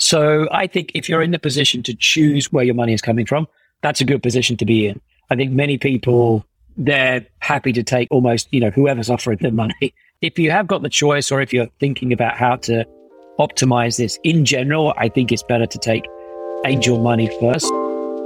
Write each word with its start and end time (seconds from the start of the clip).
So 0.00 0.48
I 0.50 0.66
think 0.66 0.92
if 0.94 1.08
you're 1.08 1.22
in 1.22 1.30
the 1.30 1.38
position 1.38 1.82
to 1.84 1.94
choose 1.94 2.50
where 2.50 2.64
your 2.64 2.74
money 2.74 2.94
is 2.94 3.02
coming 3.02 3.26
from, 3.26 3.46
that's 3.82 4.00
a 4.00 4.04
good 4.04 4.22
position 4.22 4.56
to 4.56 4.64
be 4.64 4.86
in. 4.88 4.98
I 5.28 5.36
think 5.36 5.52
many 5.52 5.76
people, 5.76 6.44
they're 6.78 7.26
happy 7.40 7.72
to 7.74 7.82
take 7.82 8.08
almost, 8.10 8.48
you 8.50 8.60
know, 8.60 8.70
whoever's 8.70 9.10
offering 9.10 9.38
them 9.38 9.56
money. 9.56 9.94
If 10.22 10.38
you 10.38 10.50
have 10.50 10.66
got 10.66 10.82
the 10.82 10.90
choice 10.90 11.32
or 11.32 11.40
if 11.40 11.50
you're 11.50 11.70
thinking 11.80 12.12
about 12.12 12.36
how 12.36 12.56
to 12.56 12.84
optimize 13.38 13.96
this 13.96 14.18
in 14.22 14.44
general, 14.44 14.92
I 14.98 15.08
think 15.08 15.32
it's 15.32 15.42
better 15.42 15.64
to 15.64 15.78
take 15.78 16.04
angel 16.66 16.98
money 16.98 17.30
first. 17.40 17.72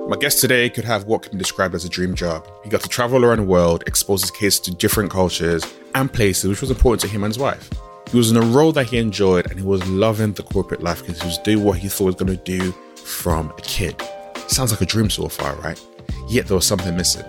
My 0.08 0.16
guest 0.18 0.40
today 0.40 0.68
could 0.70 0.84
have 0.84 1.04
what 1.04 1.22
can 1.22 1.32
be 1.32 1.38
described 1.38 1.72
as 1.72 1.84
a 1.84 1.88
dream 1.88 2.16
job. 2.16 2.50
He 2.64 2.68
got 2.68 2.80
to 2.80 2.88
travel 2.88 3.24
around 3.24 3.38
the 3.38 3.44
world, 3.44 3.84
expose 3.86 4.22
his 4.22 4.32
kids 4.32 4.58
to 4.60 4.74
different 4.74 5.12
cultures 5.12 5.64
and 5.94 6.12
places, 6.12 6.50
which 6.50 6.62
was 6.62 6.70
important 6.72 7.00
to 7.02 7.06
him 7.06 7.22
and 7.22 7.30
his 7.30 7.38
wife. 7.38 7.70
He 8.14 8.18
was 8.18 8.30
in 8.30 8.36
a 8.36 8.42
role 8.42 8.70
that 8.70 8.86
he 8.86 8.98
enjoyed 8.98 9.50
and 9.50 9.58
he 9.58 9.66
was 9.66 9.84
loving 9.88 10.34
the 10.34 10.44
corporate 10.44 10.80
life 10.80 11.00
because 11.00 11.20
he 11.20 11.26
was 11.26 11.38
doing 11.38 11.64
what 11.64 11.78
he 11.78 11.88
thought 11.88 12.04
he 12.04 12.10
was 12.10 12.14
going 12.14 12.38
to 12.38 12.44
do 12.44 12.70
from 12.94 13.50
a 13.50 13.60
kid. 13.62 14.00
Sounds 14.46 14.70
like 14.70 14.80
a 14.82 14.86
dream 14.86 15.10
so 15.10 15.26
far, 15.26 15.56
right? 15.56 15.84
Yet 16.28 16.46
there 16.46 16.54
was 16.54 16.64
something 16.64 16.96
missing. 16.96 17.24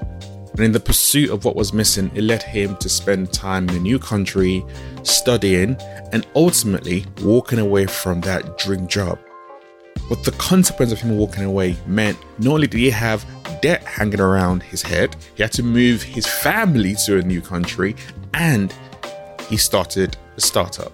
And 0.51 0.59
in 0.59 0.71
the 0.73 0.79
pursuit 0.79 1.31
of 1.31 1.43
what 1.43 1.55
was 1.55 1.73
missing, 1.73 2.11
it 2.13 2.21
led 2.21 2.43
him 2.43 2.77
to 2.77 2.87
spend 2.87 3.33
time 3.33 3.67
in 3.69 3.75
a 3.77 3.79
new 3.79 3.97
country, 3.97 4.63
studying, 5.01 5.75
and 6.11 6.27
ultimately 6.35 7.03
walking 7.23 7.57
away 7.57 7.87
from 7.87 8.21
that 8.21 8.59
dream 8.59 8.87
job. 8.87 9.17
But 10.07 10.23
the 10.23 10.33
consequence 10.33 10.91
of 10.91 11.01
him 11.01 11.17
walking 11.17 11.45
away 11.45 11.77
meant 11.87 12.19
not 12.37 12.53
only 12.53 12.67
did 12.67 12.77
he 12.77 12.91
have 12.91 13.25
debt 13.59 13.83
hanging 13.85 14.21
around 14.21 14.61
his 14.61 14.83
head, 14.83 15.15
he 15.33 15.41
had 15.41 15.51
to 15.53 15.63
move 15.63 16.03
his 16.03 16.27
family 16.27 16.93
to 17.07 17.17
a 17.17 17.23
new 17.23 17.41
country 17.41 17.95
and 18.35 18.71
he 19.49 19.57
started 19.57 20.15
a 20.35 20.41
startup. 20.41 20.91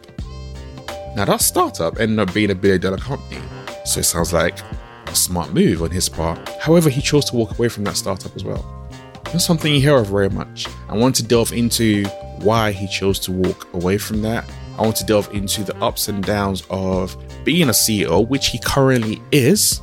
Now, 1.15 1.25
that 1.25 1.41
startup 1.41 1.99
ended 1.99 2.19
up 2.19 2.33
being 2.33 2.51
a 2.51 2.55
billion 2.55 2.81
dollar 2.81 2.97
company, 2.97 3.41
so 3.85 3.99
it 3.99 4.03
sounds 4.03 4.31
like 4.33 4.59
a 5.07 5.15
smart 5.15 5.53
move 5.53 5.81
on 5.81 5.91
his 5.91 6.07
part. 6.07 6.47
However, 6.61 6.89
he 6.89 7.01
chose 7.01 7.25
to 7.25 7.35
walk 7.35 7.57
away 7.57 7.67
from 7.67 7.83
that 7.83 7.97
startup 7.97 8.35
as 8.35 8.43
well. 8.43 8.89
Not 9.25 9.41
something 9.41 9.73
you 9.73 9.81
hear 9.81 9.97
of 9.97 10.07
very 10.07 10.29
much. 10.29 10.67
I 10.89 10.95
want 10.95 11.15
to 11.15 11.23
delve 11.23 11.53
into 11.53 12.05
why 12.39 12.71
he 12.71 12.87
chose 12.87 13.19
to 13.19 13.31
walk 13.31 13.73
away 13.73 13.97
from 13.97 14.21
that. 14.23 14.49
I 14.77 14.81
want 14.83 14.95
to 14.97 15.05
delve 15.05 15.33
into 15.33 15.63
the 15.63 15.75
ups 15.77 16.07
and 16.07 16.23
downs 16.23 16.63
of 16.69 17.15
being 17.43 17.69
a 17.69 17.73
CEO, 17.73 18.27
which 18.27 18.47
he 18.47 18.59
currently 18.59 19.21
is, 19.31 19.81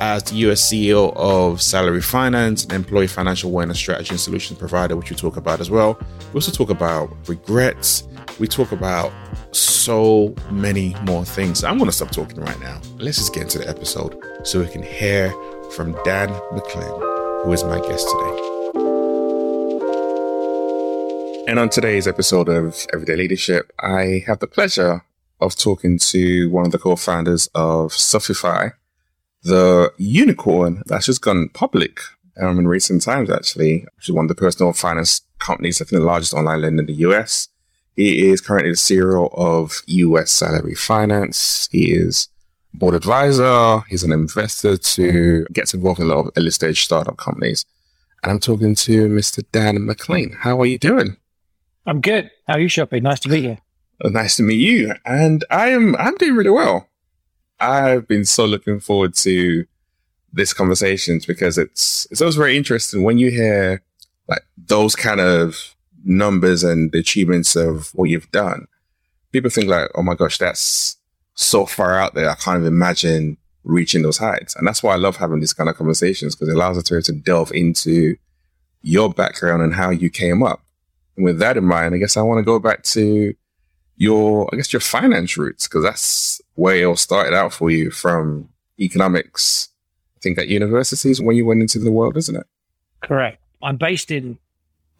as 0.00 0.22
the 0.24 0.36
US 0.36 0.62
CEO 0.62 1.14
of 1.16 1.60
Salary 1.60 2.00
Finance 2.00 2.64
and 2.64 2.72
Employee 2.72 3.06
Financial 3.06 3.50
Wellness 3.50 3.76
Strategy 3.76 4.10
and 4.10 4.20
Solutions 4.20 4.58
Provider, 4.58 4.96
which 4.96 5.10
we 5.10 5.16
talk 5.16 5.36
about 5.36 5.60
as 5.60 5.70
well. 5.70 5.98
We 6.32 6.38
also 6.38 6.52
talk 6.52 6.70
about 6.70 7.10
regrets. 7.28 8.04
We 8.40 8.48
talk 8.48 8.72
about 8.72 9.12
so 9.52 10.34
many 10.50 10.96
more 11.02 11.26
things. 11.26 11.62
I'm 11.62 11.76
going 11.76 11.90
to 11.90 11.94
stop 11.94 12.10
talking 12.10 12.40
right 12.40 12.58
now. 12.58 12.80
Let's 12.96 13.18
just 13.18 13.34
get 13.34 13.42
into 13.42 13.58
the 13.58 13.68
episode 13.68 14.18
so 14.44 14.60
we 14.60 14.66
can 14.66 14.82
hear 14.82 15.30
from 15.72 15.92
Dan 16.04 16.30
Macklin, 16.50 16.88
who 17.44 17.52
is 17.52 17.62
my 17.64 17.78
guest 17.80 18.08
today. 18.08 18.40
And 21.48 21.58
on 21.58 21.68
today's 21.68 22.08
episode 22.08 22.48
of 22.48 22.86
Everyday 22.94 23.16
Leadership, 23.16 23.70
I 23.78 24.24
have 24.26 24.38
the 24.38 24.46
pleasure 24.46 25.04
of 25.42 25.54
talking 25.54 25.98
to 25.98 26.48
one 26.48 26.64
of 26.64 26.72
the 26.72 26.78
co-founders 26.78 27.50
of 27.54 27.92
SoFi, 27.92 28.70
the 29.42 29.92
unicorn 29.98 30.82
that's 30.86 31.04
just 31.04 31.20
gone 31.20 31.50
public 31.52 32.00
um, 32.40 32.58
in 32.58 32.66
recent 32.66 33.02
times, 33.02 33.28
actually, 33.28 33.84
which 33.96 34.08
is 34.08 34.14
one 34.14 34.24
of 34.24 34.30
the 34.30 34.34
personal 34.34 34.72
finance 34.72 35.20
companies, 35.40 35.82
I 35.82 35.84
think 35.84 36.00
the 36.00 36.06
largest 36.06 36.32
online 36.32 36.62
lender 36.62 36.80
in 36.80 36.86
the 36.86 36.94
US. 37.10 37.50
He 37.96 38.30
is 38.30 38.40
currently 38.40 38.70
the 38.70 38.76
CEO 38.76 39.30
of 39.34 39.82
US 39.86 40.30
Salary 40.30 40.74
Finance. 40.74 41.68
He 41.70 41.92
is 41.92 42.28
board 42.72 42.94
advisor. 42.94 43.80
He's 43.88 44.02
an 44.02 44.12
investor 44.12 44.76
to 44.76 45.46
gets 45.52 45.74
involved 45.74 46.00
in 46.00 46.06
a 46.06 46.14
lot 46.14 46.26
of 46.26 46.32
early 46.36 46.50
stage 46.50 46.84
startup 46.84 47.16
companies. 47.16 47.64
And 48.22 48.32
I'm 48.32 48.40
talking 48.40 48.74
to 48.74 49.08
Mr. 49.08 49.44
Dan 49.52 49.84
Macklin. 49.84 50.36
How 50.40 50.60
are 50.60 50.66
you 50.66 50.78
doing? 50.78 51.16
I'm 51.86 52.00
good. 52.00 52.30
How 52.46 52.54
are 52.54 52.60
you, 52.60 52.68
Sope? 52.68 52.92
Nice 52.92 53.20
to 53.20 53.28
meet 53.28 53.44
you. 53.44 53.58
Uh, 54.04 54.08
nice 54.10 54.36
to 54.36 54.42
meet 54.42 54.60
you. 54.60 54.94
And 55.04 55.44
I 55.50 55.68
am 55.68 55.96
I'm 55.96 56.16
doing 56.16 56.34
really 56.34 56.50
well. 56.50 56.88
I've 57.58 58.06
been 58.06 58.24
so 58.24 58.44
looking 58.44 58.80
forward 58.80 59.14
to 59.16 59.66
this 60.32 60.52
conversations 60.52 61.26
because 61.26 61.58
it's 61.58 62.06
it's 62.10 62.20
always 62.20 62.36
very 62.36 62.56
interesting 62.56 63.02
when 63.02 63.18
you 63.18 63.30
hear 63.30 63.82
like 64.28 64.44
those 64.56 64.94
kind 64.94 65.20
of 65.20 65.74
numbers 66.04 66.62
and 66.64 66.92
the 66.92 66.98
achievements 66.98 67.56
of 67.56 67.90
what 67.94 68.08
you've 68.08 68.30
done. 68.30 68.66
People 69.32 69.50
think 69.50 69.68
like, 69.68 69.90
oh 69.94 70.02
my 70.02 70.14
gosh, 70.14 70.38
that's 70.38 70.96
so 71.34 71.66
far 71.66 71.98
out 71.98 72.14
there. 72.14 72.28
I 72.28 72.34
can't 72.34 72.60
even 72.60 72.66
imagine 72.66 73.36
reaching 73.64 74.02
those 74.02 74.18
heights. 74.18 74.56
And 74.56 74.66
that's 74.66 74.82
why 74.82 74.94
I 74.94 74.96
love 74.96 75.16
having 75.16 75.40
these 75.40 75.52
kind 75.52 75.68
of 75.68 75.76
conversations 75.76 76.34
because 76.34 76.48
it 76.48 76.56
allows 76.56 76.78
us 76.78 76.84
to, 76.84 77.00
to 77.02 77.12
delve 77.12 77.52
into 77.52 78.16
your 78.82 79.12
background 79.12 79.62
and 79.62 79.74
how 79.74 79.90
you 79.90 80.10
came 80.10 80.42
up. 80.42 80.62
And 81.16 81.24
with 81.24 81.38
that 81.38 81.56
in 81.56 81.64
mind, 81.64 81.94
I 81.94 81.98
guess 81.98 82.16
I 82.16 82.22
want 82.22 82.38
to 82.38 82.44
go 82.44 82.58
back 82.58 82.82
to 82.84 83.34
your, 83.96 84.48
I 84.52 84.56
guess, 84.56 84.72
your 84.72 84.80
finance 84.80 85.36
roots, 85.36 85.68
because 85.68 85.82
that's 85.82 86.40
where 86.54 86.76
it 86.76 86.84
all 86.84 86.96
started 86.96 87.34
out 87.34 87.52
for 87.52 87.70
you 87.70 87.90
from 87.90 88.48
economics, 88.78 89.68
I 90.16 90.20
think 90.22 90.38
at 90.38 90.48
universities 90.48 91.20
when 91.20 91.36
you 91.36 91.44
went 91.44 91.60
into 91.60 91.78
the 91.78 91.92
world, 91.92 92.16
isn't 92.16 92.36
it? 92.36 92.46
Correct. 93.02 93.42
I'm 93.62 93.76
based 93.76 94.10
in 94.10 94.38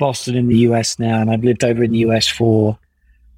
Boston 0.01 0.35
in 0.35 0.49
the 0.49 0.59
US 0.71 0.99
now, 0.99 1.21
and 1.21 1.31
I've 1.31 1.45
lived 1.45 1.63
over 1.63 1.85
in 1.85 1.93
the 1.93 1.99
US 1.99 2.27
for 2.27 2.77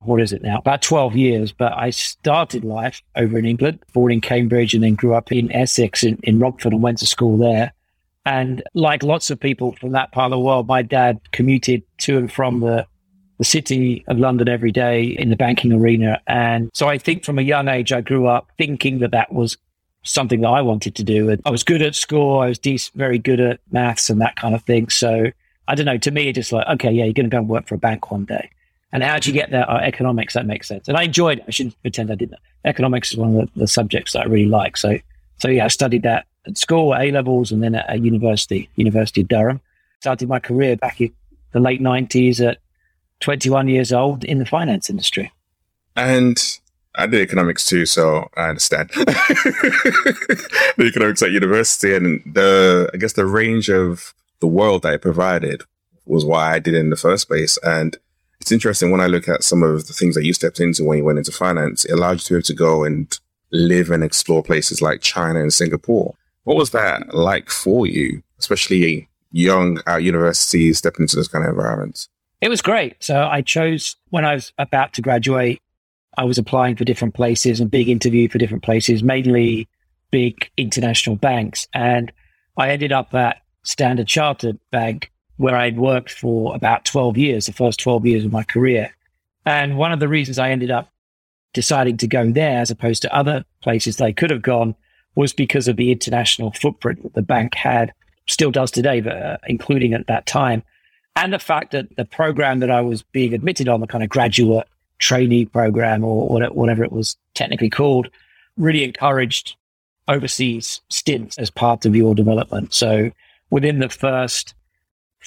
what 0.04 0.20
is 0.20 0.32
it 0.32 0.42
now? 0.42 0.58
About 0.58 0.82
12 0.82 1.16
years. 1.16 1.52
But 1.52 1.72
I 1.74 1.90
started 1.90 2.64
life 2.64 3.02
over 3.16 3.38
in 3.38 3.44
England, 3.44 3.80
born 3.92 4.12
in 4.12 4.20
Cambridge, 4.20 4.74
and 4.74 4.82
then 4.82 4.94
grew 4.94 5.14
up 5.14 5.30
in 5.30 5.52
Essex 5.52 6.02
in, 6.02 6.18
in 6.22 6.38
Rochford 6.38 6.72
and 6.72 6.82
went 6.82 6.98
to 6.98 7.06
school 7.06 7.36
there. 7.36 7.72
And 8.24 8.62
like 8.74 9.02
lots 9.02 9.30
of 9.30 9.38
people 9.38 9.72
from 9.80 9.92
that 9.92 10.12
part 10.12 10.26
of 10.26 10.30
the 10.30 10.38
world, 10.38 10.68
my 10.68 10.82
dad 10.82 11.20
commuted 11.32 11.82
to 11.98 12.18
and 12.18 12.32
from 12.32 12.60
the 12.60 12.86
the 13.38 13.44
city 13.44 14.04
of 14.06 14.18
London 14.18 14.48
every 14.48 14.70
day 14.70 15.02
in 15.02 15.30
the 15.30 15.36
banking 15.36 15.72
arena. 15.72 16.20
And 16.28 16.70
so 16.74 16.88
I 16.88 16.96
think 16.96 17.24
from 17.24 17.40
a 17.40 17.42
young 17.42 17.66
age, 17.66 17.92
I 17.92 18.00
grew 18.00 18.28
up 18.28 18.48
thinking 18.56 19.00
that 19.00 19.10
that 19.10 19.32
was 19.32 19.56
something 20.04 20.42
that 20.42 20.48
I 20.48 20.62
wanted 20.62 20.94
to 20.94 21.02
do. 21.02 21.28
And 21.28 21.42
I 21.44 21.50
was 21.50 21.64
good 21.64 21.82
at 21.82 21.96
school. 21.96 22.38
I 22.38 22.48
was 22.48 22.58
de- 22.60 22.78
very 22.94 23.18
good 23.18 23.40
at 23.40 23.58
maths 23.72 24.10
and 24.10 24.20
that 24.20 24.36
kind 24.36 24.54
of 24.54 24.62
thing. 24.62 24.90
So 24.90 25.32
I 25.72 25.74
don't 25.74 25.86
know. 25.86 25.96
To 25.96 26.10
me, 26.10 26.28
it's 26.28 26.36
just 26.36 26.52
like, 26.52 26.66
okay, 26.68 26.92
yeah, 26.92 27.04
you're 27.04 27.14
going 27.14 27.30
to 27.30 27.34
go 27.34 27.38
and 27.38 27.48
work 27.48 27.66
for 27.66 27.76
a 27.76 27.78
bank 27.78 28.10
one 28.10 28.26
day. 28.26 28.50
And 28.92 29.02
how 29.02 29.18
do 29.18 29.30
you 29.30 29.32
get 29.32 29.50
there? 29.50 29.68
Uh, 29.70 29.80
economics, 29.80 30.34
that 30.34 30.44
makes 30.44 30.68
sense. 30.68 30.86
And 30.86 30.98
I 30.98 31.04
enjoyed 31.04 31.38
it. 31.38 31.44
I 31.48 31.50
shouldn't 31.50 31.80
pretend 31.80 32.12
I 32.12 32.14
didn't. 32.14 32.38
Economics 32.66 33.12
is 33.12 33.16
one 33.16 33.34
of 33.34 33.54
the, 33.54 33.60
the 33.60 33.66
subjects 33.66 34.12
that 34.12 34.20
I 34.20 34.24
really 34.24 34.50
like. 34.50 34.76
So, 34.76 34.98
so 35.38 35.48
yeah, 35.48 35.64
I 35.64 35.68
studied 35.68 36.02
that 36.02 36.26
at 36.46 36.58
school, 36.58 36.94
at 36.94 37.00
A 37.00 37.10
levels, 37.10 37.52
and 37.52 37.62
then 37.62 37.74
at, 37.74 37.88
at 37.88 38.02
university, 38.02 38.68
University 38.76 39.22
of 39.22 39.28
Durham. 39.28 39.62
Started 40.00 40.28
my 40.28 40.40
career 40.40 40.76
back 40.76 41.00
in 41.00 41.10
the 41.52 41.60
late 41.60 41.80
90s 41.80 42.46
at 42.46 42.58
21 43.20 43.68
years 43.68 43.94
old 43.94 44.24
in 44.24 44.40
the 44.40 44.44
finance 44.44 44.90
industry. 44.90 45.32
And 45.96 46.38
I 46.96 47.06
did 47.06 47.22
economics 47.22 47.64
too, 47.64 47.86
so 47.86 48.28
I 48.36 48.50
understand 48.50 48.90
the 48.94 50.74
economics 50.80 51.22
at 51.22 51.30
university 51.30 51.94
and 51.94 52.20
the, 52.26 52.90
I 52.92 52.98
guess 52.98 53.14
the 53.14 53.24
range 53.24 53.70
of 53.70 54.12
the 54.42 54.46
world 54.48 54.82
that 54.82 54.92
it 54.92 55.00
provided 55.00 55.62
was 56.04 56.24
why 56.24 56.52
I 56.52 56.58
did 56.58 56.74
it 56.74 56.80
in 56.80 56.90
the 56.90 56.96
first 56.96 57.28
place. 57.28 57.56
And 57.62 57.96
it's 58.40 58.50
interesting 58.50 58.90
when 58.90 59.00
I 59.00 59.06
look 59.06 59.28
at 59.28 59.44
some 59.44 59.62
of 59.62 59.86
the 59.86 59.92
things 59.92 60.16
that 60.16 60.24
you 60.24 60.34
stepped 60.34 60.58
into 60.58 60.84
when 60.84 60.98
you 60.98 61.04
went 61.04 61.18
into 61.18 61.30
finance, 61.30 61.84
it 61.84 61.92
allowed 61.92 62.28
you 62.28 62.42
to, 62.42 62.54
go 62.54 62.82
and 62.82 63.18
live 63.52 63.90
and 63.90 64.02
explore 64.02 64.42
places 64.42 64.82
like 64.82 65.00
China 65.00 65.40
and 65.40 65.54
Singapore. 65.54 66.16
What 66.42 66.56
was 66.56 66.70
that 66.70 67.14
like 67.14 67.50
for 67.50 67.86
you, 67.86 68.24
especially 68.40 69.08
young 69.30 69.78
at 69.86 70.02
university, 70.02 70.72
stepping 70.72 71.04
into 71.04 71.14
those 71.14 71.28
kind 71.28 71.44
of 71.44 71.50
environments? 71.50 72.08
It 72.40 72.48
was 72.48 72.60
great. 72.60 72.96
So 72.98 73.22
I 73.22 73.42
chose 73.42 73.94
when 74.10 74.24
I 74.24 74.34
was 74.34 74.52
about 74.58 74.92
to 74.94 75.02
graduate, 75.02 75.62
I 76.18 76.24
was 76.24 76.36
applying 76.36 76.74
for 76.74 76.84
different 76.84 77.14
places 77.14 77.60
and 77.60 77.70
big 77.70 77.88
interview 77.88 78.28
for 78.28 78.38
different 78.38 78.64
places, 78.64 79.04
mainly 79.04 79.68
big 80.10 80.50
international 80.56 81.14
banks. 81.14 81.68
And 81.72 82.10
I 82.58 82.70
ended 82.70 82.90
up 82.90 83.14
at 83.14 83.41
Standard 83.64 84.08
Chartered 84.08 84.58
Bank, 84.70 85.10
where 85.36 85.56
I'd 85.56 85.78
worked 85.78 86.10
for 86.10 86.54
about 86.54 86.84
12 86.84 87.16
years, 87.16 87.46
the 87.46 87.52
first 87.52 87.80
12 87.80 88.06
years 88.06 88.24
of 88.24 88.32
my 88.32 88.44
career. 88.44 88.94
And 89.44 89.76
one 89.76 89.92
of 89.92 90.00
the 90.00 90.08
reasons 90.08 90.38
I 90.38 90.50
ended 90.50 90.70
up 90.70 90.88
deciding 91.52 91.96
to 91.98 92.06
go 92.06 92.30
there 92.30 92.58
as 92.58 92.70
opposed 92.70 93.02
to 93.02 93.14
other 93.14 93.44
places 93.62 93.96
they 93.96 94.12
could 94.12 94.30
have 94.30 94.42
gone 94.42 94.74
was 95.14 95.32
because 95.32 95.68
of 95.68 95.76
the 95.76 95.92
international 95.92 96.52
footprint 96.52 97.02
that 97.02 97.14
the 97.14 97.22
bank 97.22 97.54
had, 97.54 97.92
still 98.26 98.50
does 98.50 98.70
today, 98.70 99.00
but 99.00 99.16
uh, 99.16 99.36
including 99.46 99.92
at 99.92 100.06
that 100.06 100.26
time 100.26 100.62
and 101.16 101.32
the 101.32 101.38
fact 101.38 101.72
that 101.72 101.96
the 101.96 102.04
program 102.04 102.60
that 102.60 102.70
I 102.70 102.80
was 102.80 103.02
being 103.02 103.34
admitted 103.34 103.68
on, 103.68 103.80
the 103.80 103.86
kind 103.86 104.02
of 104.02 104.10
graduate 104.10 104.66
trainee 104.98 105.46
program 105.46 106.04
or 106.04 106.28
whatever 106.28 106.84
it 106.84 106.92
was 106.92 107.16
technically 107.34 107.70
called, 107.70 108.08
really 108.56 108.84
encouraged 108.84 109.56
overseas 110.08 110.80
stints 110.88 111.38
as 111.38 111.50
part 111.50 111.84
of 111.84 111.94
your 111.94 112.14
development. 112.14 112.72
So 112.72 113.10
within 113.52 113.80
the 113.80 113.88
first 113.90 114.54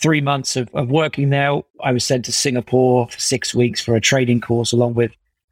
three 0.01 0.19
months 0.19 0.57
of, 0.57 0.67
of 0.73 0.89
working 0.89 1.29
there, 1.29 1.61
I 1.81 1.91
was 1.91 2.03
sent 2.03 2.25
to 2.25 2.31
Singapore 2.31 3.07
for 3.07 3.19
six 3.19 3.53
weeks 3.53 3.79
for 3.79 3.95
a 3.95 4.01
training 4.01 4.41
course 4.41 4.73
along 4.73 4.95
with 4.95 5.11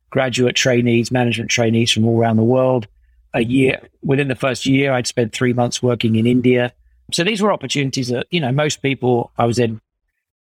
graduate 0.10 0.56
trainees, 0.56 1.12
management 1.12 1.52
trainees 1.52 1.92
from 1.92 2.06
all 2.06 2.20
around 2.20 2.38
the 2.38 2.44
world. 2.44 2.88
a 3.36 3.44
year. 3.44 3.80
Within 4.04 4.28
the 4.28 4.36
first 4.36 4.66
year, 4.66 4.92
I'd 4.92 5.08
spent 5.08 5.34
three 5.34 5.54
months 5.54 5.81
working 5.81 6.16
in 6.16 6.25
India. 6.28 6.74
So 7.12 7.24
these 7.24 7.42
were 7.42 7.54
opportunities 7.54 8.08
that, 8.10 8.25
you 8.31 8.40
know, 8.40 8.52
most 8.52 8.81
people, 8.81 9.31
I 9.38 9.46
was 9.46 9.60
in 9.60 9.80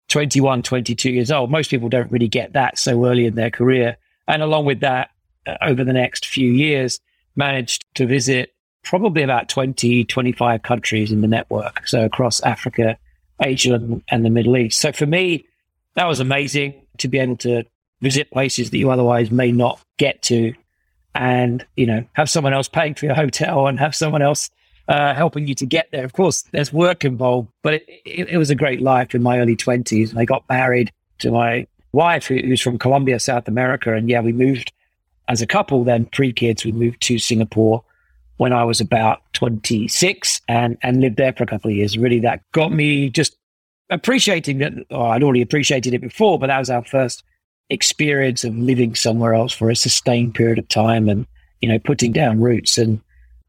21, 0.09 0.61
22 0.63 1.11
years 1.11 1.31
old. 1.31 1.51
Most 1.51 1.71
people 1.71 1.89
don't 1.89 2.11
really 2.11 2.27
get 2.27 2.53
that 2.53 2.77
so 2.77 3.05
early 3.05 3.25
in 3.25 3.35
their 3.35 3.51
career. 3.51 3.97
And 4.27 4.43
along 4.43 4.65
with 4.65 4.81
that, 4.81 5.09
uh, 5.47 5.57
over 5.61 5.83
the 5.83 5.93
next 5.93 6.27
few 6.27 6.51
years, 6.51 6.99
managed 7.35 7.85
to 7.95 8.05
visit 8.05 8.53
probably 8.89 9.21
about 9.21 9.47
20, 9.47 10.03
25 10.05 10.63
countries 10.63 11.11
in 11.11 11.21
the 11.21 11.27
network. 11.27 11.87
So 11.87 12.05
across 12.05 12.41
Africa, 12.41 12.97
Asia, 13.39 13.75
and 14.09 14.25
the 14.25 14.31
Middle 14.31 14.57
East. 14.57 14.79
So 14.79 14.91
for 14.91 15.05
me, 15.05 15.45
that 15.93 16.07
was 16.07 16.19
amazing 16.19 16.73
to 16.97 17.07
be 17.07 17.19
able 17.19 17.37
to 17.37 17.65
visit 18.01 18.31
places 18.31 18.71
that 18.71 18.79
you 18.79 18.89
otherwise 18.89 19.29
may 19.29 19.51
not 19.51 19.79
get 19.97 20.23
to 20.23 20.55
and, 21.13 21.63
you 21.75 21.85
know, 21.85 22.03
have 22.13 22.31
someone 22.31 22.53
else 22.53 22.67
paying 22.67 22.95
for 22.95 23.05
your 23.05 23.13
hotel 23.13 23.67
and 23.67 23.79
have 23.79 23.93
someone 23.93 24.23
else 24.23 24.49
uh, 24.87 25.13
helping 25.13 25.47
you 25.47 25.53
to 25.53 25.67
get 25.67 25.89
there. 25.91 26.03
Of 26.03 26.13
course, 26.13 26.41
there's 26.51 26.73
work 26.73 27.05
involved, 27.05 27.49
but 27.61 27.75
it, 27.75 27.83
it, 28.05 28.29
it 28.29 28.37
was 28.37 28.49
a 28.49 28.55
great 28.55 28.81
life 28.81 29.13
in 29.13 29.21
my 29.21 29.37
early 29.37 29.55
20s. 29.55 30.09
And 30.09 30.17
I 30.17 30.25
got 30.25 30.49
married 30.49 30.91
to 31.19 31.29
my 31.29 31.67
wife, 31.91 32.25
who, 32.25 32.37
who's 32.37 32.61
from 32.61 32.79
Colombia, 32.79 33.19
South 33.19 33.47
America. 33.47 33.93
And 33.93 34.09
yeah, 34.09 34.21
we 34.21 34.33
moved 34.33 34.73
as 35.27 35.43
a 35.43 35.47
couple, 35.47 35.83
then 35.83 36.05
pre 36.05 36.33
kids, 36.33 36.65
we 36.65 36.71
moved 36.71 37.01
to 37.01 37.19
Singapore 37.19 37.83
when 38.39 38.53
I 38.53 38.63
was 38.63 38.79
about 38.79 39.21
26 39.33 40.41
and, 40.47 40.77
and 40.81 41.01
lived 41.01 41.17
there 41.17 41.33
for 41.33 41.43
a 41.43 41.47
couple 41.47 41.69
of 41.69 41.75
years. 41.75 41.97
Really, 41.97 42.21
that 42.21 42.41
got 42.53 42.71
me 42.71 43.09
just 43.09 43.35
appreciating 43.89 44.59
that. 44.59 44.71
Oh, 44.91 45.07
I'd 45.07 45.23
already 45.23 45.41
appreciated 45.41 45.93
it 45.93 45.99
before, 45.99 46.39
but 46.39 46.47
that 46.47 46.57
was 46.57 46.69
our 46.69 46.83
first 46.85 47.21
experience 47.69 48.45
of 48.45 48.57
living 48.57 48.95
somewhere 48.95 49.33
else 49.33 49.51
for 49.51 49.69
a 49.69 49.75
sustained 49.75 50.35
period 50.35 50.57
of 50.57 50.69
time 50.69 51.09
and, 51.09 51.27
you 51.59 51.67
know, 51.67 51.79
putting 51.79 52.13
down 52.13 52.39
roots. 52.39 52.77
And 52.77 53.01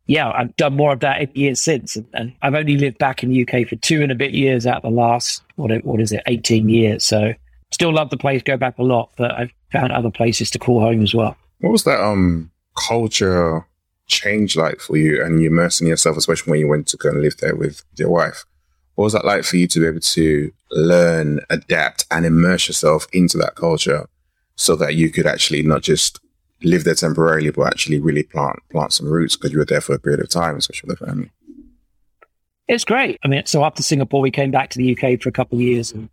yeah, 0.06 0.32
I've 0.32 0.54
done 0.56 0.74
more 0.74 0.92
of 0.92 1.00
that 1.00 1.22
in 1.22 1.30
years 1.34 1.60
since. 1.60 1.94
And, 1.94 2.06
and 2.12 2.32
I've 2.42 2.56
only 2.56 2.76
lived 2.76 2.98
back 2.98 3.22
in 3.22 3.30
the 3.30 3.42
UK 3.46 3.68
for 3.68 3.76
two 3.76 4.02
and 4.02 4.10
a 4.10 4.16
bit 4.16 4.32
years 4.32 4.66
out 4.66 4.82
the 4.82 4.90
last, 4.90 5.40
what, 5.54 5.70
what 5.84 6.00
is 6.00 6.10
it, 6.10 6.24
18 6.26 6.68
years. 6.68 7.04
So 7.04 7.32
still 7.70 7.94
love 7.94 8.10
the 8.10 8.16
place, 8.16 8.42
go 8.42 8.56
back 8.56 8.76
a 8.78 8.82
lot, 8.82 9.12
but 9.16 9.30
I've 9.30 9.52
found 9.70 9.92
other 9.92 10.10
places 10.10 10.50
to 10.50 10.58
call 10.58 10.80
home 10.80 11.00
as 11.00 11.14
well. 11.14 11.36
What 11.60 11.70
was 11.70 11.84
that 11.84 12.02
um 12.02 12.50
culture 12.76 13.64
change 14.10 14.56
like 14.56 14.80
for 14.80 14.96
you 14.96 15.24
and 15.24 15.40
you 15.40 15.48
immersing 15.48 15.86
yourself, 15.86 16.16
especially 16.16 16.50
when 16.50 16.60
you 16.60 16.68
went 16.68 16.86
to 16.88 16.96
go 16.96 17.08
and 17.08 17.22
live 17.22 17.36
there 17.38 17.56
with 17.56 17.82
your 17.96 18.10
wife? 18.10 18.44
What 18.94 19.04
was 19.04 19.12
that 19.14 19.24
like 19.24 19.44
for 19.44 19.56
you 19.56 19.66
to 19.68 19.80
be 19.80 19.86
able 19.86 20.00
to 20.00 20.52
learn, 20.72 21.40
adapt, 21.48 22.04
and 22.10 22.26
immerse 22.26 22.68
yourself 22.68 23.06
into 23.12 23.38
that 23.38 23.54
culture 23.54 24.06
so 24.56 24.76
that 24.76 24.94
you 24.94 25.10
could 25.10 25.26
actually 25.26 25.62
not 25.62 25.82
just 25.82 26.20
live 26.62 26.84
there 26.84 26.94
temporarily, 26.94 27.50
but 27.50 27.66
actually 27.66 27.98
really 27.98 28.22
plant 28.22 28.58
plant 28.70 28.92
some 28.92 29.06
roots 29.06 29.36
because 29.36 29.52
you 29.52 29.58
were 29.58 29.64
there 29.64 29.80
for 29.80 29.94
a 29.94 29.98
period 29.98 30.20
of 30.20 30.28
time, 30.28 30.56
especially 30.56 30.88
with 30.88 30.98
the 30.98 31.06
family? 31.06 31.30
It's 32.68 32.84
great. 32.84 33.18
I 33.24 33.28
mean, 33.28 33.46
so 33.46 33.64
after 33.64 33.82
Singapore, 33.82 34.20
we 34.20 34.30
came 34.30 34.50
back 34.50 34.70
to 34.70 34.78
the 34.78 34.92
UK 34.92 35.20
for 35.20 35.28
a 35.28 35.32
couple 35.32 35.58
of 35.58 35.62
years 35.62 35.92
and 35.92 36.08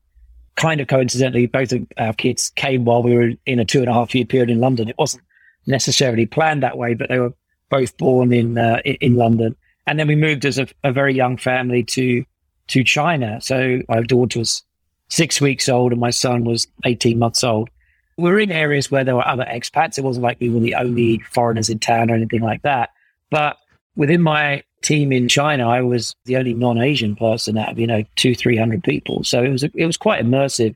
kind 0.55 0.81
of 0.81 0.87
coincidentally, 0.87 1.45
both 1.45 1.71
of 1.71 1.85
our 1.97 2.13
kids 2.13 2.51
came 2.55 2.83
while 2.83 3.03
we 3.03 3.15
were 3.15 3.31
in 3.45 3.59
a 3.59 3.65
two 3.65 3.79
and 3.79 3.89
a 3.89 3.93
half 3.93 4.13
year 4.13 4.25
period 4.25 4.49
in 4.49 4.59
London. 4.59 4.89
It 4.89 4.97
wasn't 4.97 5.23
necessarily 5.67 6.25
planned 6.25 6.63
that 6.63 6.77
way, 6.77 6.93
but 6.93 7.09
they 7.09 7.19
were 7.19 7.33
both 7.69 7.97
born 7.97 8.33
in 8.33 8.57
uh, 8.57 8.81
in 8.85 9.15
London. 9.15 9.55
And 9.85 9.97
then 9.97 10.07
we 10.07 10.15
moved 10.15 10.45
as 10.45 10.59
a, 10.59 10.67
a, 10.83 10.91
very 10.91 11.13
young 11.13 11.37
family 11.37 11.83
to 11.83 12.25
to 12.67 12.83
China. 12.83 13.39
So 13.41 13.81
my 13.87 14.01
daughter 14.01 14.39
was 14.39 14.63
six 15.09 15.39
weeks 15.39 15.69
old 15.69 15.93
and 15.93 16.01
my 16.01 16.09
son 16.09 16.43
was 16.43 16.67
18 16.85 17.17
months 17.17 17.43
old. 17.43 17.69
We 18.17 18.29
were 18.29 18.39
in 18.39 18.51
areas 18.51 18.91
where 18.91 19.03
there 19.03 19.15
were 19.15 19.27
other 19.27 19.45
expats. 19.45 19.97
It 19.97 20.03
wasn't 20.03 20.23
like 20.23 20.39
we 20.41 20.49
were 20.49 20.59
the 20.59 20.75
only 20.75 21.19
foreigners 21.31 21.69
in 21.69 21.79
town 21.79 22.11
or 22.11 22.15
anything 22.15 22.41
like 22.41 22.63
that. 22.63 22.89
But 23.29 23.57
within 23.95 24.21
my 24.21 24.63
team 24.81 25.11
in 25.11 25.29
China, 25.29 25.69
I 25.69 25.81
was 25.81 26.15
the 26.25 26.37
only 26.37 26.53
non-Asian 26.53 27.15
person 27.15 27.57
out 27.57 27.71
of, 27.71 27.79
you 27.79 27.87
know, 27.87 28.03
two, 28.15 28.35
300 28.35 28.83
people. 28.83 29.23
So 29.23 29.43
it 29.43 29.49
was, 29.49 29.63
it 29.63 29.85
was 29.85 29.97
quite 29.97 30.23
immersive 30.23 30.75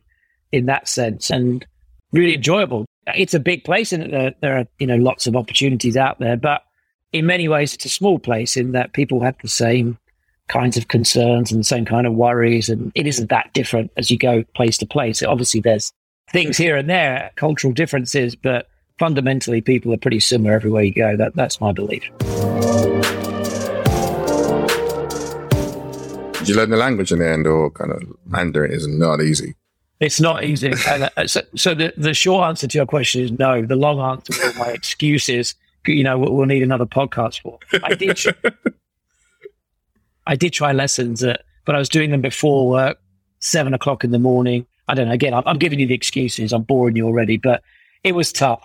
in 0.52 0.68
that 0.68 0.88
sense 0.88 1.30
and 1.30 1.66
really 2.12 2.36
enjoyable. 2.36 2.86
It's 3.08 3.34
a 3.34 3.40
big 3.40 3.64
place 3.64 3.92
and 3.92 4.34
there 4.42 4.58
are, 4.58 4.66
you 4.80 4.88
know, 4.88 4.98
lots 4.98 5.28
of 5.28 5.36
opportunities 5.36 5.98
out 5.98 6.20
there, 6.20 6.38
but 6.38 6.62
in 7.14 7.26
many 7.26 7.48
ways, 7.48 7.74
it's 7.74 7.86
a 7.86 7.90
small 7.90 8.20
place 8.20 8.56
in 8.56 8.72
that 8.72 8.94
people 8.94 9.22
have 9.22 9.36
the 9.42 9.50
same 9.50 9.98
kinds 10.48 10.78
of 10.78 10.88
concerns 10.88 11.52
and 11.52 11.60
the 11.60 11.66
same 11.66 11.86
kind 11.86 12.08
of 12.08 12.14
worries. 12.14 12.70
And 12.70 12.92
it 12.96 13.06
isn't 13.08 13.30
that 13.30 13.54
different 13.54 13.92
as 13.98 14.10
you 14.10 14.18
go 14.18 14.44
place 14.56 14.78
to 14.80 14.86
place. 14.86 15.22
Obviously, 15.22 15.62
there's 15.62 15.92
things 16.32 16.58
here 16.58 16.78
and 16.78 16.90
there, 16.90 17.32
cultural 17.36 17.74
differences, 17.74 18.36
but 18.36 18.70
fundamentally, 18.98 19.62
people 19.62 19.94
are 19.94 19.98
pretty 19.98 20.20
similar 20.20 20.54
everywhere 20.54 20.84
you 20.84 20.94
go. 20.94 21.18
That, 21.18 21.36
that's 21.36 21.60
my 21.60 21.74
belief. 21.74 22.04
Did 26.40 26.50
you 26.50 26.56
learn 26.56 26.70
the 26.70 26.78
language 26.78 27.12
in 27.12 27.20
the 27.20 27.30
end, 27.30 27.46
or 27.46 27.70
kind 27.72 27.92
of 27.92 28.02
Mandarin 28.26 28.72
is 28.72 28.88
not 28.88 29.22
easy? 29.22 29.56
It's 30.00 30.20
not 30.20 30.44
easy. 30.44 30.74
and, 30.88 31.10
uh, 31.16 31.28
so, 31.28 31.42
so 31.56 31.76
the, 31.76 31.94
the 31.96 32.14
short 32.14 32.48
answer 32.48 32.68
to 32.68 32.78
your 32.78 32.88
question 32.88 33.22
is 33.22 33.32
no. 33.34 33.62
The 33.64 33.76
long 33.76 34.00
answer 34.00 34.34
to 34.34 34.58
my 34.58 34.70
excuses 34.70 35.54
you 35.86 36.04
know, 36.04 36.18
we'll 36.18 36.46
need 36.46 36.64
another 36.64 36.86
podcast 36.86 37.42
for. 37.42 37.60
I 37.84 37.96
did, 37.96 38.20
I 40.28 40.36
did 40.36 40.54
try 40.54 40.72
lessons, 40.72 41.24
at, 41.24 41.42
but 41.66 41.76
I 41.76 41.80
was 41.80 41.90
doing 41.90 42.12
them 42.12 42.22
before 42.22 42.70
work, 42.70 43.00
seven 43.40 43.74
o'clock 43.74 44.04
in 44.04 44.12
the 44.12 44.20
morning. 44.20 44.66
I 44.88 44.94
don't 44.94 45.08
know. 45.08 45.14
Again, 45.14 45.34
I'm, 45.34 45.44
I'm 45.46 45.58
giving 45.58 45.80
you 45.80 45.88
the 45.88 45.94
excuses. 45.94 46.54
I'm 46.54 46.64
boring 46.64 46.96
you 46.96 47.06
already, 47.06 47.38
but 47.38 47.64
it 48.04 48.14
was 48.14 48.32
tough. 48.32 48.64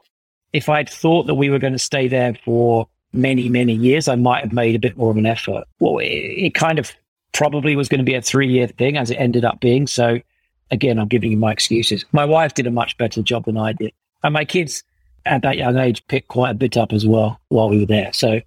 If 0.52 0.68
I'd 0.68 0.88
thought 0.88 1.26
that 1.26 1.34
we 1.34 1.50
were 1.50 1.58
going 1.58 1.72
to 1.72 1.78
stay 1.78 2.08
there 2.08 2.34
for 2.44 2.88
many, 3.12 3.48
many 3.48 3.74
years, 3.74 4.08
I 4.08 4.16
might 4.16 4.42
have 4.42 4.52
made 4.52 4.74
a 4.74 4.78
bit 4.78 4.96
more 4.96 5.10
of 5.10 5.16
an 5.16 5.26
effort. 5.26 5.64
Well, 5.80 5.98
it, 5.98 6.06
it 6.06 6.54
kind 6.54 6.78
of 6.78 6.92
probably 7.32 7.76
was 7.76 7.88
going 7.88 7.98
to 7.98 8.04
be 8.04 8.14
a 8.14 8.22
three 8.22 8.48
year 8.48 8.66
thing 8.66 8.96
as 8.96 9.10
it 9.10 9.16
ended 9.16 9.44
up 9.44 9.60
being. 9.60 9.86
So 9.86 10.20
again, 10.70 10.98
I'm 10.98 11.08
giving 11.08 11.30
you 11.30 11.36
my 11.36 11.52
excuses. 11.52 12.04
My 12.12 12.24
wife 12.24 12.54
did 12.54 12.66
a 12.66 12.70
much 12.70 12.96
better 12.96 13.22
job 13.22 13.44
than 13.44 13.56
I 13.56 13.72
did. 13.72 13.92
And 14.22 14.32
my 14.32 14.44
kids, 14.44 14.82
at 15.26 15.42
that 15.42 15.56
young 15.56 15.76
age 15.76 16.06
picked 16.06 16.28
quite 16.28 16.50
a 16.50 16.54
bit 16.54 16.76
up 16.76 16.92
as 16.92 17.06
well 17.06 17.40
while 17.48 17.68
we 17.68 17.80
were 17.80 17.86
there. 17.86 18.12
So 18.12 18.40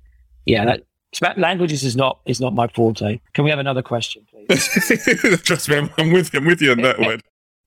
yeah, 0.46 0.66
that 0.66 1.38
languages 1.38 1.84
is 1.84 1.96
not 1.96 2.20
is 2.26 2.40
not 2.40 2.54
my 2.54 2.68
forte. 2.68 3.20
Can 3.34 3.44
we 3.44 3.50
have 3.50 3.60
another 3.60 3.82
question, 3.82 4.26
please? 4.30 5.42
Trust 5.44 5.70
me, 5.70 5.90
I'm 5.98 6.12
with 6.12 6.34
you. 6.34 6.40
I'm 6.40 6.46
with 6.46 6.62
you 6.62 6.72
on 6.72 6.82
that 6.82 7.00
one. 7.00 7.22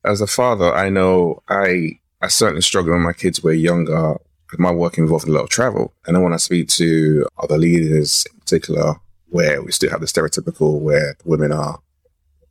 As 0.05 0.21
a 0.21 0.27
father, 0.27 0.75
I 0.75 0.89
know 0.89 1.43
I 1.49 1.99
I 2.21 2.29
certainly 2.29 2.63
struggle 2.63 2.93
when 2.93 3.03
my 3.03 3.13
kids 3.13 3.43
were 3.43 3.53
younger. 3.53 4.17
My 4.59 4.71
work 4.71 4.99
involved 4.99 5.27
a 5.27 5.33
lot 5.33 5.45
of 5.45 5.49
travel, 5.49 5.95
and 6.07 6.15
then 6.15 6.23
when 6.23 6.35
I 6.35 6.37
speak 6.37 6.69
to 6.71 7.27
other 7.39 7.57
leaders, 7.57 8.27
in 8.33 8.39
particular, 8.39 8.97
where 9.31 9.63
we 9.63 9.73
still 9.73 9.91
have 9.91 10.01
the 10.01 10.07
stereotypical 10.07 10.79
where 10.79 11.17
women 11.25 11.53
are 11.53 11.79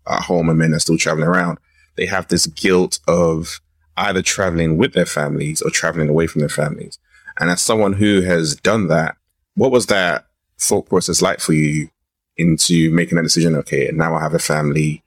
at 0.08 0.24
home 0.24 0.50
and 0.50 0.58
men 0.58 0.74
are 0.74 0.80
still 0.80 0.98
traveling 0.98 1.28
around, 1.28 1.60
they 1.98 2.08
have 2.08 2.28
this 2.28 2.48
guilt 2.48 3.00
of 3.08 3.62
either 3.98 4.22
traveling 4.22 4.78
with 4.78 4.94
their 4.94 5.06
families 5.06 5.62
or 5.62 5.70
traveling 5.70 6.10
away 6.10 6.28
from 6.28 6.40
their 6.40 6.50
families. 6.50 7.00
And 7.40 7.50
as 7.50 7.62
someone 7.62 7.94
who 7.94 8.22
has 8.22 8.56
done 8.56 8.88
that, 8.88 9.16
what 9.56 9.72
was 9.72 9.88
that 9.88 10.28
thought 10.60 10.90
process 10.90 11.22
like 11.22 11.40
for 11.40 11.54
you 11.54 11.90
into 12.38 12.92
making 12.92 13.18
that 13.18 13.24
decision? 13.24 13.56
Okay, 13.56 13.90
now 13.94 14.16
I 14.16 14.22
have 14.22 14.34
a 14.34 14.40
family. 14.40 15.04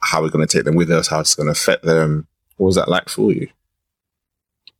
How 0.00 0.20
are 0.20 0.24
we 0.24 0.30
going 0.30 0.46
to 0.46 0.56
take 0.56 0.64
them 0.64 0.74
with 0.74 0.90
us? 0.90 1.08
How 1.08 1.20
it's 1.20 1.34
going 1.34 1.46
to 1.46 1.52
affect 1.52 1.84
them? 1.84 2.26
What 2.56 2.66
was 2.66 2.76
that 2.76 2.88
like 2.88 3.08
for 3.08 3.32
you? 3.32 3.48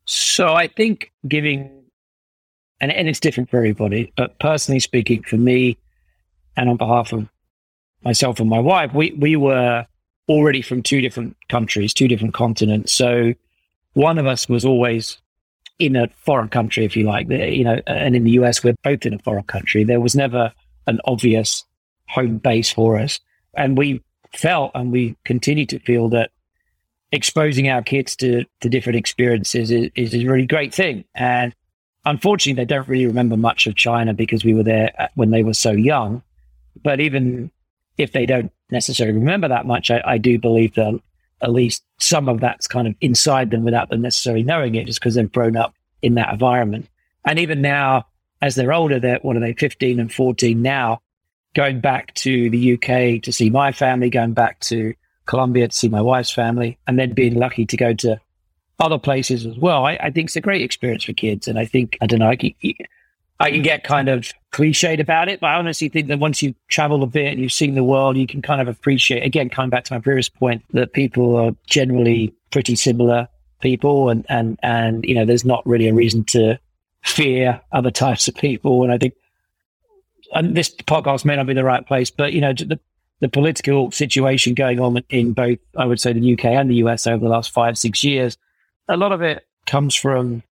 So 0.06 0.54
I 0.54 0.68
think 0.68 1.12
giving, 1.26 1.70
and, 2.80 2.92
and 2.92 3.08
it's 3.08 3.20
different 3.20 3.50
for 3.50 3.56
everybody, 3.56 4.12
but 4.16 4.38
personally 4.38 4.80
speaking, 4.80 5.22
for 5.22 5.36
me, 5.36 5.78
and 6.56 6.68
on 6.68 6.76
behalf 6.76 7.12
of 7.12 7.28
myself 8.02 8.38
and 8.38 8.50
my 8.50 8.60
wife, 8.60 8.92
we, 8.92 9.12
we 9.12 9.34
were 9.36 9.86
already 10.28 10.62
from 10.62 10.82
two 10.82 11.00
different 11.00 11.36
countries, 11.48 11.92
two 11.92 12.08
different 12.08 12.34
continents. 12.34 12.92
So 12.92 13.34
one 13.94 14.18
of 14.18 14.26
us 14.26 14.48
was 14.48 14.64
always 14.64 15.18
in 15.78 15.96
a 15.96 16.08
foreign 16.16 16.48
country, 16.48 16.84
if 16.84 16.96
you 16.96 17.04
like, 17.04 17.28
you 17.28 17.64
know, 17.64 17.80
and 17.86 18.14
in 18.14 18.24
the 18.24 18.32
US, 18.32 18.62
we're 18.62 18.74
both 18.82 19.04
in 19.06 19.14
a 19.14 19.18
foreign 19.18 19.44
country. 19.44 19.84
There 19.84 20.00
was 20.00 20.14
never 20.14 20.52
an 20.86 21.00
obvious 21.04 21.64
home 22.08 22.38
base 22.38 22.72
for 22.72 22.98
us. 22.98 23.20
And 23.56 23.76
we 23.76 24.02
felt 24.32 24.72
and 24.74 24.92
we 24.92 25.16
continue 25.24 25.66
to 25.66 25.78
feel 25.80 26.08
that 26.10 26.30
exposing 27.12 27.68
our 27.68 27.82
kids 27.82 28.16
to, 28.16 28.44
to 28.60 28.68
different 28.68 28.98
experiences 28.98 29.70
is, 29.70 29.90
is 29.94 30.14
a 30.14 30.26
really 30.26 30.46
great 30.46 30.74
thing. 30.74 31.04
And 31.14 31.54
unfortunately, 32.04 32.62
they 32.62 32.66
don't 32.66 32.88
really 32.88 33.06
remember 33.06 33.36
much 33.36 33.66
of 33.66 33.76
China 33.76 34.12
because 34.12 34.44
we 34.44 34.54
were 34.54 34.62
there 34.62 34.92
uh, 34.98 35.08
when 35.14 35.30
they 35.30 35.42
were 35.42 35.54
so 35.54 35.70
young. 35.70 36.22
But 36.82 37.00
even 37.00 37.50
if 37.98 38.12
they 38.12 38.26
don't 38.26 38.52
necessarily 38.70 39.18
remember 39.18 39.48
that 39.48 39.66
much, 39.66 39.90
I, 39.90 40.02
I 40.04 40.18
do 40.18 40.38
believe 40.38 40.74
that 40.74 41.00
at 41.42 41.52
least 41.52 41.84
some 41.98 42.28
of 42.28 42.40
that's 42.40 42.66
kind 42.66 42.88
of 42.88 42.94
inside 43.00 43.50
them 43.50 43.64
without 43.64 43.90
them 43.90 44.02
necessarily 44.02 44.42
knowing 44.42 44.74
it, 44.74 44.86
just 44.86 45.00
because 45.00 45.14
they've 45.14 45.30
grown 45.30 45.56
up 45.56 45.74
in 46.02 46.14
that 46.14 46.32
environment. 46.32 46.88
And 47.24 47.38
even 47.38 47.60
now, 47.60 48.06
as 48.42 48.54
they're 48.54 48.72
older, 48.72 49.00
they're 49.00 49.18
what 49.22 49.36
are 49.36 49.40
they, 49.40 49.54
15 49.54 50.00
and 50.00 50.12
14 50.12 50.60
now, 50.60 51.00
going 51.54 51.80
back 51.80 52.14
to 52.14 52.50
the 52.50 52.74
UK 52.74 53.22
to 53.22 53.32
see 53.32 53.50
my 53.50 53.72
family, 53.72 54.10
going 54.10 54.32
back 54.32 54.60
to 54.60 54.94
Colombia 55.26 55.68
to 55.68 55.76
see 55.76 55.88
my 55.88 56.02
wife's 56.02 56.30
family, 56.30 56.78
and 56.86 56.98
then 56.98 57.12
being 57.12 57.34
lucky 57.34 57.64
to 57.66 57.76
go 57.76 57.94
to 57.94 58.20
other 58.78 58.98
places 58.98 59.46
as 59.46 59.56
well. 59.56 59.86
I, 59.86 59.96
I 60.00 60.10
think 60.10 60.28
it's 60.28 60.36
a 60.36 60.40
great 60.40 60.62
experience 60.62 61.04
for 61.04 61.12
kids. 61.12 61.48
And 61.48 61.58
I 61.58 61.64
think, 61.64 61.96
I 62.00 62.06
don't 62.06 62.18
know, 62.18 62.28
I 62.28 62.36
can 63.50 63.62
get 63.62 63.84
kind 63.84 64.08
of 64.08 64.30
cliched 64.52 65.00
about 65.00 65.28
it, 65.28 65.40
but 65.40 65.48
I 65.48 65.54
honestly 65.54 65.88
think 65.88 66.08
that 66.08 66.18
once 66.18 66.42
you 66.42 66.54
travel 66.68 67.02
a 67.02 67.06
bit 67.06 67.32
and 67.32 67.40
you've 67.40 67.52
seen 67.52 67.74
the 67.74 67.84
world, 67.84 68.16
you 68.16 68.26
can 68.26 68.42
kind 68.42 68.60
of 68.60 68.68
appreciate, 68.68 69.24
again, 69.24 69.50
coming 69.50 69.70
back 69.70 69.84
to 69.84 69.92
my 69.92 69.98
previous 69.98 70.28
point, 70.28 70.62
that 70.72 70.92
people 70.92 71.36
are 71.36 71.52
generally 71.66 72.32
pretty 72.50 72.76
similar 72.76 73.28
people 73.60 74.08
and, 74.08 74.24
and, 74.28 74.58
and, 74.62 75.04
you 75.04 75.14
know, 75.14 75.24
there's 75.24 75.44
not 75.44 75.66
really 75.66 75.88
a 75.88 75.94
reason 75.94 76.22
to 76.24 76.58
fear 77.02 77.60
other 77.72 77.90
types 77.90 78.28
of 78.28 78.34
people. 78.34 78.84
And 78.84 78.92
I 78.92 78.98
think 78.98 79.14
and 80.34 80.56
this 80.56 80.74
podcast 80.74 81.24
may 81.24 81.36
not 81.36 81.46
be 81.46 81.54
the 81.54 81.64
right 81.64 81.86
place, 81.86 82.10
but, 82.10 82.32
you 82.32 82.40
know, 82.40 82.52
the, 82.52 82.78
the 83.20 83.28
political 83.28 83.90
situation 83.90 84.54
going 84.54 84.80
on 84.80 84.98
in 85.08 85.32
both, 85.32 85.58
I 85.76 85.86
would 85.86 86.00
say, 86.00 86.12
the 86.12 86.32
UK 86.34 86.46
and 86.46 86.70
the 86.70 86.76
US 86.76 87.06
over 87.06 87.24
the 87.24 87.30
last 87.30 87.52
five, 87.52 87.78
six 87.78 88.04
years, 88.04 88.36
a 88.88 88.96
lot 88.96 89.12
of 89.12 89.22
it 89.22 89.46
comes 89.66 89.94
from 89.94 90.42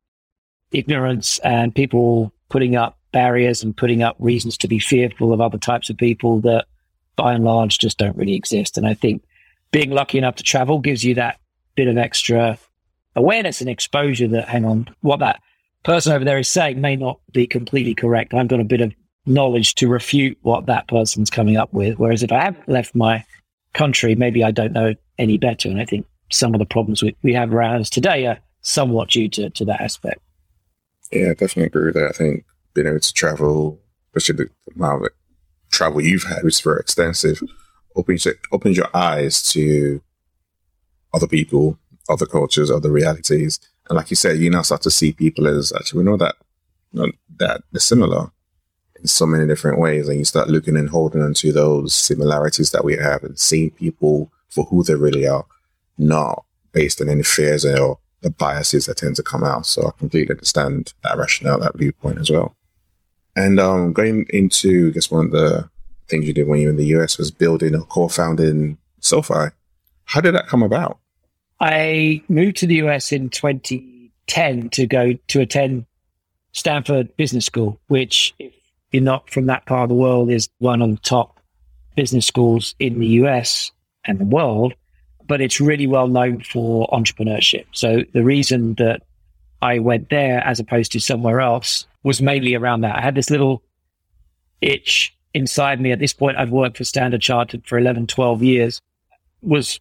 ignorance 0.71 1.37
and 1.39 1.75
people 1.75 2.33
putting 2.53 2.75
up 2.75 2.99
barriers 3.11 3.63
and 3.63 3.75
putting 3.75 4.03
up 4.03 4.15
reasons 4.19 4.59
to 4.59 4.67
be 4.67 4.77
fearful 4.77 5.33
of 5.33 5.41
other 5.41 5.57
types 5.57 5.89
of 5.89 5.97
people 5.97 6.39
that 6.41 6.67
by 7.15 7.33
and 7.33 7.43
large 7.43 7.79
just 7.79 7.97
don't 7.97 8.15
really 8.15 8.35
exist. 8.35 8.77
And 8.77 8.85
I 8.85 8.93
think 8.93 9.23
being 9.71 9.89
lucky 9.89 10.19
enough 10.19 10.35
to 10.35 10.43
travel 10.43 10.77
gives 10.77 11.03
you 11.03 11.15
that 11.15 11.39
bit 11.73 11.87
of 11.87 11.97
extra 11.97 12.59
awareness 13.15 13.59
and 13.59 13.71
exposure 13.71 14.27
that, 14.27 14.47
hang 14.47 14.65
on, 14.65 14.87
what 15.01 15.19
that 15.19 15.41
person 15.81 16.13
over 16.13 16.23
there 16.23 16.37
is 16.37 16.47
saying 16.47 16.79
may 16.79 16.95
not 16.95 17.19
be 17.31 17.47
completely 17.47 17.95
correct. 17.95 18.35
I've 18.35 18.47
got 18.47 18.59
a 18.59 18.63
bit 18.65 18.81
of 18.81 18.93
knowledge 19.25 19.73
to 19.75 19.87
refute 19.87 20.37
what 20.43 20.67
that 20.67 20.87
person's 20.87 21.31
coming 21.31 21.57
up 21.57 21.73
with. 21.73 21.97
Whereas 21.97 22.21
if 22.21 22.31
I 22.31 22.43
have 22.43 22.57
left 22.67 22.93
my 22.93 23.25
country, 23.73 24.13
maybe 24.13 24.43
I 24.43 24.51
don't 24.51 24.73
know 24.73 24.93
any 25.17 25.39
better. 25.39 25.69
And 25.69 25.81
I 25.81 25.85
think 25.85 26.05
some 26.31 26.53
of 26.53 26.59
the 26.59 26.67
problems 26.67 27.01
we, 27.01 27.15
we 27.23 27.33
have 27.33 27.51
around 27.51 27.81
us 27.81 27.89
today 27.89 28.27
are 28.27 28.37
somewhat 28.61 29.09
due 29.09 29.27
to, 29.29 29.49
to 29.49 29.65
that 29.65 29.81
aspect. 29.81 30.19
Yeah, 31.13 31.29
I 31.29 31.33
definitely 31.33 31.65
agree 31.65 31.85
with 31.85 31.95
that. 31.95 32.09
I 32.09 32.11
think 32.11 32.43
being 32.73 32.87
able 32.87 32.99
to 32.99 33.13
travel, 33.13 33.79
especially 34.15 34.45
the 34.45 34.73
amount 34.75 35.05
of 35.05 35.09
travel 35.69 36.01
you've 36.01 36.23
had, 36.23 36.43
which 36.43 36.55
is 36.55 36.61
very 36.61 36.79
extensive, 36.79 37.41
opens 37.95 38.25
opens 38.51 38.77
your 38.77 38.89
eyes 38.95 39.43
to 39.51 40.01
other 41.13 41.27
people, 41.27 41.77
other 42.09 42.25
cultures, 42.25 42.71
other 42.71 42.89
realities. 42.91 43.59
And 43.87 43.97
like 43.97 44.09
you 44.09 44.15
said, 44.15 44.39
you 44.39 44.49
now 44.49 44.63
start 44.63 44.81
to 44.83 44.91
see 44.91 45.11
people 45.11 45.47
as 45.47 45.71
actually 45.71 45.99
we 45.99 46.05
know 46.05 46.17
that 46.17 46.35
you 46.91 47.01
know, 47.01 47.11
that 47.37 47.61
they're 47.71 47.79
similar 47.79 48.31
in 48.99 49.05
so 49.05 49.27
many 49.27 49.45
different 49.45 49.79
ways, 49.79 50.07
and 50.09 50.17
you 50.17 50.25
start 50.25 50.49
looking 50.49 50.77
and 50.77 50.89
holding 50.89 51.21
onto 51.21 51.51
those 51.51 51.93
similarities 51.93 52.71
that 52.71 52.83
we 52.83 52.95
have, 52.97 53.23
and 53.23 53.39
seeing 53.39 53.69
people 53.69 54.31
for 54.49 54.65
who 54.65 54.83
they 54.83 54.95
really 54.95 55.27
are, 55.27 55.45
not 55.97 56.45
based 56.71 57.01
on 57.01 57.09
any 57.09 57.23
fears 57.23 57.65
or 57.65 57.99
the 58.23 58.31
biases 58.31 58.85
that 58.85 58.97
tend 58.97 59.15
to 59.17 59.23
come 59.23 59.43
out. 59.43 59.65
So 59.65 59.87
I 59.87 59.91
completely 59.97 60.33
understand 60.33 60.93
that 61.03 61.17
rationale, 61.17 61.59
that 61.59 61.77
viewpoint 61.77 62.17
as 62.17 62.31
well. 62.31 62.55
And 63.35 63.59
um, 63.59 63.93
going 63.93 64.25
into, 64.29 64.89
I 64.89 64.91
guess, 64.91 65.11
one 65.11 65.25
of 65.25 65.31
the 65.31 65.69
things 66.07 66.25
you 66.25 66.33
did 66.33 66.47
when 66.47 66.59
you 66.59 66.67
were 66.67 66.71
in 66.71 66.77
the 66.77 66.97
US 66.97 67.17
was 67.17 67.31
building 67.31 67.75
or 67.75 67.83
co-founding 67.85 68.77
SoFi. 68.99 69.49
How 70.05 70.21
did 70.21 70.35
that 70.35 70.47
come 70.47 70.63
about? 70.63 70.99
I 71.59 72.21
moved 72.27 72.57
to 72.57 72.67
the 72.67 72.75
US 72.75 73.11
in 73.11 73.29
2010 73.29 74.69
to 74.69 74.87
go 74.87 75.13
to 75.13 75.41
attend 75.41 75.85
Stanford 76.51 77.15
Business 77.17 77.45
School, 77.45 77.79
which, 77.87 78.33
if 78.39 78.53
you're 78.91 79.01
not 79.01 79.29
from 79.29 79.47
that 79.47 79.65
part 79.65 79.83
of 79.83 79.89
the 79.89 79.95
world, 79.95 80.29
is 80.29 80.49
one 80.59 80.81
of 80.81 80.89
the 80.91 80.97
top 80.97 81.39
business 81.95 82.25
schools 82.25 82.75
in 82.79 82.99
the 82.99 83.07
US 83.07 83.71
and 84.05 84.19
the 84.19 84.25
world 84.25 84.73
but 85.33 85.41
it's 85.41 85.59
really 85.59 85.87
well 85.87 86.07
known 86.07 86.41
for 86.41 86.87
entrepreneurship. 86.93 87.65
So 87.71 88.03
the 88.13 88.23
reason 88.23 88.75
that 88.75 89.01
I 89.63 89.79
went 89.79 90.11
there 90.11 90.45
as 90.45 90.59
opposed 90.59 90.91
to 90.91 90.99
somewhere 90.99 91.41
else 91.41 91.87
was 92.03 92.21
mainly 92.21 92.53
around 92.53 92.81
that. 92.81 92.95
I 92.95 93.01
had 93.01 93.15
this 93.15 93.31
little 93.31 93.63
itch 94.61 95.17
inside 95.33 95.81
me. 95.81 95.91
At 95.91 95.97
this 95.97 96.13
point, 96.13 96.37
I've 96.37 96.51
worked 96.51 96.77
for 96.77 96.83
Standard 96.83 97.19
Chartered 97.21 97.65
for 97.65 97.79
11, 97.79 98.05
12 98.05 98.43
years, 98.43 98.79
was 99.41 99.79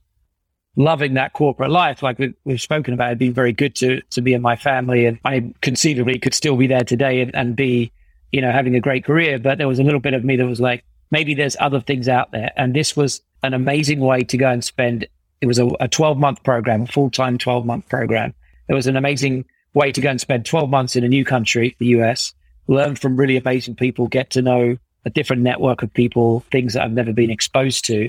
loving 0.75 1.13
that 1.15 1.35
corporate 1.35 1.71
life. 1.71 2.03
Like 2.03 2.19
we, 2.19 2.33
have 2.49 2.63
spoken 2.63 2.95
about, 2.95 3.09
it'd 3.09 3.19
been 3.19 3.35
very 3.35 3.53
good 3.53 3.75
to, 3.75 4.01
to 4.09 4.23
be 4.23 4.33
in 4.33 4.41
my 4.41 4.57
family. 4.57 5.05
And 5.05 5.19
I 5.23 5.53
conceivably 5.61 6.19
could 6.19 6.33
still 6.33 6.57
be 6.57 6.67
there 6.67 6.85
today 6.85 7.21
and, 7.21 7.35
and 7.35 7.55
be, 7.55 7.93
you 8.33 8.41
know, 8.41 8.53
having 8.53 8.75
a 8.75 8.81
great 8.81 9.05
career. 9.05 9.39
But 9.39 9.59
there 9.59 9.69
was 9.69 9.81
a 9.81 9.85
little 9.85 10.01
bit 10.01 10.15
of 10.15 10.25
me 10.25 10.37
that 10.37 10.47
was 10.47 10.63
like, 10.63 10.83
maybe 11.11 11.35
there's 11.35 11.59
other 11.61 11.83
things 11.83 12.09
out 12.09 12.33
there. 12.33 12.53
And 12.57 12.73
this 12.73 12.97
was 12.97 13.21
an 13.43 13.53
amazing 13.53 14.01
way 14.01 14.23
to 14.23 14.39
go 14.39 14.49
and 14.49 14.65
spend 14.65 15.07
it 15.43 15.47
was 15.47 15.59
a, 15.59 15.69
a 15.81 15.89
12 15.89 16.17
month 16.19 16.43
program, 16.45 16.83
a 16.83 16.87
full 16.87 17.11
time 17.11 17.37
12 17.37 17.67
month 17.67 17.89
program. 17.89 18.33
It 18.69 18.75
was 18.75 18.87
an 18.87 18.97
amazing 18.97 19.45
way 19.75 19.91
to 19.91 20.01
go 20.01 20.09
and 20.09 20.21
spend 20.21 20.47
12 20.47 20.71
months 20.71 20.97
in 20.97 21.05
a 21.05 21.09
new 21.09 21.25
country, 21.25 21.77
the 21.79 21.87
US, 21.87 22.33
learn 22.69 22.95
from 22.95 23.17
really 23.17 23.37
amazing 23.37 23.75
people, 23.75 24.07
get 24.07 24.31
to 24.31 24.41
know 24.41 24.77
a 25.05 25.11
different 25.11 25.43
network 25.43 25.83
of 25.83 25.93
people, 25.93 26.41
things 26.53 26.75
that 26.75 26.85
I've 26.85 26.93
never 26.93 27.13
been 27.13 27.31
exposed 27.31 27.85
to. 27.87 28.09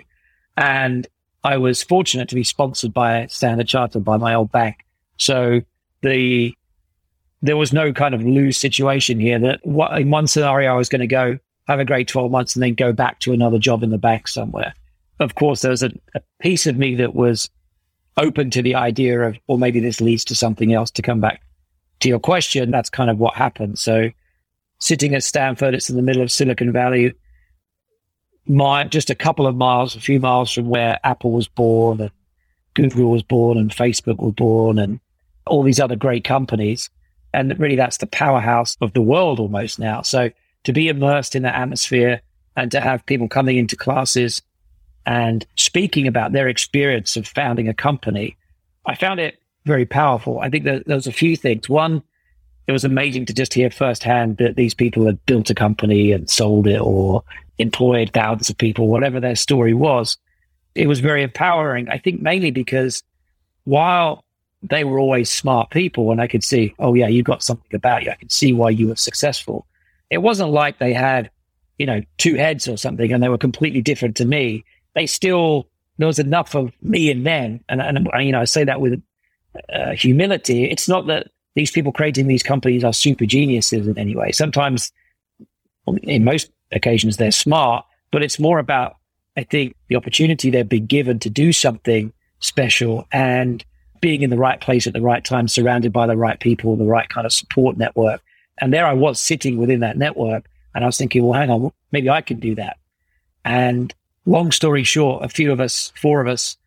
And 0.57 1.07
I 1.43 1.57
was 1.57 1.81
fortunate 1.81 2.29
to 2.29 2.35
be 2.35 2.43
sponsored 2.43 2.93
by 2.93 3.25
Standard 3.25 3.67
Chartered 3.67 4.05
by 4.05 4.17
my 4.17 4.35
old 4.35 4.51
bank. 4.51 4.85
So 5.17 5.61
the, 6.03 6.53
there 7.41 7.57
was 7.57 7.73
no 7.73 7.91
kind 7.93 8.13
of 8.13 8.21
lose 8.21 8.57
situation 8.57 9.19
here 9.19 9.39
that 9.39 9.59
in 9.97 10.11
one 10.11 10.27
scenario, 10.27 10.71
I 10.71 10.77
was 10.77 10.87
going 10.87 11.01
to 11.01 11.07
go 11.07 11.39
have 11.67 11.79
a 11.79 11.85
great 11.85 12.07
12 12.07 12.29
months 12.29 12.55
and 12.55 12.61
then 12.61 12.75
go 12.75 12.93
back 12.93 13.19
to 13.21 13.33
another 13.33 13.57
job 13.57 13.81
in 13.81 13.89
the 13.89 13.97
bank 13.97 14.27
somewhere 14.27 14.75
of 15.19 15.35
course, 15.35 15.61
there 15.61 15.71
was 15.71 15.83
a, 15.83 15.91
a 16.15 16.21
piece 16.39 16.65
of 16.67 16.77
me 16.77 16.95
that 16.95 17.15
was 17.15 17.49
open 18.17 18.49
to 18.51 18.61
the 18.61 18.75
idea 18.75 19.21
of, 19.21 19.37
or 19.47 19.57
maybe 19.57 19.79
this 19.79 20.01
leads 20.01 20.25
to 20.25 20.35
something 20.35 20.73
else 20.73 20.91
to 20.91 21.01
come 21.01 21.19
back 21.19 21.41
to 21.99 22.09
your 22.09 22.19
question. 22.19 22.71
That's 22.71 22.89
kind 22.89 23.09
of 23.09 23.19
what 23.19 23.35
happened. 23.35 23.79
So 23.79 24.09
sitting 24.79 25.15
at 25.15 25.23
Stanford, 25.23 25.73
it's 25.73 25.89
in 25.89 25.95
the 25.95 26.01
middle 26.01 26.21
of 26.21 26.31
Silicon 26.31 26.71
Valley, 26.71 27.13
my, 28.45 28.83
just 28.83 29.09
a 29.09 29.15
couple 29.15 29.47
of 29.47 29.55
miles, 29.55 29.95
a 29.95 30.01
few 30.01 30.19
miles 30.19 30.51
from 30.51 30.69
where 30.69 30.99
Apple 31.03 31.31
was 31.31 31.47
born 31.47 32.01
and 32.01 32.11
Google 32.73 33.11
was 33.11 33.23
born 33.23 33.57
and 33.57 33.71
Facebook 33.71 34.17
was 34.17 34.33
born 34.33 34.77
and 34.79 34.99
all 35.47 35.63
these 35.63 35.79
other 35.79 35.95
great 35.95 36.23
companies. 36.23 36.89
And 37.33 37.57
really 37.59 37.75
that's 37.75 37.97
the 37.97 38.07
powerhouse 38.07 38.77
of 38.81 38.93
the 38.93 39.01
world 39.01 39.39
almost 39.39 39.79
now. 39.79 40.01
So 40.01 40.29
to 40.65 40.73
be 40.73 40.89
immersed 40.89 41.35
in 41.35 41.43
that 41.43 41.55
atmosphere 41.55 42.21
and 42.55 42.71
to 42.71 42.81
have 42.81 43.05
people 43.05 43.27
coming 43.27 43.57
into 43.57 43.75
classes 43.75 44.41
and 45.05 45.45
speaking 45.55 46.07
about 46.07 46.31
their 46.31 46.47
experience 46.47 47.15
of 47.17 47.27
founding 47.27 47.67
a 47.67 47.73
company, 47.73 48.37
I 48.85 48.95
found 48.95 49.19
it 49.19 49.39
very 49.65 49.85
powerful. 49.85 50.39
I 50.39 50.49
think 50.49 50.65
that 50.65 50.85
there 50.85 50.95
was 50.95 51.07
a 51.07 51.11
few 51.11 51.35
things. 51.35 51.69
One, 51.69 52.03
it 52.67 52.71
was 52.71 52.83
amazing 52.83 53.25
to 53.25 53.33
just 53.33 53.53
hear 53.53 53.69
firsthand 53.69 54.37
that 54.37 54.55
these 54.55 54.73
people 54.73 55.05
had 55.05 55.25
built 55.25 55.49
a 55.49 55.55
company 55.55 56.11
and 56.11 56.29
sold 56.29 56.67
it 56.67 56.79
or 56.79 57.23
employed 57.57 58.11
thousands 58.13 58.49
of 58.49 58.57
people, 58.57 58.87
whatever 58.87 59.19
their 59.19 59.35
story 59.35 59.73
was. 59.73 60.17
It 60.75 60.87
was 60.87 61.01
very 61.01 61.23
empowering. 61.23 61.89
I 61.89 61.97
think 61.97 62.21
mainly 62.21 62.51
because 62.51 63.03
while 63.65 64.23
they 64.61 64.85
were 64.85 64.99
always 64.99 65.29
smart 65.29 65.69
people 65.69 66.11
and 66.11 66.21
I 66.21 66.27
could 66.27 66.43
see, 66.43 66.73
oh 66.79 66.93
yeah, 66.93 67.07
you've 67.07 67.25
got 67.25 67.43
something 67.43 67.75
about 67.75 68.03
you. 68.03 68.11
I 68.11 68.15
could 68.15 68.31
see 68.31 68.53
why 68.53 68.69
you 68.69 68.87
were 68.87 68.95
successful. 68.95 69.67
It 70.09 70.19
wasn't 70.19 70.51
like 70.51 70.79
they 70.79 70.93
had, 70.93 71.29
you 71.77 71.85
know, 71.85 72.01
two 72.17 72.35
heads 72.35 72.67
or 72.67 72.77
something 72.77 73.11
and 73.11 73.21
they 73.21 73.29
were 73.29 73.37
completely 73.37 73.81
different 73.81 74.15
to 74.17 74.25
me 74.25 74.63
they 74.95 75.05
still 75.05 75.67
there 75.97 76.07
was 76.07 76.19
enough 76.19 76.55
of 76.55 76.71
me 76.81 77.11
and 77.11 77.25
them, 77.25 77.59
and, 77.69 77.81
and 77.81 78.09
you 78.25 78.31
know 78.31 78.41
I 78.41 78.45
say 78.45 78.63
that 78.63 78.81
with 78.81 79.01
uh, 79.71 79.91
humility. 79.91 80.65
It's 80.65 80.89
not 80.89 81.07
that 81.07 81.27
these 81.55 81.71
people 81.71 81.91
creating 81.91 82.27
these 82.27 82.43
companies 82.43 82.83
are 82.83 82.93
super 82.93 83.25
geniuses 83.25 83.87
in 83.87 83.97
any 83.97 84.15
way. 84.15 84.31
Sometimes, 84.31 84.91
in 86.01 86.23
most 86.23 86.51
occasions, 86.71 87.17
they're 87.17 87.31
smart, 87.31 87.85
but 88.11 88.23
it's 88.23 88.39
more 88.39 88.59
about 88.59 88.95
I 89.37 89.43
think 89.43 89.75
the 89.89 89.95
opportunity 89.95 90.49
they've 90.49 90.67
been 90.67 90.85
given 90.85 91.19
to 91.19 91.29
do 91.29 91.51
something 91.51 92.13
special 92.39 93.07
and 93.11 93.63
being 94.01 94.21
in 94.21 94.29
the 94.29 94.37
right 94.37 94.59
place 94.59 94.85
at 94.85 94.93
the 94.93 95.01
right 95.01 95.23
time, 95.23 95.47
surrounded 95.47 95.93
by 95.93 96.05
the 96.05 96.17
right 96.17 96.39
people, 96.39 96.75
the 96.75 96.83
right 96.83 97.07
kind 97.09 97.25
of 97.25 97.31
support 97.31 97.77
network. 97.77 98.21
And 98.59 98.73
there 98.73 98.85
I 98.85 98.93
was 98.93 99.19
sitting 99.19 99.57
within 99.57 99.79
that 99.79 99.97
network, 99.97 100.45
and 100.75 100.83
I 100.83 100.87
was 100.87 100.97
thinking, 100.97 101.23
well, 101.23 101.39
hang 101.39 101.49
on, 101.49 101.71
maybe 101.91 102.09
I 102.09 102.21
can 102.21 102.39
do 102.39 102.55
that. 102.55 102.77
And 103.45 103.93
long 104.25 104.51
story 104.51 104.83
short, 104.83 105.23
a 105.23 105.29
few 105.29 105.51
of 105.51 105.59
us, 105.59 105.91
four 105.99 106.21
of 106.21 106.27
us 106.27 106.57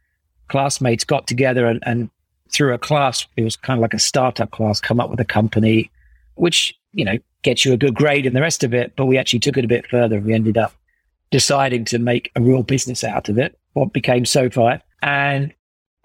classmates 0.49 1.05
got 1.05 1.27
together 1.27 1.67
and, 1.67 1.83
and 1.85 2.11
through 2.51 2.75
a 2.75 2.79
class, 2.79 3.27
it 3.37 3.43
was 3.43 3.57
kind 3.57 3.79
of 3.79 3.83
like 3.83 3.95
a 3.95 3.99
startup 3.99 4.51
class, 4.51 4.81
come 4.81 5.01
up 5.01 5.11
with 5.11 5.21
a 5.21 5.25
company, 5.25 5.91
which, 6.35 6.79
you 6.93 7.05
know, 7.05 7.19
gets 7.43 7.65
you 7.65 7.73
a 7.73 7.77
good 7.77 7.95
grade 7.95 8.27
and 8.27 8.37
the 8.37 8.41
rest 8.41 8.65
of 8.65 8.73
it. 8.73 8.93
But 8.97 9.07
we 9.07 9.19
actually 9.19 9.41
took 9.41 9.57
it 9.57 9.65
a 9.65 9.69
bit 9.69 9.87
further. 9.89 10.21
We 10.21 10.33
ended 10.33 10.57
up 10.57 10.73
deciding 11.31 11.85
to 11.87 11.99
make 11.99 12.31
a 12.37 12.41
real 12.41 12.63
business 12.63 13.03
out 13.03 13.29
of 13.29 13.39
it, 13.39 13.59
what 13.73 13.93
became 13.93 14.25
SoFi. 14.25 14.81
And 15.03 15.53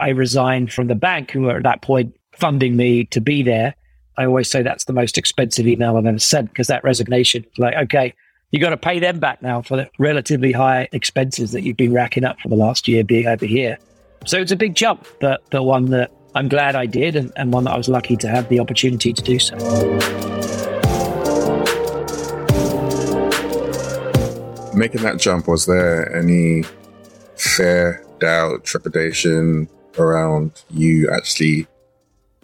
I 0.00 0.10
resigned 0.10 0.72
from 0.72 0.88
the 0.88 0.94
bank 0.94 1.30
who 1.30 1.42
were 1.42 1.56
at 1.56 1.62
that 1.62 1.82
point 1.82 2.16
funding 2.32 2.76
me 2.76 3.04
to 3.06 3.20
be 3.20 3.42
there. 3.42 3.74
I 4.18 4.26
always 4.26 4.50
say 4.50 4.62
that's 4.62 4.84
the 4.84 4.92
most 4.92 5.16
expensive 5.16 5.66
email 5.66 5.96
I've 5.96 6.06
ever 6.06 6.18
sent 6.18 6.50
because 6.50 6.66
that 6.66 6.84
resignation, 6.84 7.46
like, 7.56 7.76
okay, 7.76 8.14
you 8.52 8.60
got 8.60 8.70
to 8.70 8.76
pay 8.76 8.98
them 8.98 9.18
back 9.18 9.40
now 9.40 9.62
for 9.62 9.78
the 9.78 9.90
relatively 9.98 10.52
high 10.52 10.86
expenses 10.92 11.52
that 11.52 11.62
you've 11.62 11.78
been 11.78 11.92
racking 11.92 12.22
up 12.22 12.38
for 12.38 12.48
the 12.48 12.54
last 12.54 12.86
year 12.86 13.02
being 13.02 13.26
over 13.26 13.46
here. 13.46 13.78
So 14.26 14.38
it's 14.38 14.52
a 14.52 14.56
big 14.56 14.74
jump, 14.74 15.06
but 15.20 15.42
the 15.50 15.62
one 15.62 15.86
that 15.86 16.12
I'm 16.34 16.48
glad 16.48 16.76
I 16.76 16.84
did 16.84 17.16
and, 17.16 17.32
and 17.36 17.50
one 17.50 17.64
that 17.64 17.72
I 17.72 17.78
was 17.78 17.88
lucky 17.88 18.14
to 18.18 18.28
have 18.28 18.50
the 18.50 18.60
opportunity 18.60 19.14
to 19.14 19.22
do 19.22 19.38
so. 19.38 19.56
Making 24.74 25.02
that 25.02 25.16
jump, 25.18 25.48
was 25.48 25.64
there 25.64 26.14
any 26.14 26.64
fear, 27.36 28.06
doubt, 28.20 28.64
trepidation 28.64 29.66
around 29.98 30.62
you 30.68 31.10
actually 31.10 31.66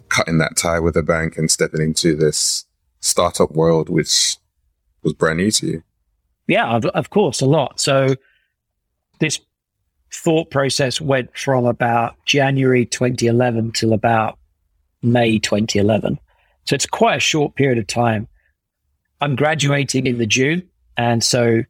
cutting 0.09 0.39
that 0.39 0.57
tie 0.57 0.79
with 0.79 0.95
the 0.95 1.03
bank 1.03 1.37
and 1.37 1.51
stepping 1.51 1.81
into 1.81 2.15
this 2.15 2.65
startup 2.99 3.51
world, 3.51 3.89
which 3.89 4.37
was 5.03 5.13
brand 5.13 5.37
new 5.37 5.51
to 5.51 5.67
you? 5.67 5.83
Yeah, 6.49 6.67
of, 6.67 6.85
of 6.85 7.11
course, 7.11 7.41
a 7.41 7.45
lot. 7.45 7.79
So 7.79 8.15
this 9.19 9.39
thought 10.11 10.49
process 10.49 10.99
went 10.99 11.37
from 11.37 11.65
about 11.65 12.15
January 12.25 12.87
2011 12.87 13.73
till 13.73 13.93
about 13.93 14.39
May 15.03 15.37
2011. 15.37 16.19
So 16.65 16.73
it's 16.73 16.87
quite 16.87 17.17
a 17.17 17.19
short 17.19 17.53
period 17.53 17.77
of 17.77 17.85
time. 17.85 18.27
I'm 19.21 19.35
graduating 19.35 20.07
in 20.07 20.17
the 20.17 20.25
June. 20.25 20.67
And 20.97 21.23
so 21.23 21.61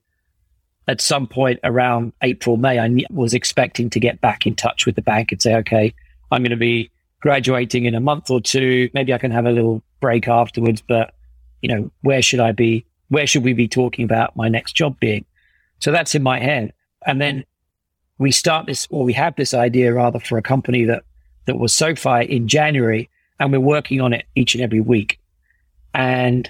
at 0.88 1.02
some 1.02 1.28
point 1.28 1.60
around 1.66 2.14
April, 2.22 2.56
May, 2.56 2.80
I 2.80 2.90
was 3.10 3.34
expecting 3.34 3.90
to 3.90 4.00
get 4.00 4.22
back 4.22 4.48
in 4.48 4.56
touch 4.56 4.86
with 4.86 4.96
the 4.96 5.02
bank 5.02 5.34
and 5.34 5.42
say, 5.42 5.56
okay, 5.56 5.94
I'm 6.32 6.42
going 6.42 6.52
to 6.52 6.58
be 6.58 6.90
graduating 7.20 7.84
in 7.84 7.96
a 7.96 8.00
month 8.00 8.30
or 8.30 8.40
two. 8.40 8.90
Maybe 8.94 9.14
I 9.14 9.18
can 9.18 9.32
have 9.32 9.46
a 9.46 9.52
little 9.52 9.84
break 10.00 10.30
afterwards, 10.30 10.82
but 10.82 11.14
you 11.62 11.68
know, 11.68 11.92
where 12.02 12.22
should 12.22 12.40
I 12.40 12.54
be? 12.54 12.86
Where 13.10 13.28
should 13.28 13.44
we 13.44 13.54
be 13.54 13.68
talking 13.68 14.06
about 14.06 14.36
my 14.36 14.50
next 14.50 14.74
job 14.74 15.00
being? 15.00 15.26
So 15.80 15.92
that's 15.92 16.16
in 16.16 16.24
my 16.24 16.40
head. 16.40 16.74
And 17.06 17.22
then 17.22 17.44
we 18.18 18.32
start 18.32 18.66
this, 18.66 18.88
or 18.90 19.04
we 19.04 19.14
have 19.14 19.36
this 19.36 19.54
idea 19.54 19.94
rather 19.94 20.20
for 20.20 20.38
a 20.38 20.42
company 20.42 20.86
that, 20.86 21.04
that 21.46 21.58
was 21.58 21.74
SoFi 21.74 22.24
in 22.24 22.48
January, 22.48 23.10
and 23.40 23.52
we're 23.52 23.60
working 23.60 24.02
on 24.02 24.14
it 24.14 24.26
each 24.36 24.56
and 24.56 24.64
every 24.64 24.82
week. 24.82 25.20
And 25.94 26.50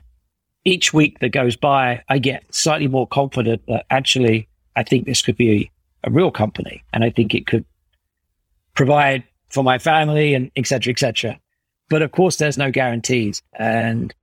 each 0.66 0.94
week 0.94 1.20
that 1.20 1.30
goes 1.30 1.56
by, 1.56 2.04
I 2.10 2.20
get 2.20 2.44
slightly 2.54 2.88
more 2.88 3.08
confident 3.08 3.62
that 3.68 3.86
actually 3.90 4.48
I 4.76 4.84
think 4.84 5.06
this 5.06 5.22
could 5.22 5.38
be 5.38 5.72
a, 6.04 6.10
a 6.10 6.12
real 6.12 6.32
company 6.32 6.84
and 6.94 7.04
I 7.04 7.10
think 7.10 7.34
it 7.34 7.48
could 7.48 7.66
provide 8.76 9.24
for 9.50 9.64
my 9.64 9.78
family 9.78 10.34
and 10.34 10.52
et 10.56 10.68
cetera, 10.68 10.92
et 10.92 11.00
cetera. 11.00 11.40
But 11.90 12.02
of 12.02 12.12
course, 12.12 12.36
there's 12.36 12.58
no 12.58 12.72
guarantees 12.72 13.42
and 13.54 14.14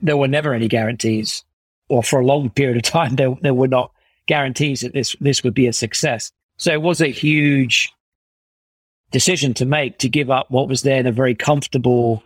there 0.00 0.16
were 0.16 0.28
never 0.28 0.52
any 0.52 0.68
guarantees 0.68 1.44
or 1.88 2.02
for 2.02 2.20
a 2.20 2.26
long 2.26 2.50
period 2.50 2.76
of 2.76 2.82
time, 2.82 3.14
there, 3.16 3.34
there 3.42 3.54
were 3.54 3.68
not 3.68 3.92
guarantees 4.26 4.80
that 4.80 4.92
this, 4.92 5.14
this 5.20 5.44
would 5.44 5.54
be 5.54 5.66
a 5.66 5.72
success. 5.72 6.32
So 6.56 6.72
it 6.72 6.82
was 6.82 7.00
a 7.00 7.08
huge 7.08 7.92
decision 9.12 9.54
to 9.54 9.64
make 9.64 9.98
to 9.98 10.08
give 10.08 10.30
up 10.30 10.50
what 10.50 10.68
was 10.68 10.82
then 10.82 11.06
a 11.06 11.12
very 11.12 11.34
comfortable 11.34 12.22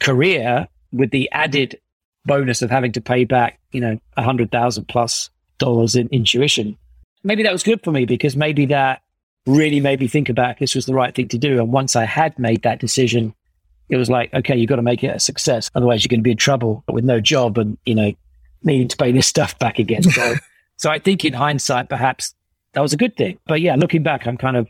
career 0.00 0.68
with 0.92 1.10
the 1.10 1.30
added 1.32 1.78
bonus 2.24 2.62
of 2.62 2.70
having 2.70 2.92
to 2.92 3.00
pay 3.00 3.24
back, 3.24 3.58
you 3.72 3.80
know, 3.80 3.98
a 4.16 4.22
hundred 4.22 4.50
thousand 4.50 4.86
plus 4.88 5.30
dollars 5.58 5.94
in, 5.94 6.08
in 6.08 6.24
tuition. 6.24 6.76
Maybe 7.24 7.42
that 7.42 7.52
was 7.52 7.62
good 7.62 7.82
for 7.82 7.90
me 7.90 8.04
because 8.06 8.36
maybe 8.36 8.66
that 8.66 9.02
really 9.46 9.80
made 9.80 10.00
me 10.00 10.08
think 10.08 10.28
about 10.28 10.58
this 10.58 10.74
was 10.74 10.86
the 10.86 10.94
right 10.94 11.14
thing 11.14 11.28
to 11.28 11.38
do. 11.38 11.58
And 11.58 11.72
once 11.72 11.96
I 11.96 12.04
had 12.04 12.38
made 12.38 12.62
that 12.62 12.80
decision, 12.80 13.34
it 13.88 13.96
was 13.96 14.10
like, 14.10 14.32
okay, 14.32 14.56
you've 14.56 14.68
got 14.68 14.76
to 14.76 14.82
make 14.82 15.02
it 15.02 15.16
a 15.16 15.20
success. 15.20 15.70
Otherwise 15.74 16.04
you're 16.04 16.10
going 16.10 16.20
to 16.20 16.24
be 16.24 16.32
in 16.32 16.36
trouble 16.36 16.84
with 16.88 17.04
no 17.04 17.20
job 17.20 17.58
and, 17.58 17.78
you 17.84 17.94
know, 17.94 18.12
needing 18.62 18.88
to 18.88 18.96
pay 18.96 19.12
this 19.12 19.26
stuff 19.26 19.58
back 19.58 19.78
again. 19.78 20.02
So, 20.02 20.34
so 20.76 20.90
I 20.90 20.98
think 20.98 21.24
in 21.24 21.32
hindsight, 21.32 21.88
perhaps 21.88 22.34
that 22.72 22.80
was 22.80 22.92
a 22.92 22.96
good 22.96 23.16
thing. 23.16 23.38
But 23.46 23.60
yeah, 23.60 23.76
looking 23.76 24.02
back, 24.02 24.26
I'm 24.26 24.36
kind 24.36 24.56
of 24.56 24.68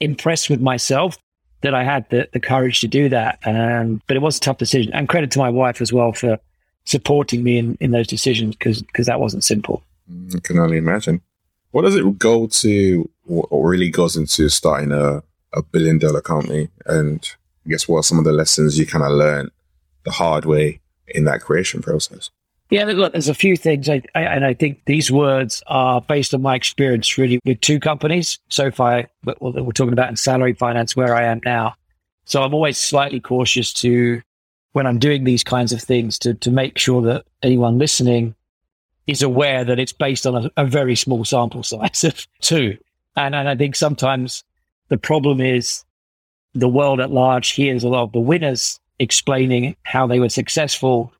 impressed 0.00 0.50
with 0.50 0.60
myself 0.60 1.18
that 1.62 1.74
I 1.74 1.84
had 1.84 2.08
the, 2.10 2.28
the 2.32 2.40
courage 2.40 2.80
to 2.80 2.88
do 2.88 3.08
that. 3.08 3.38
And, 3.42 4.00
but 4.06 4.16
it 4.16 4.20
was 4.20 4.36
a 4.36 4.40
tough 4.40 4.58
decision 4.58 4.92
and 4.92 5.08
credit 5.08 5.30
to 5.32 5.38
my 5.38 5.50
wife 5.50 5.80
as 5.80 5.92
well 5.92 6.12
for 6.12 6.38
supporting 6.84 7.42
me 7.42 7.58
in, 7.58 7.76
in 7.80 7.90
those 7.90 8.06
decisions 8.06 8.56
because 8.56 8.82
because 8.82 9.06
that 9.06 9.20
wasn't 9.20 9.44
simple. 9.44 9.82
Mm, 10.10 10.36
I 10.36 10.40
can 10.40 10.58
only 10.58 10.78
imagine. 10.78 11.20
What 11.70 11.82
does 11.82 11.96
it 11.96 12.18
go 12.18 12.46
to, 12.46 13.10
what 13.24 13.50
really 13.50 13.90
goes 13.90 14.16
into 14.16 14.48
starting 14.48 14.90
a, 14.90 15.22
a 15.52 15.62
billion 15.62 15.98
dollar 15.98 16.22
company? 16.22 16.68
And 16.86 17.28
I 17.66 17.70
guess 17.70 17.86
what 17.86 17.98
are 17.98 18.02
some 18.02 18.18
of 18.18 18.24
the 18.24 18.32
lessons 18.32 18.78
you 18.78 18.86
kind 18.86 19.04
of 19.04 19.12
learned 19.12 19.50
the 20.04 20.12
hard 20.12 20.46
way 20.46 20.80
in 21.08 21.24
that 21.24 21.42
creation 21.42 21.82
process? 21.82 22.30
Yeah, 22.70 22.84
look, 22.84 23.12
there's 23.12 23.28
a 23.28 23.34
few 23.34 23.56
things, 23.56 23.88
I, 23.88 24.02
I, 24.14 24.22
and 24.22 24.44
I 24.44 24.52
think 24.52 24.84
these 24.84 25.10
words 25.10 25.62
are 25.68 26.02
based 26.02 26.34
on 26.34 26.42
my 26.42 26.54
experience 26.54 27.16
really 27.16 27.40
with 27.46 27.60
two 27.62 27.80
companies. 27.80 28.38
SoFi, 28.50 29.06
what 29.24 29.40
we're 29.40 29.72
talking 29.72 29.94
about 29.94 30.10
in 30.10 30.16
salary 30.16 30.52
finance, 30.52 30.94
where 30.94 31.14
I 31.14 31.24
am 31.24 31.40
now. 31.44 31.74
So 32.26 32.42
I'm 32.42 32.52
always 32.52 32.76
slightly 32.76 33.20
cautious 33.20 33.72
to 33.74 34.20
when 34.72 34.86
I'm 34.86 34.98
doing 34.98 35.24
these 35.24 35.42
kinds 35.42 35.72
of 35.72 35.82
things 35.82 36.18
to, 36.20 36.34
to 36.34 36.50
make 36.50 36.76
sure 36.76 37.00
that 37.02 37.24
anyone 37.42 37.78
listening 37.78 38.34
is 39.06 39.22
aware 39.22 39.64
that 39.64 39.78
it's 39.78 39.94
based 39.94 40.26
on 40.26 40.44
a, 40.44 40.50
a 40.58 40.66
very 40.66 40.94
small 40.94 41.24
sample 41.24 41.62
size 41.62 42.04
of 42.04 42.26
two. 42.42 42.76
And, 43.16 43.34
and 43.34 43.48
I 43.48 43.56
think 43.56 43.76
sometimes 43.76 44.44
the 44.88 44.98
problem 44.98 45.40
is 45.40 45.84
the 46.54 46.68
world 46.68 47.00
at 47.00 47.10
large 47.10 47.50
hears 47.50 47.82
a 47.82 47.88
lot 47.88 48.02
of 48.02 48.12
the 48.12 48.20
winners 48.20 48.78
explaining 48.98 49.74
how 49.84 50.06
they 50.06 50.20
were 50.20 50.28
successful, 50.28 51.12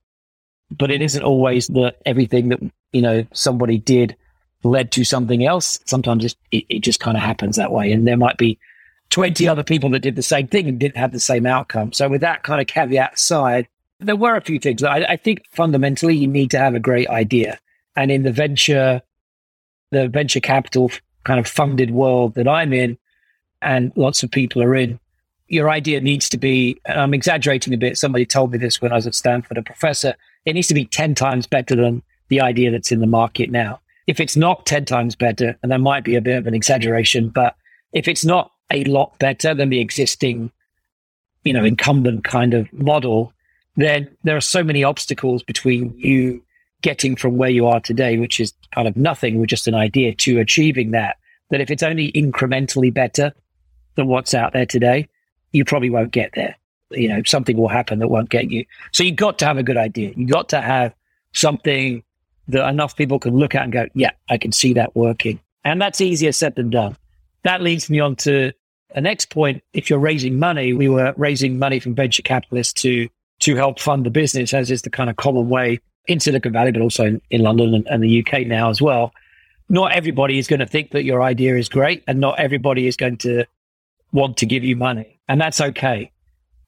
but 0.70 0.90
it 0.90 1.02
isn't 1.02 1.22
always 1.22 1.66
that 1.68 1.96
everything 2.04 2.48
that, 2.48 2.60
you 2.92 3.02
know, 3.02 3.26
somebody 3.32 3.78
did 3.78 4.16
led 4.62 4.92
to 4.92 5.04
something 5.04 5.44
else. 5.44 5.78
Sometimes 5.86 6.24
it, 6.24 6.64
it 6.68 6.80
just 6.80 7.00
kind 7.00 7.16
of 7.16 7.22
happens 7.22 7.56
that 7.56 7.72
way. 7.72 7.92
And 7.92 8.06
there 8.06 8.16
might 8.16 8.36
be 8.36 8.58
20 9.10 9.48
other 9.48 9.62
people 9.62 9.90
that 9.90 10.00
did 10.00 10.16
the 10.16 10.22
same 10.22 10.46
thing 10.46 10.68
and 10.68 10.78
didn't 10.78 10.96
have 10.96 11.12
the 11.12 11.20
same 11.20 11.46
outcome. 11.46 11.92
So 11.92 12.08
with 12.08 12.20
that 12.20 12.42
kind 12.42 12.60
of 12.60 12.66
caveat 12.66 13.14
aside, 13.14 13.68
there 14.00 14.16
were 14.16 14.36
a 14.36 14.40
few 14.40 14.58
things. 14.58 14.82
I, 14.82 14.98
I 14.98 15.16
think 15.16 15.44
fundamentally 15.50 16.16
you 16.16 16.28
need 16.28 16.50
to 16.50 16.58
have 16.58 16.74
a 16.74 16.80
great 16.80 17.08
idea. 17.08 17.58
And 17.96 18.10
in 18.10 18.22
the 18.22 18.32
venture, 18.32 19.02
the 19.90 20.08
venture 20.08 20.40
capital 20.40 20.90
kind 21.24 21.40
of 21.40 21.46
funded 21.46 21.90
world 21.90 22.34
that 22.34 22.46
I'm 22.46 22.72
in 22.72 22.98
and 23.60 23.92
lots 23.96 24.22
of 24.22 24.30
people 24.30 24.62
are 24.62 24.74
in, 24.74 25.00
your 25.48 25.70
idea 25.70 26.00
needs 26.00 26.28
to 26.28 26.38
be, 26.38 26.78
I'm 26.86 27.14
exaggerating 27.14 27.72
a 27.74 27.78
bit. 27.78 27.98
Somebody 27.98 28.26
told 28.26 28.52
me 28.52 28.58
this 28.58 28.80
when 28.80 28.92
I 28.92 28.96
was 28.96 29.06
at 29.06 29.14
Stanford, 29.14 29.58
a 29.58 29.62
professor, 29.62 30.14
it 30.44 30.54
needs 30.54 30.68
to 30.68 30.74
be 30.74 30.84
10 30.84 31.14
times 31.14 31.46
better 31.46 31.76
than 31.76 32.02
the 32.28 32.40
idea 32.40 32.70
that's 32.70 32.92
in 32.92 33.00
the 33.00 33.06
market 33.06 33.50
now. 33.50 33.80
If 34.06 34.20
it's 34.20 34.36
not 34.36 34.66
10 34.66 34.84
times 34.84 35.16
better, 35.16 35.56
and 35.62 35.70
that 35.70 35.80
might 35.80 36.04
be 36.04 36.16
a 36.16 36.20
bit 36.20 36.38
of 36.38 36.46
an 36.46 36.54
exaggeration, 36.54 37.28
but 37.28 37.54
if 37.92 38.08
it's 38.08 38.24
not 38.24 38.52
a 38.70 38.84
lot 38.84 39.18
better 39.18 39.54
than 39.54 39.70
the 39.70 39.80
existing, 39.80 40.50
you 41.44 41.52
know, 41.52 41.64
incumbent 41.64 42.24
kind 42.24 42.54
of 42.54 42.72
model, 42.72 43.32
then 43.76 44.08
there 44.24 44.36
are 44.36 44.40
so 44.40 44.62
many 44.64 44.82
obstacles 44.82 45.42
between 45.42 45.94
you 45.96 46.42
getting 46.82 47.16
from 47.16 47.36
where 47.36 47.50
you 47.50 47.66
are 47.66 47.80
today, 47.80 48.18
which 48.18 48.40
is 48.40 48.52
kind 48.74 48.88
of 48.88 48.96
nothing 48.96 49.38
with 49.38 49.48
just 49.48 49.68
an 49.68 49.74
idea, 49.74 50.14
to 50.14 50.38
achieving 50.38 50.92
that, 50.92 51.16
that 51.50 51.60
if 51.60 51.70
it's 51.70 51.82
only 51.82 52.12
incrementally 52.12 52.92
better 52.92 53.32
than 53.96 54.06
what's 54.06 54.34
out 54.34 54.52
there 54.52 54.66
today, 54.66 55.08
you 55.52 55.64
probably 55.64 55.90
won't 55.90 56.12
get 56.12 56.32
there. 56.34 56.56
You 56.90 57.08
know, 57.08 57.22
something 57.26 57.56
will 57.56 57.68
happen 57.68 57.98
that 57.98 58.08
won't 58.08 58.30
get 58.30 58.50
you. 58.50 58.64
So 58.92 59.02
you've 59.02 59.16
got 59.16 59.38
to 59.40 59.46
have 59.46 59.58
a 59.58 59.62
good 59.62 59.76
idea. 59.76 60.12
You've 60.16 60.30
got 60.30 60.48
to 60.50 60.60
have 60.60 60.94
something 61.32 62.02
that 62.48 62.66
enough 62.68 62.96
people 62.96 63.18
can 63.18 63.36
look 63.36 63.54
at 63.54 63.62
and 63.62 63.72
go, 63.72 63.86
yeah, 63.94 64.12
I 64.30 64.38
can 64.38 64.52
see 64.52 64.72
that 64.74 64.96
working. 64.96 65.38
And 65.64 65.80
that's 65.80 66.00
easier 66.00 66.32
said 66.32 66.54
than 66.54 66.70
done. 66.70 66.96
That 67.42 67.62
leads 67.62 67.90
me 67.90 68.00
on 68.00 68.16
to 68.16 68.52
the 68.94 69.00
next 69.00 69.30
point. 69.30 69.62
If 69.72 69.90
you're 69.90 69.98
raising 69.98 70.38
money, 70.38 70.72
we 70.72 70.88
were 70.88 71.12
raising 71.16 71.58
money 71.58 71.78
from 71.78 71.94
venture 71.94 72.22
capitalists 72.22 72.72
to 72.82 73.08
to 73.40 73.54
help 73.54 73.78
fund 73.78 74.04
the 74.04 74.10
business, 74.10 74.52
as 74.52 74.68
is 74.68 74.82
the 74.82 74.90
kind 74.90 75.08
of 75.08 75.14
common 75.16 75.48
way 75.48 75.78
in 76.06 76.18
Silicon 76.18 76.52
Valley, 76.52 76.72
but 76.72 76.82
also 76.82 77.04
in, 77.04 77.22
in 77.30 77.42
London 77.42 77.72
and, 77.72 77.86
and 77.86 78.02
the 78.02 78.20
UK 78.20 78.46
now 78.46 78.68
as 78.68 78.82
well. 78.82 79.12
Not 79.68 79.92
everybody 79.92 80.38
is 80.38 80.48
going 80.48 80.58
to 80.58 80.66
think 80.66 80.90
that 80.90 81.04
your 81.04 81.22
idea 81.22 81.56
is 81.56 81.68
great, 81.68 82.02
and 82.08 82.18
not 82.18 82.40
everybody 82.40 82.86
is 82.86 82.96
going 82.96 83.18
to 83.18 83.44
want 84.12 84.38
to 84.38 84.46
give 84.46 84.64
you 84.64 84.74
money, 84.74 85.20
and 85.28 85.40
that's 85.40 85.60
okay. 85.60 86.10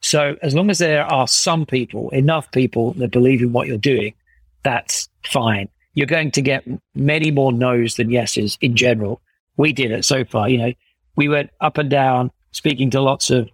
So 0.00 0.36
as 0.42 0.54
long 0.54 0.70
as 0.70 0.78
there 0.78 1.04
are 1.04 1.28
some 1.28 1.66
people, 1.66 2.10
enough 2.10 2.50
people 2.52 2.92
that 2.94 3.10
believe 3.10 3.42
in 3.42 3.52
what 3.52 3.66
you're 3.66 3.78
doing, 3.78 4.14
that's 4.62 5.08
fine. 5.24 5.68
You're 5.94 6.06
going 6.06 6.30
to 6.32 6.42
get 6.42 6.64
many 6.94 7.30
more 7.30 7.52
no's 7.52 7.96
than 7.96 8.10
yeses 8.10 8.56
in 8.60 8.76
general 8.76 9.20
we 9.60 9.72
did 9.72 9.90
it 9.90 10.04
so 10.04 10.24
far. 10.24 10.48
You 10.48 10.58
know, 10.58 10.72
we 11.16 11.28
went 11.28 11.50
up 11.60 11.78
and 11.78 11.90
down 11.90 12.30
speaking 12.52 12.90
to 12.90 13.00
lots 13.00 13.30
of 13.30 13.48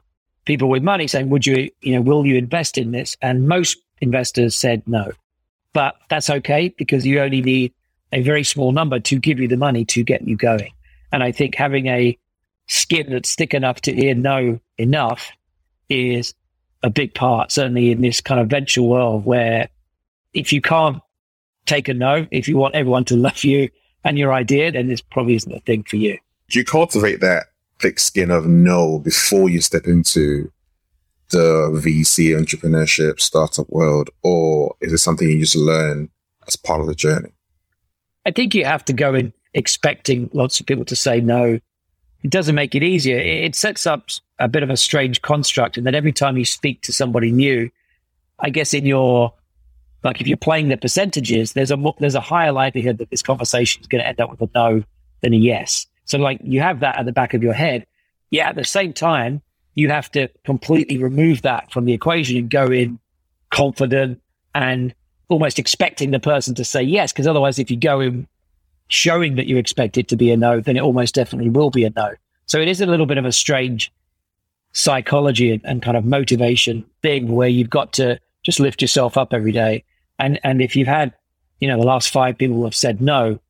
people 0.44 0.68
with 0.68 0.82
money 0.82 1.08
saying, 1.08 1.28
would 1.30 1.44
you, 1.44 1.68
you 1.80 1.94
know, 1.94 2.00
will 2.00 2.24
you 2.24 2.36
invest 2.36 2.78
in 2.78 2.92
this? 2.92 3.16
And 3.20 3.48
most 3.48 3.78
investors 4.00 4.54
said 4.54 4.82
no. 4.86 5.12
But 5.72 5.96
that's 6.08 6.30
okay 6.30 6.72
because 6.78 7.04
you 7.04 7.20
only 7.20 7.42
need 7.42 7.74
a 8.12 8.22
very 8.22 8.44
small 8.44 8.70
number 8.70 9.00
to 9.00 9.18
give 9.18 9.40
you 9.40 9.48
the 9.48 9.56
money 9.56 9.84
to 9.86 10.04
get 10.04 10.22
you 10.22 10.36
going. 10.36 10.72
And 11.12 11.22
I 11.22 11.32
think 11.32 11.56
having 11.56 11.86
a 11.88 12.16
skin 12.68 13.10
that's 13.10 13.34
thick 13.34 13.52
enough 13.52 13.80
to 13.82 13.92
hear 13.92 14.14
no 14.14 14.60
enough 14.78 15.32
is 15.88 16.34
a 16.82 16.90
big 16.90 17.14
part, 17.14 17.52
certainly 17.52 17.90
in 17.90 18.00
this 18.00 18.20
kind 18.20 18.40
of 18.40 18.48
venture 18.48 18.82
world 18.82 19.24
where 19.24 19.68
if 20.34 20.52
you 20.52 20.60
can't 20.60 21.00
take 21.66 21.88
a 21.88 21.94
no, 21.94 22.26
if 22.30 22.48
you 22.48 22.56
want 22.56 22.74
everyone 22.74 23.04
to 23.06 23.16
love 23.28 23.44
you 23.44 23.68
and 24.04 24.18
your 24.18 24.32
idea, 24.32 24.70
then 24.72 24.88
this 24.88 25.00
probably 25.00 25.34
isn't 25.34 25.52
a 25.52 25.60
thing 25.60 25.82
for 25.82 25.96
you. 25.96 26.18
Do 26.48 26.58
you 26.58 26.64
cultivate 26.64 27.20
that 27.20 27.46
thick 27.80 27.98
skin 27.98 28.30
of 28.30 28.46
no 28.46 28.98
before 28.98 29.48
you 29.48 29.60
step 29.60 29.86
into 29.86 30.50
the 31.30 31.70
VC 31.84 32.38
entrepreneurship 32.38 33.20
startup 33.20 33.68
world, 33.68 34.10
or 34.22 34.76
is 34.80 34.92
it 34.92 34.98
something 34.98 35.28
you 35.28 35.40
just 35.40 35.56
learn 35.56 36.08
as 36.46 36.54
part 36.54 36.80
of 36.80 36.86
the 36.86 36.94
journey? 36.94 37.32
I 38.24 38.30
think 38.30 38.54
you 38.54 38.64
have 38.64 38.84
to 38.86 38.92
go 38.92 39.14
in 39.14 39.32
expecting 39.54 40.30
lots 40.32 40.60
of 40.60 40.66
people 40.66 40.84
to 40.84 40.96
say 40.96 41.20
no. 41.20 41.58
It 42.22 42.30
doesn't 42.30 42.54
make 42.54 42.74
it 42.74 42.82
easier. 42.82 43.18
It 43.18 43.54
sets 43.54 43.86
up 43.86 44.08
a 44.38 44.48
bit 44.48 44.62
of 44.62 44.70
a 44.70 44.76
strange 44.76 45.22
construct, 45.22 45.76
and 45.76 45.86
that 45.86 45.94
every 45.94 46.12
time 46.12 46.36
you 46.36 46.44
speak 46.44 46.82
to 46.82 46.92
somebody 46.92 47.30
new, 47.32 47.70
I 48.38 48.50
guess 48.50 48.74
in 48.74 48.86
your 48.86 49.34
like 50.02 50.20
if 50.20 50.26
you're 50.26 50.36
playing 50.36 50.68
the 50.68 50.76
percentages, 50.76 51.52
there's 51.52 51.70
a 51.70 51.92
there's 51.98 52.14
a 52.14 52.20
higher 52.20 52.52
likelihood 52.52 52.98
that 52.98 53.10
this 53.10 53.22
conversation 53.22 53.80
is 53.80 53.88
going 53.88 54.02
to 54.02 54.08
end 54.08 54.20
up 54.20 54.30
with 54.30 54.40
a 54.42 54.50
no 54.54 54.84
than 55.22 55.34
a 55.34 55.36
yes. 55.36 55.86
So 56.04 56.18
like 56.18 56.40
you 56.42 56.60
have 56.60 56.80
that 56.80 56.98
at 56.98 57.06
the 57.06 57.12
back 57.12 57.34
of 57.34 57.42
your 57.42 57.54
head. 57.54 57.86
Yeah, 58.30 58.48
at 58.48 58.56
the 58.56 58.64
same 58.64 58.92
time, 58.92 59.42
you 59.74 59.88
have 59.90 60.10
to 60.12 60.28
completely 60.44 60.98
remove 60.98 61.42
that 61.42 61.72
from 61.72 61.84
the 61.84 61.92
equation 61.92 62.36
and 62.36 62.50
go 62.50 62.66
in 62.66 62.98
confident 63.50 64.20
and 64.54 64.94
almost 65.28 65.58
expecting 65.58 66.10
the 66.10 66.20
person 66.20 66.54
to 66.54 66.64
say 66.64 66.82
yes. 66.82 67.12
Because 67.12 67.26
otherwise, 67.26 67.58
if 67.58 67.70
you 67.70 67.76
go 67.76 68.00
in 68.00 68.26
showing 68.88 69.36
that 69.36 69.46
you 69.46 69.56
expect 69.56 69.98
it 69.98 70.08
to 70.08 70.16
be 70.16 70.30
a 70.30 70.36
no, 70.36 70.60
then 70.60 70.76
it 70.76 70.80
almost 70.80 71.14
definitely 71.14 71.50
will 71.50 71.70
be 71.70 71.84
a 71.84 71.90
no. 71.90 72.12
So 72.46 72.60
it 72.60 72.68
is 72.68 72.80
a 72.80 72.86
little 72.86 73.06
bit 73.06 73.18
of 73.18 73.24
a 73.24 73.32
strange 73.32 73.92
psychology 74.76 75.58
and, 75.64 75.80
kind 75.82 75.96
of 75.96 76.04
motivation 76.04 76.84
thing 77.00 77.32
where 77.32 77.48
you've 77.48 77.70
got 77.70 77.94
to 77.94 78.20
just 78.42 78.60
lift 78.60 78.82
yourself 78.82 79.16
up 79.16 79.32
every 79.32 79.52
day. 79.52 79.82
And 80.18 80.38
and 80.44 80.60
if 80.60 80.76
you've 80.76 80.86
had, 80.86 81.14
you 81.60 81.68
know, 81.68 81.78
the 81.78 81.86
last 81.86 82.10
five 82.10 82.36
people 82.36 82.62
have 82.64 82.74
said 82.74 83.00
no, 83.00 83.40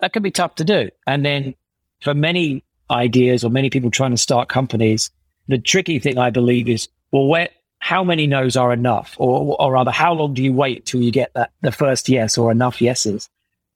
that 0.00 0.12
can 0.12 0.22
be 0.22 0.30
tough 0.30 0.54
to 0.56 0.64
do. 0.64 0.88
And 1.06 1.24
then 1.24 1.54
for 2.02 2.14
many 2.14 2.64
ideas 2.88 3.42
or 3.42 3.50
many 3.50 3.68
people 3.68 3.90
trying 3.90 4.12
to 4.12 4.16
start 4.16 4.48
companies, 4.48 5.10
the 5.48 5.58
tricky 5.58 5.98
thing 5.98 6.18
I 6.18 6.30
believe 6.30 6.68
is, 6.68 6.88
well, 7.10 7.26
where 7.26 7.48
how 7.80 8.04
many 8.04 8.28
no's 8.28 8.56
are 8.56 8.72
enough? 8.72 9.16
Or 9.18 9.56
or 9.58 9.72
rather, 9.72 9.90
how 9.90 10.12
long 10.12 10.34
do 10.34 10.42
you 10.42 10.52
wait 10.52 10.86
till 10.86 11.02
you 11.02 11.10
get 11.10 11.34
that 11.34 11.50
the 11.62 11.72
first 11.72 12.08
yes 12.08 12.38
or 12.38 12.52
enough 12.52 12.80
yeses? 12.80 13.28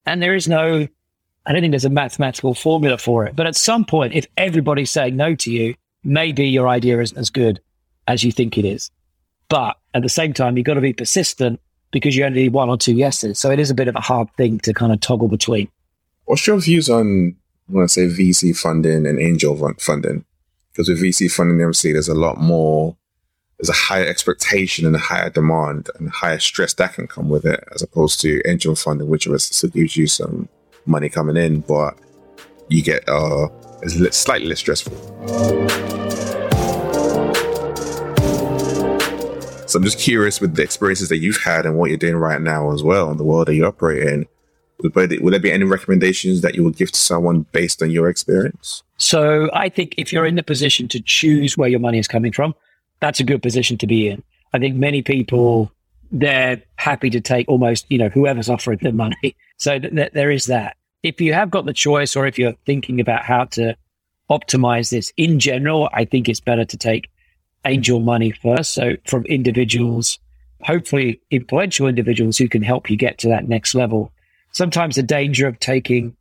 And 0.07 0.23
there 0.23 0.37
is 0.37 0.47
no 0.47 0.87
I 1.45 1.53
don't 1.53 1.63
think 1.63 1.73
there's 1.73 1.85
a 1.85 1.91
mathematical 1.91 2.55
formula 2.55 2.99
for 2.99 3.27
it. 3.27 3.35
But 3.35 3.49
at 3.49 3.57
some 3.57 3.85
point, 3.85 4.15
if 4.15 4.27
everybody's 4.37 4.91
saying 4.91 5.17
no 5.17 5.35
to 5.35 5.51
you, 5.51 5.75
maybe 6.05 6.47
your 6.49 6.69
idea 6.69 7.01
isn't 7.01 7.19
as 7.19 7.31
good 7.31 7.61
as 8.07 8.25
you 8.25 8.33
think 8.33 8.59
it 8.59 8.65
is. 8.65 8.91
But 9.49 9.77
at 9.95 10.03
the 10.03 10.09
same 10.09 10.33
time, 10.33 10.57
you've 10.57 10.67
got 10.67 10.75
to 10.75 10.81
be 10.81 10.93
persistent 10.93 11.61
because 11.91 12.17
you 12.17 12.25
only 12.25 12.43
need 12.43 12.53
one 12.53 12.69
or 12.69 12.77
two 12.77 12.95
yeses. 12.95 13.39
So 13.39 13.51
it 13.51 13.59
is 13.59 13.71
a 13.71 13.75
bit 13.75 13.89
of 13.89 13.97
a 13.97 14.01
hard 14.01 14.29
thing 14.37 14.61
to 14.61 14.73
kind 14.73 14.93
of 14.93 15.01
toggle 15.01 15.29
between. 15.29 15.69
What's 16.25 16.47
your 16.47 16.59
views 16.59 16.89
on, 16.89 17.35
I 17.69 17.73
want 17.73 17.91
to 17.91 17.93
say, 17.93 18.07
VC 18.07 18.57
funding 18.57 19.07
and 19.07 19.19
angel 19.19 19.57
funding? 19.79 20.25
Because 20.73 20.89
with 20.89 21.03
VC 21.03 21.31
funding, 21.31 21.61
obviously, 21.61 21.93
there's 21.93 22.09
a 22.09 22.15
lot 22.15 22.39
more, 22.39 22.97
there's 23.59 23.69
a 23.69 23.73
higher 23.73 24.07
expectation 24.07 24.87
and 24.87 24.95
a 24.95 25.01
higher 25.01 25.31
demand 25.31 25.91
and 25.99 26.11
higher 26.11 26.39
stress 26.39 26.75
that 26.75 26.95
can 26.95 27.09
come 27.09 27.29
with 27.29 27.45
it, 27.45 27.65
as 27.75 27.83
opposed 27.83 28.21
to 28.21 28.41
angel 28.49 28.77
funding, 28.77 29.09
which 29.09 29.27
still 29.39 29.71
gives 29.71 29.97
you 29.97 30.07
some 30.07 30.49
money 30.87 31.09
coming 31.09 31.37
in, 31.37 31.61
but 31.61 31.99
you 32.69 32.83
get 32.83 33.07
uh, 33.09 33.49
it's 33.83 34.17
slightly 34.17 34.49
less 34.49 34.59
stressful. 34.59 34.97
So 39.67 39.79
I'm 39.79 39.85
just 39.85 40.01
curious 40.01 40.41
with 40.41 40.57
the 40.57 40.63
experiences 40.63 41.09
that 41.11 41.19
you've 41.19 41.41
had 41.43 41.65
and 41.65 41.77
what 41.77 41.91
you're 41.91 41.99
doing 41.99 42.17
right 42.17 42.41
now 42.41 42.73
as 42.73 42.83
well 42.83 43.11
in 43.11 43.19
the 43.19 43.25
world 43.25 43.47
that 43.47 43.55
you 43.55 43.65
operate 43.65 44.03
in. 44.03 44.27
Would, 44.83 44.95
would 44.97 45.33
there 45.33 45.41
be 45.41 45.53
any 45.53 45.65
recommendations 45.65 46.41
that 46.41 46.55
you 46.55 46.65
would 46.65 46.77
give 46.77 46.91
to 46.91 46.99
someone 46.99 47.47
based 47.53 47.83
on 47.83 47.91
your 47.91 48.09
experience? 48.09 48.83
So 48.97 49.49
I 49.53 49.69
think 49.69 49.95
if 49.97 50.13
you're 50.13 50.27
in 50.27 50.35
the 50.35 50.43
position 50.43 50.89
to 50.89 51.01
choose 51.01 51.57
where 51.57 51.69
your 51.69 51.79
money 51.81 51.99
is 51.99 52.09
coming 52.09 52.33
from, 52.33 52.55
that's 53.01 53.21
a 53.21 53.25
good 53.25 53.43
position 53.43 53.79
to 53.79 53.87
be 53.87 54.09
in. 54.09 54.23
I 54.53 54.59
think 54.59 54.77
many 54.77 55.03
people 55.03 55.71
they're 56.13 56.61
happy 56.77 57.09
to 57.11 57.21
take 57.21 57.49
almost 57.49 57.87
you 57.89 57.99
know 57.99 58.09
whoever's 58.09 58.51
offering 58.51 58.81
them 58.83 58.97
money. 58.97 59.37
So 59.59 59.79
th- 59.79 59.95
th- 59.95 60.13
there 60.13 60.31
is 60.31 60.47
that 60.47 60.77
if 61.03 61.21
you 61.21 61.33
have 61.33 61.51
got 61.51 61.67
the 61.67 61.73
choice 61.73 62.17
or 62.17 62.27
if 62.27 62.39
you're 62.39 62.57
thinking 62.67 63.01
about 63.01 63.25
how 63.25 63.45
to 63.45 63.77
optimize 64.31 64.91
this 64.91 65.13
in 65.17 65.39
general, 65.39 65.89
I 65.93 66.05
think 66.05 66.29
it's 66.29 66.41
better 66.41 66.65
to 66.65 66.77
take 66.77 67.11
angel 67.65 68.01
money 68.01 68.31
first. 68.31 68.75
So 68.75 68.97
from 69.07 69.25
individuals, 69.27 70.19
hopefully 70.63 71.21
influential 71.31 71.87
individuals 71.87 72.39
who 72.39 72.49
can 72.49 72.63
help 72.63 72.91
you 72.91 72.97
get 72.97 73.19
to 73.19 73.29
that 73.29 73.49
next 73.49 73.75
level. 73.75 74.13
Sometimes 74.53 74.97
the 74.97 75.03
danger 75.03 75.47
of 75.47 75.59
taking 75.59 76.17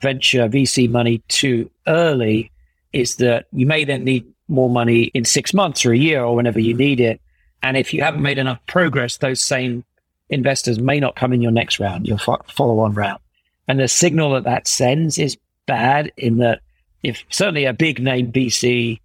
venture 0.00 0.48
VC 0.48 0.90
money 0.90 1.22
too 1.28 1.70
early 1.86 2.50
is 2.92 3.16
that 3.16 3.46
you 3.52 3.66
may 3.66 3.84
then 3.84 4.04
need 4.04 4.26
more 4.48 4.70
money 4.70 5.04
in 5.14 5.24
six 5.24 5.54
months 5.54 5.84
or 5.84 5.92
a 5.92 5.98
year 5.98 6.22
or 6.22 6.36
whenever 6.36 6.60
you 6.60 6.74
need 6.74 7.00
it. 7.00 7.20
And 7.62 7.76
if 7.76 7.94
you 7.94 8.02
haven't 8.02 8.22
made 8.22 8.38
enough 8.38 8.58
progress, 8.66 9.16
those 9.16 9.40
same 9.40 9.84
investors 10.28 10.78
may 10.78 11.00
not 11.00 11.16
come 11.16 11.32
in 11.32 11.40
your 11.40 11.50
next 11.52 11.80
round, 11.80 12.06
your 12.06 12.18
follow 12.18 12.80
on 12.80 12.94
round. 12.94 13.20
And 13.68 13.80
the 13.80 13.88
signal 13.88 14.32
that 14.32 14.44
that 14.44 14.66
sends 14.66 15.18
is 15.18 15.38
bad 15.66 16.12
in 16.16 16.38
that 16.38 16.60
if 17.02 17.24
certainly 17.30 17.64
a 17.64 17.72
big 17.72 18.00
name 18.00 18.32
VC 18.32 19.00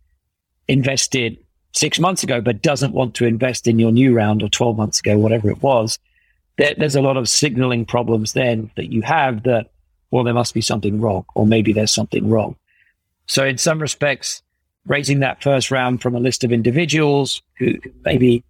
invested 0.67 1.37
six 1.71 1.99
months 1.99 2.23
ago, 2.23 2.41
but 2.41 2.61
doesn't 2.61 2.93
want 2.93 3.15
to 3.15 3.25
invest 3.25 3.67
in 3.67 3.79
your 3.79 3.91
new 3.91 4.15
round 4.15 4.41
or 4.43 4.49
12 4.49 4.77
months 4.77 4.99
ago, 4.99 5.17
whatever 5.17 5.49
it 5.49 5.61
was, 5.61 5.99
there, 6.57 6.73
there's 6.77 6.95
a 6.95 7.01
lot 7.01 7.17
of 7.17 7.29
signaling 7.29 7.85
problems 7.85 8.33
then 8.33 8.71
that 8.75 8.91
you 8.91 9.01
have 9.01 9.43
that, 9.43 9.69
well, 10.11 10.23
there 10.23 10.33
must 10.33 10.53
be 10.53 10.61
something 10.61 10.99
wrong, 10.99 11.25
or 11.35 11.45
maybe 11.45 11.73
there's 11.73 11.93
something 11.93 12.29
wrong. 12.29 12.55
So 13.27 13.45
in 13.45 13.57
some 13.57 13.79
respects, 13.79 14.41
raising 14.87 15.19
that 15.19 15.43
first 15.43 15.71
round 15.71 16.01
from 16.01 16.15
a 16.15 16.19
list 16.19 16.43
of 16.43 16.51
individuals 16.51 17.41
who 17.57 17.75
maybe 18.03 18.43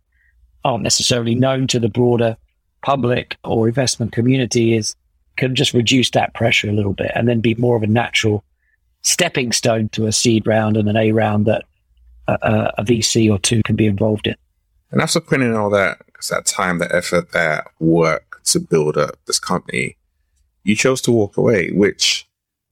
aren't 0.64 0.84
necessarily 0.84 1.36
known 1.36 1.68
to 1.68 1.80
the 1.80 1.90
broader 1.90 2.38
public 2.82 3.38
or 3.44 3.68
investment 3.68 4.12
community 4.12 4.74
is 4.74 4.96
can 5.38 5.56
just 5.56 5.74
reduce 5.74 6.10
that 6.12 6.34
pressure 6.34 6.70
a 6.70 6.74
little 6.74 6.94
bit 6.94 7.12
and 7.16 7.28
then 7.28 7.40
be 7.40 7.56
more 7.56 7.76
of 7.76 7.84
a 7.84 7.88
natural 7.88 8.44
stepping 9.02 9.52
stone 9.52 9.90
to 9.90 10.08
a 10.08 10.12
seed 10.12 10.46
round 10.46 10.78
and 10.78 10.90
an 10.90 10.98
A 10.98 11.12
round 11.12 11.46
that 11.46 11.64
a, 12.28 12.74
a 12.78 12.84
VC 12.84 13.32
or 13.32 13.40
two 13.40 13.62
can 13.64 13.76
be 13.76 13.86
involved 13.86 14.28
in. 14.28 14.36
And 14.92 15.02
after 15.02 15.20
putting 15.20 15.48
in 15.48 15.56
all 15.56 15.70
that, 15.72 16.00
because 16.06 16.28
that 16.28 16.46
time, 16.46 16.80
that 16.80 16.94
effort, 16.94 17.32
that 17.32 17.68
work 17.80 18.42
to 18.46 18.60
build 18.60 18.98
up 18.98 19.18
this 19.26 19.40
company, 19.40 19.96
you 20.64 20.76
chose 20.76 21.02
to 21.02 21.12
walk 21.12 21.38
away, 21.38 21.72
which 21.72 22.28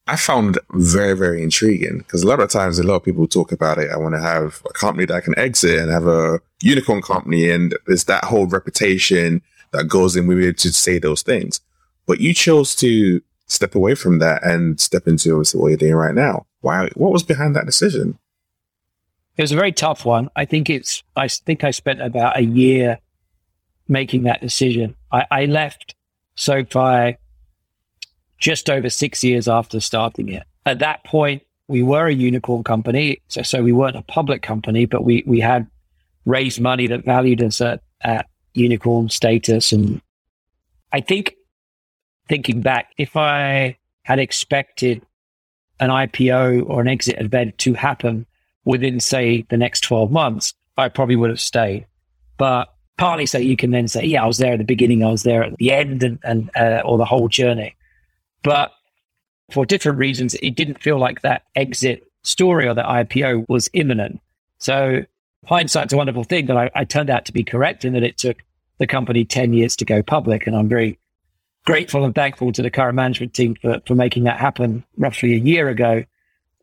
I 0.08 0.15
found 0.15 0.58
very, 0.72 1.13
very 1.13 1.43
intriguing 1.43 2.00
because 2.00 2.24
a 2.24 2.28
lot 2.28 2.39
of 2.39 2.50
times 2.50 2.80
a 2.80 2.84
lot 2.84 2.96
of 2.96 3.04
people 3.04 3.28
talk 3.28 3.52
about 3.52 3.78
it. 3.78 3.91
I 3.91 3.98
want 3.98 4.15
to 4.15 4.22
have 4.22 4.62
a 4.70 4.74
company 4.74 5.06
that 5.06 5.15
I 5.15 5.22
can 5.22 5.38
exit 5.38 5.80
and 5.80 5.91
have 5.91 6.08
a 6.08 6.39
unicorn 6.62 7.02
company. 7.02 7.50
And 7.50 7.78
there's 7.86 8.06
that 8.06 8.24
whole 8.24 8.48
reputation 8.48 9.41
that 9.72 9.89
goes 9.89 10.15
in 10.15 10.28
with 10.28 10.39
it 10.39 10.58
to 10.60 10.72
say 10.72 10.98
those 10.98 11.24
things. 11.24 11.60
But 12.08 12.20
you 12.20 12.34
chose 12.34 12.74
to 12.78 13.22
step 13.46 13.76
away 13.76 13.96
from 13.96 14.20
that 14.20 14.43
and 14.43 14.80
step 14.80 15.08
into 15.08 15.38
what 15.38 15.54
you're 15.54 15.78
doing 15.78 15.96
right 15.96 16.15
now. 16.15 16.46
Why? 16.62 16.89
What 16.96 17.12
was 17.12 17.24
behind 17.24 17.56
that 17.56 17.65
decision? 17.65 18.17
It 19.36 19.43
was 19.43 19.52
a 19.52 19.56
very 19.56 19.72
tough 19.72 20.06
one. 20.06 20.30
I 20.36 20.46
think 20.46 20.70
it's. 20.70 21.04
I 21.15 21.28
think 21.28 21.63
I 21.63 21.72
spent 21.72 22.02
about 22.02 22.38
a 22.38 22.43
year 22.43 23.00
making 23.88 24.24
that 24.24 24.41
decision. 24.41 24.96
I, 25.12 25.26
I 25.30 25.46
left 25.46 25.96
SoFi 26.36 27.17
just 28.38 28.70
over 28.70 28.89
six 28.89 29.24
years 29.24 29.48
after 29.48 29.80
starting 29.80 30.30
it. 30.30 30.43
At 30.65 30.80
that 30.80 31.04
point, 31.04 31.43
we 31.67 31.84
were 31.84 32.08
a 32.08 32.13
unicorn 32.13 32.63
company, 32.63 33.22
so 33.28 33.41
so 33.41 33.63
we 33.63 33.74
weren't 33.74 33.96
a 33.96 34.02
public 34.02 34.41
company, 34.41 34.86
but 34.86 35.04
we 35.04 35.24
we 35.26 35.39
had 35.39 35.67
raised 36.26 36.60
money 36.60 36.88
that 36.88 37.06
valued 37.06 37.41
us 37.41 37.62
at, 37.62 37.82
at 38.02 38.28
unicorn 38.54 39.10
status, 39.10 39.72
and 39.72 40.02
I 40.91 41.02
think 41.02 41.37
thinking 42.28 42.62
back, 42.62 42.94
if 42.98 43.16
I 43.16 43.78
had 44.04 44.20
expected 44.20 45.02
an 45.80 45.90
IPO 45.90 46.70
or 46.70 46.82
an 46.82 46.88
exit 46.88 47.20
event 47.20 47.58
to 47.60 47.74
happen 47.74 48.26
within, 48.66 49.00
say, 49.00 49.46
the 49.50 49.58
next 49.58 49.82
12 49.82 50.12
months, 50.12 50.54
I 50.78 50.90
probably 50.90 51.16
would 51.16 51.30
have 51.30 51.40
stayed. 51.40 51.86
But 52.38 52.74
partly 52.98 53.26
so 53.26 53.38
you 53.38 53.58
can 53.58 53.72
then 53.72 53.88
say, 53.88 54.06
yeah, 54.06 54.24
I 54.24 54.28
was 54.28 54.38
there 54.38 54.54
at 54.54 54.60
the 54.60 54.66
beginning, 54.66 55.04
I 55.04 55.12
was 55.12 55.24
there 55.24 55.44
at 55.44 55.56
the 55.58 55.72
end, 55.72 56.04
and, 56.04 56.20
and 56.24 56.50
uh, 56.56 56.82
or 56.86 56.98
the 56.98 57.06
whole 57.06 57.28
journey. 57.28 57.76
But 58.44 58.72
for 59.52 59.66
different 59.66 59.98
reasons, 59.98 60.36
it 60.36 60.56
didn't 60.56 60.82
feel 60.82 61.00
like 61.00 61.22
that 61.22 61.44
exit 61.56 62.04
story 62.24 62.68
or 62.68 62.74
that 62.74 62.86
IPO 62.86 63.46
was 63.48 63.70
imminent. 63.74 64.20
So 64.60 65.04
hindsight's 65.46 65.94
a 65.94 65.98
wonderful 65.98 66.24
thing 66.24 66.48
that 66.48 66.58
I, 66.58 66.70
I 66.76 66.84
turned 66.84 67.10
out 67.10 67.26
to 67.26 67.34
be 67.34 67.44
correct 67.44 67.86
in 67.86 67.94
that 67.94 68.04
it 68.04 68.18
took 68.18 68.44
the 68.80 68.88
company 68.88 69.26
10 69.26 69.54
years 69.54 69.76
to 69.78 69.86
go 69.86 70.04
public. 70.04 70.46
And 70.46 70.56
I'm 70.56 70.68
very 70.68 71.00
grateful 71.68 72.06
and 72.06 72.16
thankful 72.16 72.54
to 72.54 72.62
the 72.62 72.72
current 72.72 72.96
management 72.96 73.34
team 73.34 73.54
for, 73.62 73.82
for 73.86 73.94
making 73.94 74.24
that 74.24 74.40
happen 74.40 74.86
roughly 74.96 75.34
a 75.34 75.38
year 75.38 75.68
ago. 75.68 76.02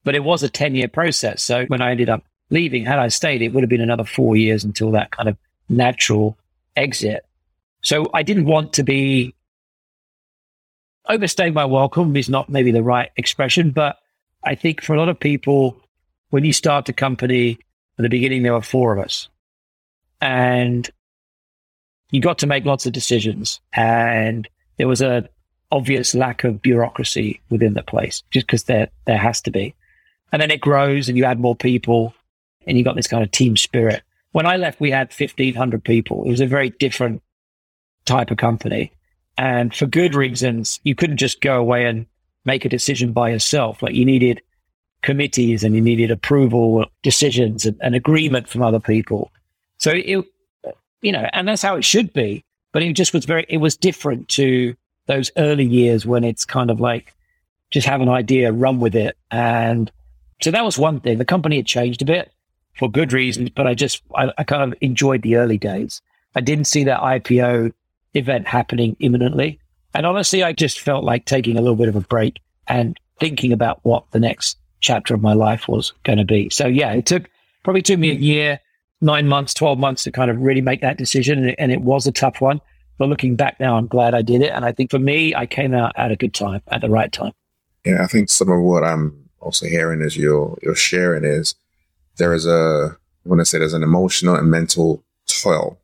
But 0.03 0.15
it 0.15 0.25
was 0.25 0.43
a 0.43 0.49
10 0.49 0.75
year 0.75 0.89
process. 0.89 1.43
So 1.43 1.67
when 1.67 1.83
I 1.83 1.91
ended 1.91 2.09
up 2.09 2.25
leaving, 2.49 2.87
had 2.87 2.99
I 2.99 3.09
stayed, 3.09 3.43
it 3.43 3.51
would 3.53 3.63
have 3.63 3.69
been 3.69 3.83
another 3.83 4.05
four 4.05 4.35
years 4.35 4.65
until 4.65 4.93
that 4.93 5.11
kind 5.11 5.29
of 5.29 5.37
natural 5.69 6.39
exit. 6.75 7.27
So 7.83 8.11
I 8.15 8.23
didn't 8.23 8.47
want 8.47 8.73
to 8.75 8.83
be 8.83 9.35
overstaying 11.07 11.53
my 11.53 11.67
welcome 11.67 12.17
is 12.17 12.31
not 12.31 12.49
maybe 12.49 12.73
the 12.73 12.83
right 12.83 13.11
expression, 13.19 13.73
but 13.73 13.99
I 14.43 14.55
think 14.55 14.81
for 14.81 14.95
a 14.95 14.99
lot 14.99 15.11
of 15.11 15.21
people, 15.21 15.77
when 16.31 16.47
you 16.47 16.55
start 16.55 16.89
a 16.89 16.95
company 16.95 17.59
at 17.99 18.03
the 18.03 18.09
beginning, 18.09 18.43
there 18.43 18.55
were 18.55 18.63
four 18.63 18.97
of 18.97 19.05
us 19.05 19.29
and 20.23 20.89
you 22.11 22.23
got 22.23 22.39
to 22.39 22.47
make 22.47 22.65
lots 22.65 22.87
of 22.87 22.95
decisions 22.95 23.61
and 23.75 24.49
there 24.77 24.89
was 24.89 25.03
a 25.03 25.29
obvious 25.73 26.15
lack 26.15 26.45
of 26.45 26.63
bureaucracy 26.63 27.41
within 27.51 27.75
the 27.75 27.83
place, 27.83 28.23
just 28.31 28.47
because 28.47 28.65
there 28.65 28.89
there 29.07 29.19
has 29.19 29.41
to 29.43 29.51
be. 29.51 29.75
And 30.33 30.41
then 30.41 30.51
it 30.51 30.61
grows, 30.61 31.09
and 31.09 31.17
you 31.17 31.25
add 31.25 31.41
more 31.41 31.57
people, 31.57 32.15
and 32.67 32.77
you 32.77 32.85
got 32.85 32.97
this 32.97 33.07
kind 33.07 33.23
of 33.23 33.31
team 33.31 33.57
spirit. 33.57 34.03
When 34.33 34.47
I 34.47 34.57
left, 34.57 34.81
we 34.81 34.91
had 34.91 35.13
fifteen 35.13 35.55
hundred 35.55 35.85
people. 35.85 36.25
It 36.25 36.31
was 36.31 36.41
a 36.41 36.47
very 36.47 36.71
different 36.71 37.23
type 38.05 38.31
of 38.31 38.37
company, 38.37 38.93
and 39.39 39.75
for 39.75 39.87
good 39.87 40.15
reasons, 40.15 40.81
you 40.85 40.95
couldn't 40.95 41.19
just 41.19 41.41
go 41.41 41.59
away 41.59 41.87
and 41.87 42.07
make 42.45 42.65
a 42.65 42.69
decision 42.69 43.13
by 43.13 43.31
yourself. 43.31 43.83
Like 43.83 43.95
you 43.95 44.05
needed 44.05 44.43
committees, 45.03 45.65
and 45.65 45.75
you 45.75 45.81
needed 45.81 46.11
approval, 46.11 46.87
decisions, 47.03 47.67
and, 47.67 47.77
and 47.81 47.95
agreement 47.95 48.49
from 48.49 48.63
other 48.63 48.81
people. 48.81 49.31
So 49.79 49.93
it, 49.93 50.25
you 51.03 51.13
know, 51.13 51.29
and 51.33 51.47
that's 51.47 51.63
how 51.63 51.77
it 51.77 51.85
should 51.85 52.13
be. 52.13 52.45
But 52.75 52.83
it 52.83 52.93
just 52.95 53.15
was 53.15 53.25
very, 53.25 53.47
it 53.49 53.59
was 53.59 53.77
different 53.77 54.29
to 54.31 54.75
those 55.07 55.31
early 55.37 55.65
years 55.65 56.05
when 56.05 56.25
it's 56.25 56.45
kind 56.45 56.71
of 56.71 56.81
like 56.81 57.15
just 57.71 57.87
have 57.87 58.01
an 58.01 58.09
idea, 58.09 58.53
run 58.53 58.81
with 58.81 58.97
it. 58.97 59.17
And 59.31 59.91
so 60.43 60.51
that 60.51 60.65
was 60.65 60.77
one 60.77 60.99
thing. 60.99 61.19
The 61.19 61.25
company 61.25 61.57
had 61.57 61.67
changed 61.67 62.03
a 62.03 62.05
bit 62.05 62.33
for 62.77 62.91
good 62.91 63.13
reasons, 63.13 63.51
but 63.51 63.69
I 63.69 63.75
just, 63.75 64.03
I, 64.17 64.33
I 64.37 64.43
kind 64.43 64.63
of 64.65 64.77
enjoyed 64.81 65.23
the 65.23 65.37
early 65.37 65.57
days. 65.57 66.03
I 66.35 66.41
didn't 66.41 66.65
see 66.65 66.83
that 66.85 67.01
IPO 67.01 67.73
event 68.15 68.49
happening 68.49 68.97
imminently. 68.99 69.61
And 69.95 70.05
honestly, 70.05 70.43
I 70.43 70.53
just 70.53 70.81
felt 70.81 71.05
like 71.05 71.27
taking 71.27 71.57
a 71.57 71.61
little 71.61 71.77
bit 71.77 71.89
of 71.89 71.95
a 71.95 72.01
break 72.01 72.41
and 72.67 72.99
thinking 73.21 73.53
about 73.53 73.79
what 73.85 74.11
the 74.11 74.19
next 74.19 74.59
chapter 74.81 75.15
of 75.15 75.23
my 75.23 75.35
life 75.35 75.69
was 75.69 75.93
going 76.03 76.19
to 76.19 76.25
be. 76.25 76.51
So 76.51 76.67
yeah, 76.67 76.93
it 76.93 77.07
took 77.07 77.31
probably 77.63 77.83
took 77.83 78.01
me 78.01 78.11
a 78.11 78.15
year, 78.15 78.59
nine 79.01 79.29
months, 79.29 79.55
12 79.55 79.79
months 79.79 80.05
to 80.05 80.13
kind 80.13 80.31
of 80.31 80.41
really 80.41 80.61
make 80.61 80.81
that 80.81 80.99
decision. 80.99 81.39
And 81.39 81.51
it, 81.51 81.57
and 81.59 81.73
it 81.73 81.81
was 81.81 82.07
a 82.07 82.13
tough 82.13 82.41
one. 82.41 82.61
But 82.99 83.09
looking 83.09 83.35
back 83.37 83.59
now, 83.59 83.77
I'm 83.77 83.89
glad 83.89 84.15
I 84.15 84.23
did 84.23 84.41
it. 84.41 84.51
And 84.51 84.65
I 84.65 84.73
think 84.73 84.91
for 84.91 84.99
me, 84.99 85.35
I 85.35 85.47
came 85.47 85.75
out 85.75 85.93
at 85.97 86.13
a 86.13 86.17
good 86.17 86.33
time, 86.33 86.63
at 86.69 86.81
the 86.81 86.91
right 86.91 87.11
time. 87.11 87.33
Yeah, 87.85 88.03
I 88.03 88.07
think 88.07 88.31
some 88.31 88.51
of 88.51 88.61
what 88.61 88.85
I'm 88.85 89.29
also 89.41 89.67
hearing 89.67 90.01
is 90.01 90.17
you're, 90.17 90.57
you're 90.63 90.75
sharing 90.75 91.25
is 91.25 91.55
there 92.17 92.33
is 92.33 92.47
a, 92.47 92.97
I 93.25 93.29
want 93.29 93.41
to 93.41 93.45
say 93.45 93.59
there's 93.59 93.75
an 93.75 93.83
emotional 93.83 94.37
and 94.37 94.51
mental 94.51 95.03
toil 95.27 95.79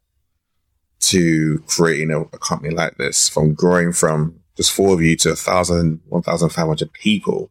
to 1.01 1.59
creating 1.67 2.11
a, 2.11 2.21
a 2.21 2.39
company 2.39 2.75
like 2.75 2.97
this 2.97 3.29
from 3.29 3.55
growing 3.55 3.93
from 3.93 4.41
just 4.57 4.73
four 4.73 4.95
of 4.95 5.03
you 5.03 5.17
to 5.17 5.31
a 5.31 5.37
thousand, 5.37 6.01
1,500 6.09 6.93
people. 6.93 7.51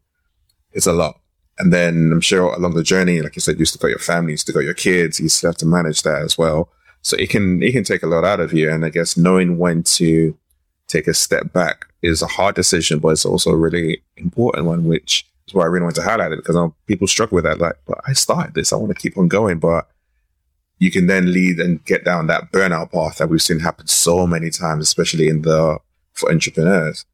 It's 0.72 0.88
a 0.88 0.94
lot. 0.94 1.20
And 1.60 1.74
then 1.74 2.12
I'm 2.14 2.22
sure 2.22 2.54
along 2.54 2.76
the 2.76 2.84
journey, 2.84 3.22
like 3.22 3.36
you 3.36 3.42
said, 3.42 3.60
you 3.60 3.66
still 3.66 3.82
got 3.82 3.90
your 3.90 4.00
family, 4.00 4.32
you 4.32 4.38
still 4.38 4.56
got 4.56 4.64
your 4.64 4.74
kids, 4.74 5.20
you 5.20 5.30
still 5.30 5.50
have 5.50 5.58
to 5.58 5.66
manage 5.66 6.04
that 6.04 6.22
as 6.22 6.38
well. 6.38 6.70
So 7.02 7.18
it 7.18 7.30
can 7.30 7.62
it 7.62 7.74
can 7.74 7.84
take 7.84 8.04
a 8.04 8.08
lot 8.08 8.26
out 8.26 8.40
of 8.40 8.54
you. 8.54 8.70
And 8.70 8.86
I 8.86 8.90
guess 8.90 9.18
knowing 9.18 9.58
when 9.58 9.84
to 9.84 10.38
take 10.88 11.08
a 11.08 11.14
step 11.14 11.54
back 11.54 11.86
is 12.02 12.22
a 12.22 12.28
hard 12.28 12.56
decision, 12.56 13.00
but 13.00 13.10
it's 13.10 13.26
also 13.26 13.52
a 13.52 13.58
really 13.58 14.02
important 14.18 14.66
one, 14.66 14.86
which 14.86 15.26
is 15.48 15.54
why 15.54 15.64
I 15.64 15.68
really 15.68 15.84
want 15.84 15.96
to 15.96 16.02
highlight 16.02 16.32
it 16.32 16.38
because 16.38 16.72
people 16.88 17.08
struggle 17.08 17.36
with 17.36 17.44
that. 17.44 17.60
Like, 17.60 17.78
but 17.86 18.00
I 18.08 18.14
started 18.14 18.56
this, 18.56 18.74
I 18.74 18.78
want 18.78 18.90
to 18.96 19.02
keep 19.02 19.18
on 19.18 19.28
going, 19.28 19.60
but 19.60 19.88
you 20.80 20.92
can 20.92 21.08
then 21.08 21.32
lead 21.32 21.60
and 21.60 21.84
get 21.86 22.06
down 22.06 22.28
that 22.28 22.52
burnout 22.52 22.92
path 22.92 23.18
that 23.18 23.30
we've 23.30 23.42
seen 23.42 23.60
happen 23.60 23.88
so 23.88 24.26
many 24.26 24.50
times, 24.50 24.84
especially 24.84 25.28
in 25.28 25.42
the 25.42 25.78
for 26.14 26.32
entrepreneurs. 26.32 27.06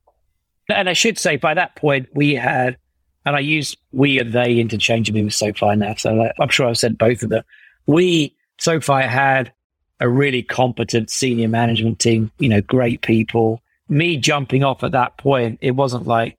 And 0.69 0.89
I 0.89 0.93
should 0.93 1.17
say, 1.17 1.35
by 1.35 1.53
that 1.53 1.75
point, 1.75 2.07
we 2.13 2.35
had, 2.35 2.77
and 3.25 3.35
I 3.35 3.39
use 3.39 3.75
we 3.91 4.19
and 4.19 4.31
they 4.31 4.59
interchangeably 4.59 5.23
with 5.23 5.33
SoFi 5.33 5.75
now. 5.75 5.95
So 5.95 6.29
I'm 6.39 6.49
sure 6.49 6.67
I've 6.67 6.77
said 6.77 6.97
both 6.97 7.23
of 7.23 7.29
them. 7.29 7.43
We, 7.87 8.35
SoFi 8.59 9.03
had 9.03 9.51
a 9.99 10.09
really 10.09 10.43
competent 10.43 11.09
senior 11.09 11.47
management 11.47 11.99
team, 11.99 12.31
you 12.39 12.49
know, 12.49 12.61
great 12.61 13.01
people. 13.01 13.61
Me 13.87 14.17
jumping 14.17 14.63
off 14.63 14.83
at 14.83 14.91
that 14.91 15.17
point, 15.17 15.59
it 15.61 15.71
wasn't 15.71 16.07
like 16.07 16.37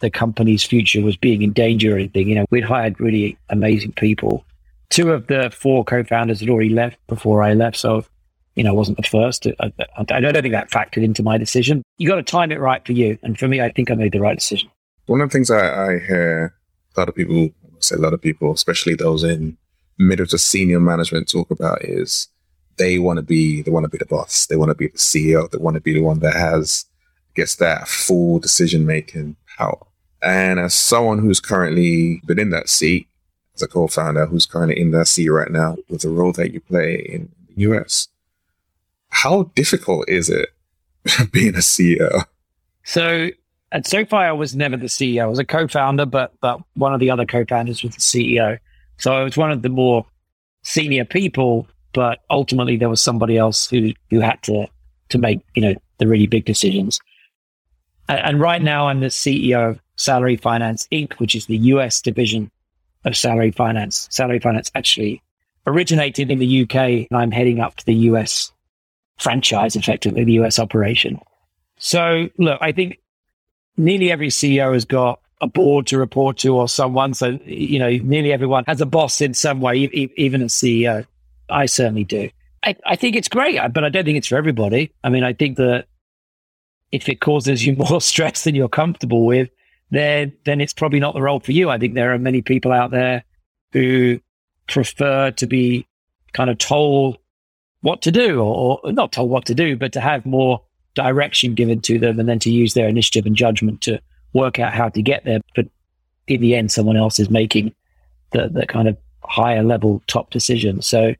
the 0.00 0.10
company's 0.10 0.64
future 0.64 1.02
was 1.02 1.16
being 1.16 1.42
in 1.42 1.52
danger 1.52 1.94
or 1.94 1.98
anything. 1.98 2.28
You 2.28 2.36
know, 2.36 2.44
we'd 2.50 2.64
hired 2.64 3.00
really 3.00 3.38
amazing 3.48 3.92
people. 3.92 4.44
Two 4.90 5.12
of 5.12 5.26
the 5.26 5.50
four 5.56 5.84
co-founders 5.84 6.40
had 6.40 6.50
already 6.50 6.68
left 6.68 6.98
before 7.06 7.42
I 7.42 7.54
left. 7.54 7.76
So, 7.76 8.04
you 8.56 8.64
know, 8.64 8.70
I 8.70 8.74
wasn't 8.74 8.98
the 8.98 9.04
first. 9.04 9.46
I, 9.46 9.72
I, 9.78 9.84
I 9.98 10.20
don't 10.20 10.34
think 10.34 10.52
that 10.52 10.70
factored 10.70 11.02
into 11.02 11.22
my 11.22 11.38
decision. 11.38 11.82
You 11.96 12.08
got 12.08 12.16
to 12.16 12.22
time 12.22 12.52
it 12.52 12.60
right 12.60 12.84
for 12.84 12.92
you. 12.92 13.18
And 13.22 13.38
for 13.38 13.48
me, 13.48 13.60
I 13.62 13.70
think 13.70 13.90
I 13.90 13.94
made 13.94 14.12
the 14.12 14.20
right 14.20 14.36
decision. 14.36 14.68
One 15.06 15.20
of 15.20 15.28
the 15.28 15.32
things 15.32 15.50
I, 15.50 15.92
I 15.92 15.98
hear 15.98 16.54
a 16.96 17.00
lot 17.00 17.08
of 17.08 17.14
people, 17.14 17.50
I 17.64 17.68
say 17.80 17.96
a 17.96 17.98
lot 17.98 18.14
of 18.14 18.22
people, 18.22 18.52
especially 18.52 18.94
those 18.94 19.24
in 19.24 19.56
middle 19.98 20.26
to 20.26 20.38
senior 20.38 20.80
management 20.80 21.30
talk 21.30 21.50
about 21.50 21.84
is 21.84 22.28
they 22.76 22.98
want 22.98 23.18
to 23.18 23.22
be 23.22 23.62
they 23.62 23.70
want 23.70 23.84
to 23.84 23.90
be 23.90 23.98
the 23.98 24.06
boss. 24.06 24.46
They 24.46 24.56
want 24.56 24.70
to 24.70 24.74
be 24.74 24.88
the 24.88 24.98
CEO. 24.98 25.50
They 25.50 25.58
want 25.58 25.74
to 25.74 25.80
be 25.80 25.94
the 25.94 26.02
one 26.02 26.20
that 26.20 26.34
has 26.34 26.86
gets 27.34 27.56
that 27.56 27.88
full 27.88 28.38
decision 28.38 28.86
making 28.86 29.36
power. 29.56 29.86
And 30.22 30.60
as 30.60 30.74
someone 30.74 31.18
who's 31.18 31.40
currently 31.40 32.22
been 32.26 32.38
in 32.38 32.50
that 32.50 32.68
seat, 32.68 33.08
as 33.54 33.62
a 33.62 33.68
co-founder 33.68 34.26
who's 34.26 34.46
currently 34.46 34.80
in 34.80 34.92
that 34.92 35.08
seat 35.08 35.28
right 35.28 35.50
now 35.50 35.76
with 35.88 36.02
the 36.02 36.08
role 36.08 36.32
that 36.32 36.52
you 36.52 36.60
play 36.60 36.94
in 36.94 37.30
the 37.48 37.62
US, 37.72 38.08
how 39.08 39.44
difficult 39.54 40.08
is 40.08 40.30
it 40.30 40.50
being 41.32 41.54
a 41.54 41.58
CEO? 41.58 42.24
So 42.84 43.30
at 43.72 43.86
SoFi, 43.86 44.16
I 44.16 44.32
was 44.32 44.54
never 44.54 44.76
the 44.76 44.86
CEO. 44.86 45.22
I 45.22 45.26
was 45.26 45.38
a 45.38 45.44
co-founder, 45.44 46.06
but 46.06 46.32
but 46.40 46.60
one 46.74 46.94
of 46.94 47.00
the 47.00 47.10
other 47.10 47.26
co-founders 47.26 47.82
was 47.82 47.94
the 47.94 48.00
CEO. 48.00 48.58
So 48.98 49.12
I 49.12 49.22
was 49.24 49.36
one 49.36 49.50
of 49.50 49.62
the 49.62 49.68
more 49.68 50.06
senior 50.62 51.04
people 51.04 51.66
but 51.92 52.20
ultimately 52.30 52.76
there 52.76 52.88
was 52.88 53.00
somebody 53.00 53.36
else 53.36 53.68
who 53.68 53.92
who 54.10 54.20
had 54.20 54.42
to 54.42 54.66
to 55.10 55.18
make 55.18 55.40
you 55.54 55.62
know 55.62 55.74
the 55.98 56.06
really 56.06 56.26
big 56.26 56.44
decisions. 56.44 56.98
And, 58.08 58.20
and 58.20 58.40
right 58.40 58.62
now, 58.62 58.88
I'm 58.88 59.00
the 59.00 59.06
CEO 59.06 59.70
of 59.70 59.80
Salary 59.96 60.36
Finance 60.36 60.88
Inc., 60.90 61.14
which 61.14 61.34
is 61.34 61.46
the 61.46 61.58
US 61.58 62.00
division 62.00 62.50
of 63.04 63.16
Salary 63.16 63.50
Finance. 63.50 64.08
Salary 64.10 64.40
Finance 64.40 64.70
actually 64.74 65.22
originated 65.66 66.30
in 66.30 66.38
the 66.38 66.62
UK, 66.62 66.76
and 66.76 67.08
I'm 67.12 67.30
heading 67.30 67.60
up 67.60 67.76
to 67.76 67.86
the 67.86 67.94
US 67.94 68.50
franchise, 69.18 69.76
effectively 69.76 70.24
the 70.24 70.40
US 70.44 70.58
operation. 70.58 71.20
So, 71.78 72.28
look, 72.38 72.58
I 72.60 72.72
think 72.72 72.98
nearly 73.76 74.10
every 74.10 74.28
CEO 74.28 74.72
has 74.74 74.84
got 74.84 75.20
a 75.40 75.46
board 75.46 75.86
to 75.88 75.98
report 75.98 76.38
to 76.38 76.56
or 76.56 76.68
someone. 76.68 77.14
So, 77.14 77.38
you 77.44 77.78
know, 77.78 77.90
nearly 77.90 78.32
everyone 78.32 78.64
has 78.66 78.80
a 78.80 78.86
boss 78.86 79.20
in 79.20 79.34
some 79.34 79.60
way, 79.60 79.76
even 79.76 80.42
a 80.42 80.46
CEO. 80.46 81.06
I 81.50 81.66
certainly 81.66 82.04
do. 82.04 82.30
I, 82.64 82.76
I 82.86 82.96
think 82.96 83.16
it's 83.16 83.28
great, 83.28 83.58
uh, 83.58 83.68
but 83.68 83.84
I 83.84 83.88
don't 83.88 84.04
think 84.04 84.18
it's 84.18 84.28
for 84.28 84.36
everybody. 84.36 84.92
I 85.02 85.08
mean, 85.08 85.24
I 85.24 85.32
think 85.32 85.56
that 85.56 85.86
if 86.92 87.08
it 87.08 87.20
causes 87.20 87.66
you 87.66 87.74
more 87.90 88.00
stress 88.00 88.44
than 88.44 88.54
you're 88.54 88.68
comfortable 88.68 89.26
with, 89.26 89.50
then 89.90 90.32
then 90.44 90.60
it's 90.60 90.72
probably 90.72 91.00
not 91.00 91.14
the 91.14 91.20
role 91.20 91.40
for 91.40 91.52
you. 91.52 91.68
I 91.68 91.78
think 91.78 91.94
there 91.94 92.14
are 92.14 92.18
many 92.18 92.40
people 92.40 92.72
out 92.72 92.90
there 92.92 93.24
who 93.72 94.20
prefer 94.68 95.32
to 95.32 95.46
be 95.46 95.86
kind 96.32 96.48
of 96.48 96.58
told 96.58 97.18
what 97.80 98.00
to 98.02 98.12
do, 98.12 98.40
or, 98.40 98.80
or 98.82 98.92
not 98.92 99.12
told 99.12 99.28
what 99.28 99.44
to 99.46 99.54
do, 99.54 99.76
but 99.76 99.92
to 99.92 100.00
have 100.00 100.24
more 100.24 100.62
direction 100.94 101.54
given 101.54 101.80
to 101.82 101.98
them, 101.98 102.20
and 102.20 102.28
then 102.28 102.38
to 102.40 102.50
use 102.50 102.74
their 102.74 102.88
initiative 102.88 103.26
and 103.26 103.36
judgment 103.36 103.80
to 103.82 104.00
work 104.32 104.58
out 104.58 104.72
how 104.72 104.88
to 104.88 105.02
get 105.02 105.24
there. 105.24 105.40
But 105.54 105.66
in 106.26 106.40
the 106.40 106.54
end, 106.54 106.72
someone 106.72 106.96
else 106.96 107.18
is 107.18 107.30
making 107.30 107.74
the 108.32 108.48
the 108.48 108.66
kind 108.66 108.88
of 108.88 108.96
higher 109.24 109.62
level 109.62 110.02
top 110.06 110.30
decision. 110.30 110.82
So 110.82 111.14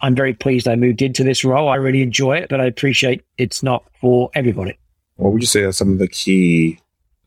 I'm 0.00 0.14
very 0.14 0.34
pleased 0.34 0.68
I 0.68 0.76
moved 0.76 1.02
into 1.02 1.24
this 1.24 1.44
role. 1.44 1.68
I 1.68 1.76
really 1.76 2.02
enjoy 2.02 2.36
it, 2.36 2.48
but 2.48 2.60
I 2.60 2.66
appreciate 2.66 3.24
it's 3.38 3.62
not 3.62 3.84
for 4.00 4.30
everybody. 4.34 4.78
What 5.16 5.32
would 5.32 5.42
you 5.42 5.46
say 5.46 5.62
are 5.62 5.72
some 5.72 5.92
of 5.92 5.98
the 5.98 6.08
key 6.08 6.80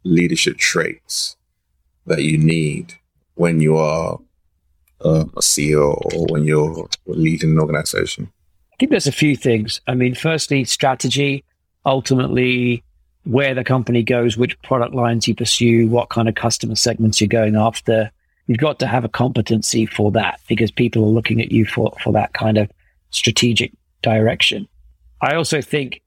leadership 0.04 0.58
traits 0.58 1.38
that 2.06 2.24
you 2.24 2.38
need 2.38 2.94
when 3.36 3.62
you 3.62 3.78
are 3.78 4.20
uh, 5.04 5.26
a 5.36 5.42
CEO 5.42 6.00
or 6.14 6.28
when 6.28 6.44
you're 6.44 6.88
leading 7.06 7.52
an 7.52 7.60
organization? 7.60 8.32
I 8.74 8.76
think 8.80 8.92
there's 8.92 9.08
a 9.08 9.12
few 9.12 9.36
things. 9.36 9.82
I 9.88 9.96
mean, 9.96 10.14
firstly, 10.14 10.64
strategy, 10.66 11.44
ultimately, 11.88 12.84
where 13.24 13.56
the 13.56 13.64
company 13.64 14.04
goes, 14.04 14.38
which 14.38 14.62
product 14.62 14.94
lines 14.94 15.28
you 15.28 15.34
pursue, 15.34 15.88
what 15.88 16.10
kind 16.10 16.30
of 16.30 16.36
customer 16.36 16.76
segments 16.76 17.20
you're 17.20 17.28
going 17.28 17.56
after, 17.56 18.12
you've 18.46 18.60
got 18.60 18.78
to 18.80 18.88
have 18.88 19.04
a 19.04 19.10
competency 19.10 19.86
for 19.86 20.12
that 20.12 20.40
because 20.48 20.70
people 20.70 21.04
are 21.04 21.08
looking 21.08 21.42
at 21.42 21.52
you 21.52 21.66
for, 21.66 21.94
for 22.04 22.14
that 22.14 22.34
kind 22.34 22.58
of 22.58 22.70
strategic 23.10 23.72
direction. 24.02 24.68
I 25.22 25.36
also 25.36 25.62
think 25.62 26.02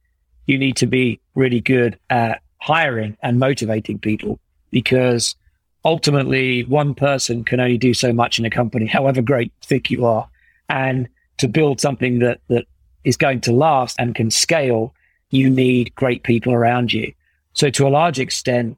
you 0.47 0.59
need 0.59 0.77
to 0.77 0.87
be 0.87 1.21
really 1.35 1.61
good 1.61 1.99
at 2.11 2.43
hiring 2.61 3.17
and 3.23 3.39
motivating 3.39 3.99
people 3.99 4.39
because 4.71 5.35
ultimately 5.85 6.65
one 6.65 6.95
person 6.95 7.45
can 7.45 7.61
only 7.61 7.79
do 7.79 7.95
so 7.95 8.13
much 8.13 8.39
in 8.39 8.45
a 8.45 8.51
company, 8.51 8.87
however 8.87 9.23
great 9.23 9.53
think 9.63 9.91
you 9.91 10.05
are. 10.05 10.29
And 10.69 11.09
to 11.39 11.49
build 11.49 11.81
something 11.81 12.21
that, 12.21 12.41
that 12.49 12.67
is 13.05 13.17
going 13.17 13.41
to 13.43 13.53
last 13.53 13.97
and 13.99 14.15
can 14.15 14.31
scale, 14.31 14.95
you 15.31 15.49
need 15.49 15.95
great 15.95 16.23
people 16.23 16.53
around 16.53 16.93
you. 16.93 17.13
So 17.53 17.71
to 17.71 17.87
a 17.87 17.89
large 17.89 18.19
extent, 18.19 18.77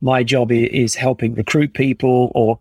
my 0.00 0.22
job 0.22 0.52
is 0.52 0.94
helping 0.94 1.34
recruit 1.34 1.74
people 1.74 2.30
or 2.34 2.58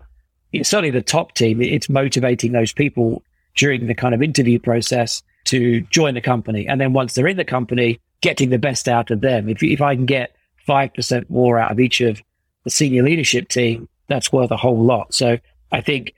certainly 0.63 0.89
the 0.89 1.01
top 1.01 1.33
team. 1.33 1.61
It's 1.61 1.89
motivating 1.89 2.51
those 2.51 2.73
people 2.73 3.23
during 3.55 3.87
the 3.87 3.93
kind 3.93 4.15
of 4.15 4.23
interview 4.23 4.59
process 4.59 5.21
to 5.45 5.81
join 5.81 6.13
the 6.13 6.21
company. 6.21 6.67
And 6.67 6.81
then 6.81 6.93
once 6.93 7.13
they're 7.13 7.27
in 7.27 7.37
the 7.37 7.45
company, 7.45 7.99
getting 8.21 8.49
the 8.49 8.57
best 8.57 8.87
out 8.87 9.11
of 9.11 9.21
them. 9.21 9.47
If, 9.49 9.61
if 9.61 9.81
I 9.81 9.95
can 9.95 10.05
get 10.05 10.35
5% 10.67 11.29
more 11.29 11.59
out 11.59 11.71
of 11.71 11.79
each 11.79 12.01
of 12.01 12.21
the 12.63 12.69
senior 12.69 13.03
leadership 13.03 13.47
team, 13.49 13.87
that's 14.07 14.31
worth 14.31 14.51
a 14.51 14.57
whole 14.57 14.83
lot. 14.83 15.13
So 15.13 15.37
I 15.71 15.81
think 15.81 16.13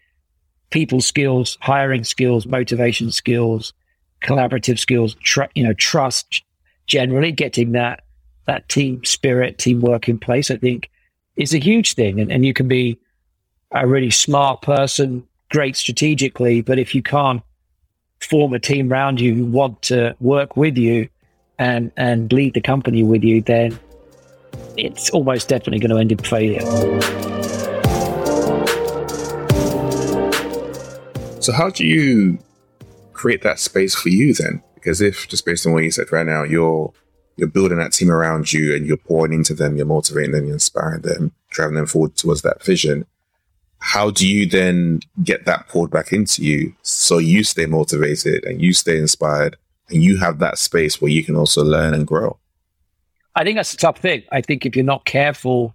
people 0.69 1.01
skills, 1.01 1.57
hiring 1.61 2.03
skills, 2.03 2.45
motivation 2.45 3.11
skills, 3.11 3.73
collaborative 4.21 4.79
skills, 4.79 5.15
tr- 5.15 5.43
you 5.55 5.63
know, 5.63 5.73
trust 5.73 6.43
generally 6.89 7.31
getting 7.31 7.71
that, 7.71 8.03
that 8.47 8.67
team 8.67 9.05
spirit, 9.05 9.57
teamwork 9.57 10.09
in 10.09 10.19
place, 10.19 10.51
I 10.51 10.57
think 10.57 10.89
is 11.37 11.53
a 11.53 11.59
huge 11.59 11.93
thing. 11.93 12.19
And, 12.19 12.29
and 12.31 12.45
you 12.45 12.53
can 12.53 12.67
be 12.67 12.99
a 13.71 13.87
really 13.87 14.09
smart 14.09 14.61
person, 14.61 15.25
great 15.51 15.77
strategically, 15.77 16.61
but 16.61 16.79
if 16.79 16.93
you 16.93 17.01
can't 17.01 17.41
form 18.19 18.53
a 18.53 18.59
team 18.59 18.91
around 18.91 19.21
you 19.21 19.33
who 19.33 19.45
want 19.45 19.81
to 19.83 20.15
work 20.19 20.57
with 20.57 20.77
you 20.77 21.07
and, 21.59 21.91
and 21.95 22.33
lead 22.33 22.55
the 22.55 22.61
company 22.61 23.03
with 23.03 23.23
you, 23.23 23.41
then 23.41 23.79
it's 24.75 25.09
almost 25.11 25.47
definitely 25.47 25.79
going 25.79 25.91
to 25.91 25.97
end 25.97 26.11
in 26.11 26.17
failure. 26.17 26.61
So, 31.41 31.53
how 31.53 31.69
do 31.69 31.85
you 31.85 32.39
create 33.13 33.43
that 33.43 33.59
space 33.59 33.95
for 33.95 34.09
you 34.09 34.33
then? 34.33 34.61
Because 34.79 35.01
if 35.01 35.27
just 35.27 35.45
based 35.45 35.65
on 35.65 35.73
what 35.73 35.83
you 35.83 35.91
said 35.91 36.11
right 36.11 36.25
now, 36.25 36.43
you're 36.43 36.93
you're 37.35 37.47
building 37.47 37.77
that 37.77 37.93
team 37.93 38.11
around 38.11 38.51
you 38.51 38.75
and 38.75 38.85
you're 38.85 38.97
pouring 38.97 39.31
into 39.31 39.53
them, 39.53 39.77
you're 39.77 39.85
motivating 39.85 40.31
them, 40.31 40.45
you're 40.45 40.53
inspiring 40.53 41.01
them, 41.01 41.31
driving 41.49 41.75
them 41.75 41.85
forward 41.85 42.15
towards 42.15 42.41
that 42.41 42.61
vision. 42.63 43.05
How 43.79 44.11
do 44.11 44.27
you 44.27 44.45
then 44.45 44.99
get 45.23 45.45
that 45.45 45.69
poured 45.69 45.89
back 45.89 46.11
into 46.11 46.43
you 46.43 46.75
so 46.81 47.17
you 47.17 47.45
stay 47.45 47.65
motivated 47.65 48.43
and 48.43 48.61
you 48.61 48.73
stay 48.73 48.97
inspired 48.97 49.55
and 49.89 50.03
you 50.03 50.17
have 50.17 50.39
that 50.39 50.57
space 50.57 51.01
where 51.01 51.11
you 51.11 51.23
can 51.23 51.37
also 51.37 51.63
learn 51.63 51.93
and 51.93 52.05
grow? 52.05 52.37
I 53.35 53.45
think 53.45 53.55
that's 53.55 53.73
a 53.73 53.77
tough 53.77 53.99
thing. 53.99 54.23
I 54.33 54.41
think 54.41 54.65
if 54.65 54.75
you're 54.75 54.83
not 54.83 55.05
careful, 55.05 55.73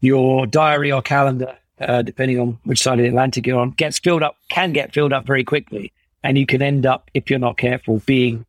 your 0.00 0.46
diary 0.46 0.90
or 0.90 1.00
calendar, 1.00 1.56
uh, 1.80 2.02
depending 2.02 2.40
on 2.40 2.58
which 2.64 2.82
side 2.82 2.98
of 2.98 3.04
the 3.04 3.08
Atlantic 3.08 3.46
you're 3.46 3.60
on, 3.60 3.70
gets 3.70 4.00
filled 4.00 4.24
up, 4.24 4.36
can 4.48 4.72
get 4.72 4.92
filled 4.92 5.12
up 5.12 5.26
very 5.26 5.44
quickly. 5.44 5.92
And 6.22 6.36
you 6.36 6.46
can 6.46 6.62
end 6.62 6.84
up, 6.84 7.10
if 7.14 7.30
you're 7.30 7.38
not 7.38 7.56
careful, 7.56 8.02
being 8.04 8.44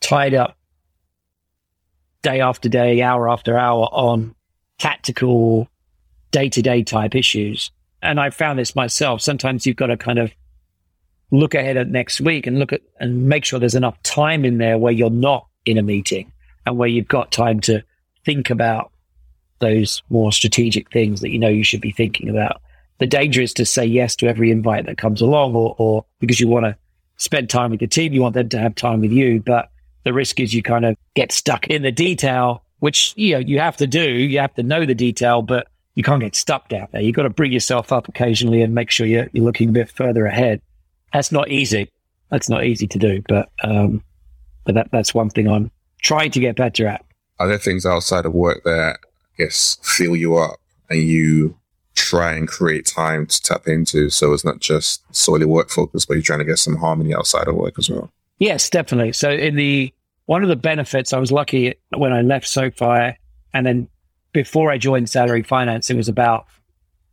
tied 0.00 0.34
up 0.34 0.56
day 2.22 2.40
after 2.40 2.68
day, 2.68 3.02
hour 3.02 3.28
after 3.28 3.56
hour 3.56 3.88
on 3.92 4.34
tactical, 4.78 5.68
day 6.30 6.48
to 6.48 6.62
day 6.62 6.82
type 6.82 7.14
issues. 7.14 7.70
And 8.02 8.20
I 8.20 8.30
found 8.30 8.58
this 8.58 8.76
myself. 8.76 9.20
Sometimes 9.20 9.66
you've 9.66 9.76
got 9.76 9.86
to 9.86 9.96
kind 9.96 10.18
of 10.18 10.32
look 11.30 11.54
ahead 11.54 11.76
at 11.76 11.88
next 11.88 12.20
week 12.20 12.46
and 12.46 12.58
look 12.58 12.72
at 12.72 12.82
and 13.00 13.28
make 13.28 13.44
sure 13.44 13.58
there's 13.58 13.74
enough 13.74 14.00
time 14.02 14.44
in 14.44 14.58
there 14.58 14.78
where 14.78 14.92
you're 14.92 15.10
not 15.10 15.46
in 15.64 15.78
a 15.78 15.82
meeting 15.82 16.32
and 16.66 16.76
where 16.76 16.88
you've 16.88 17.08
got 17.08 17.32
time 17.32 17.60
to 17.60 17.82
think 18.24 18.50
about 18.50 18.90
those 19.60 20.02
more 20.10 20.32
strategic 20.32 20.90
things 20.92 21.20
that 21.20 21.30
you 21.30 21.38
know 21.38 21.48
you 21.48 21.64
should 21.64 21.80
be 21.80 21.92
thinking 21.92 22.28
about. 22.28 22.60
The 23.04 23.08
danger 23.08 23.42
is 23.42 23.52
to 23.52 23.66
say 23.66 23.84
yes 23.84 24.16
to 24.16 24.28
every 24.28 24.50
invite 24.50 24.86
that 24.86 24.96
comes 24.96 25.20
along, 25.20 25.54
or, 25.54 25.74
or 25.76 26.06
because 26.20 26.40
you 26.40 26.48
want 26.48 26.64
to 26.64 26.74
spend 27.18 27.50
time 27.50 27.70
with 27.70 27.82
your 27.82 27.88
team, 27.88 28.14
you 28.14 28.22
want 28.22 28.32
them 28.32 28.48
to 28.48 28.58
have 28.58 28.74
time 28.76 29.02
with 29.02 29.12
you. 29.12 29.42
But 29.42 29.68
the 30.04 30.14
risk 30.14 30.40
is 30.40 30.54
you 30.54 30.62
kind 30.62 30.86
of 30.86 30.96
get 31.14 31.30
stuck 31.30 31.66
in 31.66 31.82
the 31.82 31.92
detail, 31.92 32.64
which 32.78 33.12
you 33.14 33.34
know 33.34 33.40
you 33.40 33.60
have 33.60 33.76
to 33.76 33.86
do. 33.86 34.00
You 34.00 34.38
have 34.38 34.54
to 34.54 34.62
know 34.62 34.86
the 34.86 34.94
detail, 34.94 35.42
but 35.42 35.66
you 35.96 36.02
can't 36.02 36.22
get 36.22 36.34
stuck 36.34 36.70
down 36.70 36.88
there. 36.92 37.02
You've 37.02 37.14
got 37.14 37.24
to 37.24 37.28
bring 37.28 37.52
yourself 37.52 37.92
up 37.92 38.08
occasionally 38.08 38.62
and 38.62 38.74
make 38.74 38.90
sure 38.90 39.06
you're, 39.06 39.28
you're 39.34 39.44
looking 39.44 39.68
a 39.68 39.72
bit 39.72 39.90
further 39.90 40.24
ahead. 40.24 40.62
That's 41.12 41.30
not 41.30 41.50
easy. 41.50 41.90
That's 42.30 42.48
not 42.48 42.64
easy 42.64 42.86
to 42.86 42.98
do, 42.98 43.22
but 43.28 43.50
um, 43.62 44.02
but 44.64 44.76
that 44.76 44.88
that's 44.92 45.12
one 45.12 45.28
thing 45.28 45.46
I'm 45.46 45.70
trying 46.00 46.30
to 46.30 46.40
get 46.40 46.56
better 46.56 46.86
at. 46.86 47.04
Are 47.38 47.48
there 47.48 47.58
things 47.58 47.84
outside 47.84 48.24
of 48.24 48.32
work 48.32 48.64
that 48.64 48.96
I 49.02 49.42
guess 49.42 49.76
fill 49.82 50.16
you 50.16 50.38
up 50.38 50.58
and 50.88 51.02
you 51.02 51.58
try 51.94 52.32
and 52.34 52.48
create 52.48 52.86
time 52.86 53.26
to 53.26 53.42
tap 53.42 53.66
into 53.66 54.10
so 54.10 54.32
it's 54.32 54.44
not 54.44 54.60
just 54.60 55.02
solely 55.14 55.46
work 55.46 55.70
focused, 55.70 56.08
but 56.08 56.14
you're 56.14 56.22
trying 56.22 56.40
to 56.40 56.44
get 56.44 56.58
some 56.58 56.76
harmony 56.76 57.14
outside 57.14 57.48
of 57.48 57.54
work 57.54 57.78
as 57.78 57.90
well? 57.90 58.10
Yes, 58.38 58.68
definitely. 58.68 59.12
So 59.12 59.30
in 59.30 59.56
the 59.56 59.92
one 60.26 60.42
of 60.42 60.48
the 60.48 60.56
benefits, 60.56 61.12
I 61.12 61.18
was 61.18 61.30
lucky 61.30 61.74
when 61.96 62.12
I 62.12 62.22
left 62.22 62.46
SoFi 62.48 63.16
and 63.52 63.66
then 63.66 63.88
before 64.32 64.70
I 64.70 64.78
joined 64.78 65.08
salary 65.08 65.42
finance, 65.42 65.90
it 65.90 65.96
was 65.96 66.08
about 66.08 66.46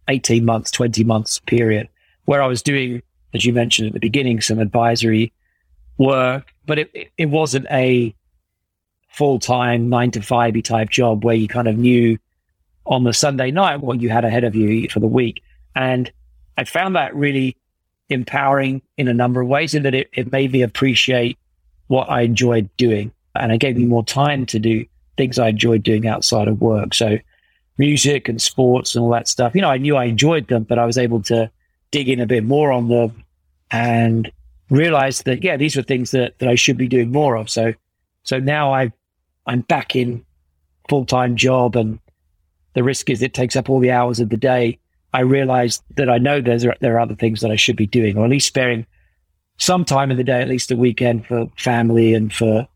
18 0.07 0.43
months, 0.43 0.71
20 0.71 1.03
months 1.03 1.39
period 1.39 1.87
where 2.25 2.41
I 2.41 2.47
was 2.47 2.61
doing, 2.61 3.01
as 3.33 3.45
you 3.45 3.53
mentioned 3.53 3.87
at 3.87 3.93
the 3.93 3.99
beginning, 3.99 4.41
some 4.41 4.59
advisory 4.59 5.31
work, 5.97 6.53
but 6.65 6.79
it, 6.79 7.11
it 7.17 7.27
wasn't 7.27 7.67
a 7.69 8.15
full 9.09 9.39
time 9.39 9.89
nine 9.89 10.11
to 10.11 10.21
five 10.21 10.61
type 10.63 10.89
job 10.89 11.23
where 11.23 11.35
you 11.35 11.47
kind 11.47 11.67
of 11.67 11.77
knew 11.77 12.17
on 12.85 13.03
the 13.03 13.13
Sunday 13.13 13.51
night 13.51 13.81
what 13.81 14.01
you 14.01 14.09
had 14.09 14.25
ahead 14.25 14.43
of 14.43 14.55
you 14.55 14.89
for 14.89 14.99
the 14.99 15.07
week. 15.07 15.43
And 15.75 16.11
I 16.57 16.63
found 16.63 16.95
that 16.95 17.15
really 17.15 17.55
empowering 18.09 18.81
in 18.97 19.07
a 19.07 19.13
number 19.13 19.41
of 19.41 19.47
ways 19.47 19.73
in 19.73 19.83
that 19.83 19.95
it, 19.95 20.09
it 20.13 20.31
made 20.31 20.51
me 20.51 20.61
appreciate 20.61 21.37
what 21.87 22.09
I 22.09 22.21
enjoyed 22.21 22.69
doing. 22.77 23.11
And 23.35 23.51
it 23.51 23.59
gave 23.59 23.77
me 23.77 23.85
more 23.85 24.03
time 24.03 24.45
to 24.47 24.59
do 24.59 24.85
things 25.17 25.39
I 25.39 25.49
enjoyed 25.49 25.83
doing 25.83 26.07
outside 26.07 26.47
of 26.47 26.61
work. 26.61 26.93
So 26.93 27.17
music 27.77 28.27
and 28.27 28.41
sports 28.41 28.95
and 28.95 29.03
all 29.03 29.11
that 29.11 29.27
stuff. 29.27 29.55
You 29.55 29.61
know, 29.61 29.69
I 29.69 29.77
knew 29.77 29.95
I 29.95 30.05
enjoyed 30.05 30.47
them, 30.47 30.63
but 30.63 30.79
I 30.79 30.85
was 30.85 30.97
able 30.97 31.21
to 31.23 31.49
dig 31.91 32.09
in 32.09 32.19
a 32.19 32.25
bit 32.25 32.43
more 32.43 32.71
on 32.71 32.89
them 32.89 33.23
and 33.69 34.31
realize 34.69 35.23
that, 35.23 35.43
yeah, 35.43 35.57
these 35.57 35.75
were 35.75 35.83
things 35.83 36.11
that, 36.11 36.37
that 36.39 36.49
I 36.49 36.55
should 36.55 36.77
be 36.77 36.87
doing 36.87 37.11
more 37.11 37.35
of. 37.35 37.49
So, 37.49 37.73
so 38.23 38.39
now 38.39 38.73
I 38.73 38.91
I'm 39.45 39.61
back 39.61 39.95
in 39.95 40.25
full 40.89 41.05
time 41.05 41.35
job 41.35 41.75
and 41.75 41.99
the 42.73 42.83
risk 42.83 43.09
is 43.09 43.21
it 43.21 43.33
takes 43.33 43.55
up 43.55 43.69
all 43.69 43.79
the 43.79 43.91
hours 43.91 44.19
of 44.19 44.29
the 44.29 44.37
day. 44.37 44.79
I 45.13 45.21
realize 45.21 45.81
that 45.95 46.09
I 46.09 46.17
know 46.17 46.39
there's 46.39 46.65
there 46.79 46.95
are 46.95 46.99
other 46.99 47.15
things 47.15 47.41
that 47.41 47.51
I 47.51 47.55
should 47.55 47.75
be 47.75 47.87
doing, 47.87 48.17
or 48.17 48.25
at 48.25 48.31
least 48.31 48.47
sparing 48.47 48.85
some 49.57 49.85
time 49.85 50.09
in 50.09 50.17
the 50.17 50.23
day, 50.23 50.41
at 50.41 50.47
least 50.47 50.69
the 50.69 50.77
weekend 50.77 51.25
for 51.25 51.47
family 51.57 52.13
and 52.13 52.33
for 52.33 52.67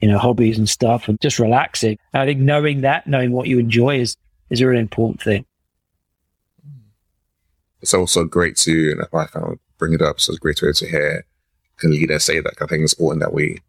you 0.00 0.08
know 0.08 0.18
hobbies 0.18 0.58
and 0.58 0.68
stuff, 0.68 1.08
and 1.08 1.20
just 1.20 1.38
relaxing. 1.38 1.98
And 2.12 2.22
I 2.22 2.26
think 2.26 2.40
knowing 2.40 2.80
that, 2.80 3.06
knowing 3.06 3.32
what 3.32 3.46
you 3.46 3.58
enjoy, 3.58 4.00
is 4.00 4.16
is 4.50 4.60
a 4.60 4.66
really 4.66 4.80
important 4.80 5.22
thing. 5.22 5.46
It's 7.80 7.94
also 7.94 8.24
great 8.24 8.56
to, 8.58 8.92
and 8.92 9.02
I 9.12 9.26
found 9.26 9.58
bring 9.78 9.94
it 9.94 10.02
up, 10.02 10.20
so 10.20 10.32
it's 10.32 10.38
great 10.38 10.56
to, 10.58 10.72
to 10.72 10.88
hear 10.88 11.24
a 11.82 11.86
leader 11.86 12.18
say 12.18 12.38
that. 12.40 12.54
I 12.60 12.66
think 12.66 12.84
it's 12.84 12.92
important 12.92 13.22
that 13.22 13.32
we 13.32 13.60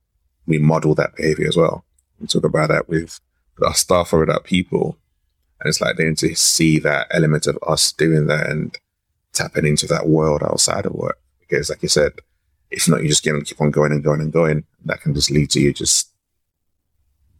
we 0.45 0.59
model 0.59 0.93
that 0.95 1.15
behavior 1.15 1.47
as 1.47 1.57
well. 1.57 1.85
We 2.19 2.27
talk 2.27 2.43
about 2.43 2.69
that 2.69 2.89
with, 2.89 3.19
with 3.57 3.67
our 3.67 3.73
staff 3.73 4.13
or 4.13 4.19
with 4.19 4.29
our 4.29 4.41
people. 4.41 4.97
And 5.59 5.69
it's 5.69 5.81
like 5.81 5.95
they 5.95 6.05
need 6.05 6.17
to 6.19 6.35
see 6.35 6.79
that 6.79 7.07
element 7.11 7.47
of 7.47 7.57
us 7.65 7.91
doing 7.91 8.27
that 8.27 8.49
and 8.49 8.77
tapping 9.33 9.65
into 9.65 9.87
that 9.87 10.07
world 10.07 10.43
outside 10.43 10.85
of 10.85 10.93
work. 10.93 11.19
Because 11.39 11.69
like 11.69 11.81
you 11.83 11.89
said, 11.89 12.13
if 12.71 12.87
not, 12.87 13.03
you 13.03 13.09
just 13.09 13.23
going 13.23 13.39
to 13.39 13.45
keep 13.45 13.61
on 13.61 13.71
going 13.71 13.91
and 13.91 14.03
going 14.03 14.21
and 14.21 14.31
going. 14.31 14.65
That 14.85 15.01
can 15.01 15.13
just 15.13 15.31
lead 15.31 15.49
to 15.51 15.59
you 15.59 15.73
just 15.73 16.09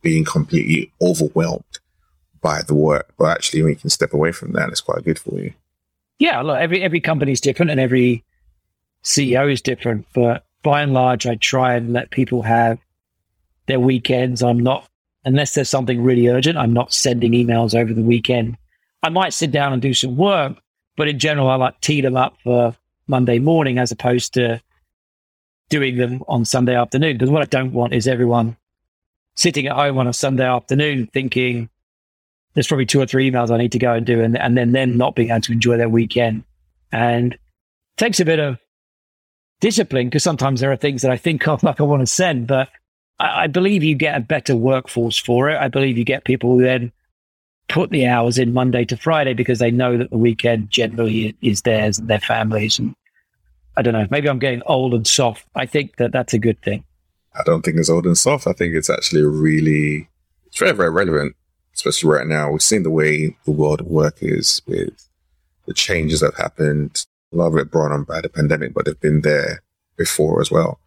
being 0.01 0.23
completely 0.23 0.91
overwhelmed 1.01 1.79
by 2.41 2.61
the 2.61 2.75
work. 2.75 3.13
But 3.17 3.31
actually, 3.31 3.63
when 3.63 3.71
you 3.71 3.77
can 3.77 3.89
step 3.89 4.13
away 4.13 4.31
from 4.31 4.51
that, 4.53 4.69
it's 4.69 4.81
quite 4.81 5.03
good 5.03 5.17
for 5.17 5.39
you. 5.39 5.53
Yeah, 6.19 6.41
look, 6.41 6.59
every 6.59 6.83
every 6.83 6.99
company 6.99 7.31
is 7.31 7.41
different 7.41 7.71
and 7.71 7.79
every 7.79 8.23
CEO 9.03 9.51
is 9.51 9.61
different. 9.61 10.05
But 10.13 10.45
by 10.61 10.81
and 10.81 10.93
large, 10.93 11.25
I 11.25 11.35
try 11.35 11.75
and 11.75 11.91
let 11.93 12.11
people 12.11 12.43
have 12.43 12.79
their 13.65 13.79
weekends. 13.79 14.43
I'm 14.43 14.59
not, 14.59 14.87
unless 15.25 15.53
there's 15.53 15.69
something 15.69 16.03
really 16.03 16.27
urgent, 16.27 16.57
I'm 16.57 16.73
not 16.73 16.93
sending 16.93 17.31
emails 17.31 17.79
over 17.79 17.93
the 17.93 18.01
weekend. 18.01 18.57
I 19.01 19.09
might 19.09 19.33
sit 19.33 19.51
down 19.51 19.73
and 19.73 19.81
do 19.81 19.93
some 19.93 20.15
work, 20.15 20.57
but 20.95 21.07
in 21.07 21.19
general, 21.19 21.49
I 21.49 21.55
like 21.55 21.79
tee 21.81 22.01
them 22.01 22.15
up 22.15 22.37
for 22.43 22.75
Monday 23.07 23.39
morning 23.39 23.77
as 23.77 23.91
opposed 23.91 24.33
to 24.35 24.61
doing 25.69 25.97
them 25.97 26.23
on 26.27 26.45
Sunday 26.45 26.75
afternoon. 26.75 27.17
Because 27.17 27.29
what 27.29 27.41
I 27.41 27.45
don't 27.45 27.73
want 27.73 27.93
is 27.93 28.07
everyone 28.07 28.57
sitting 29.35 29.67
at 29.67 29.75
home 29.75 29.97
on 29.97 30.07
a 30.07 30.13
Sunday 30.13 30.45
afternoon 30.45 31.07
thinking 31.07 31.69
there's 32.53 32.67
probably 32.67 32.85
two 32.85 33.01
or 33.01 33.05
three 33.05 33.29
emails 33.29 33.49
I 33.49 33.57
need 33.57 33.71
to 33.71 33.79
go 33.79 33.93
and 33.93 34.05
do, 34.05 34.21
and, 34.21 34.37
and 34.37 34.55
then 34.55 34.71
them 34.71 34.95
not 34.97 35.15
being 35.15 35.31
able 35.31 35.41
to 35.41 35.51
enjoy 35.51 35.77
their 35.77 35.89
weekend. 35.89 36.43
And 36.91 37.37
takes 37.97 38.19
a 38.19 38.25
bit 38.25 38.39
of 38.39 38.59
discipline 39.59 40.07
because 40.07 40.23
sometimes 40.23 40.59
there 40.59 40.71
are 40.71 40.77
things 40.77 41.01
that 41.01 41.11
I 41.11 41.17
think 41.17 41.47
of 41.47 41.63
like 41.63 41.79
I 41.79 41.83
want 41.83 42.01
to 42.01 42.07
send, 42.07 42.47
but 42.47 42.69
I, 43.23 43.47
believe 43.47 43.83
you 43.83 43.95
get 43.95 44.17
a 44.17 44.19
better 44.19 44.55
workforce 44.55 45.17
for 45.17 45.49
it. 45.49 45.57
I 45.57 45.67
believe 45.67 45.97
you 45.97 46.03
get 46.03 46.25
people 46.25 46.51
who 46.51 46.63
then 46.63 46.91
put 47.69 47.89
the 47.89 48.05
hours 48.05 48.37
in 48.37 48.53
Monday 48.53 48.85
to 48.85 48.97
Friday 48.97 49.33
because 49.33 49.59
they 49.59 49.71
know 49.71 49.97
that 49.97 50.09
the 50.09 50.17
weekend 50.17 50.69
generally 50.69 51.35
is 51.41 51.61
theirs 51.61 51.99
and 51.99 52.09
their 52.09 52.19
families. 52.19 52.79
And 52.79 52.95
I 53.77 53.81
don't 53.81 53.93
know, 53.93 54.07
maybe 54.11 54.29
I'm 54.29 54.39
getting 54.39 54.61
old 54.65 54.93
and 54.93 55.07
soft. 55.07 55.45
I 55.55 55.65
think 55.65 55.95
that 55.97 56.11
that's 56.11 56.33
a 56.33 56.39
good 56.39 56.61
thing. 56.61 56.83
I 57.35 57.43
don't 57.43 57.63
think 57.63 57.77
it's 57.77 57.89
old 57.89 58.05
and 58.05 58.17
soft. 58.17 58.45
I 58.45 58.53
think 58.53 58.75
it's 58.75 58.89
actually 58.89 59.23
really, 59.23 60.09
it's 60.45 60.59
very, 60.59 60.73
very 60.73 60.89
relevant, 60.89 61.35
especially 61.73 62.09
right 62.09 62.27
now. 62.27 62.51
We've 62.51 62.61
seen 62.61 62.83
the 62.83 62.91
way 62.91 63.35
the 63.45 63.51
world 63.51 63.81
of 63.81 63.87
work 63.87 64.17
is 64.21 64.61
with 64.67 65.09
the 65.65 65.73
changes 65.73 66.19
that 66.19 66.33
have 66.35 66.43
happened. 66.43 67.05
A 67.31 67.37
lot 67.37 67.47
of 67.47 67.57
it 67.57 67.71
brought 67.71 67.91
on 67.91 68.03
by 68.03 68.21
the 68.21 68.29
pandemic, 68.29 68.73
but 68.73 68.85
they've 68.85 68.99
been 68.99 69.21
there 69.21 69.63
before 69.97 70.41
as 70.41 70.51
well. 70.51 70.79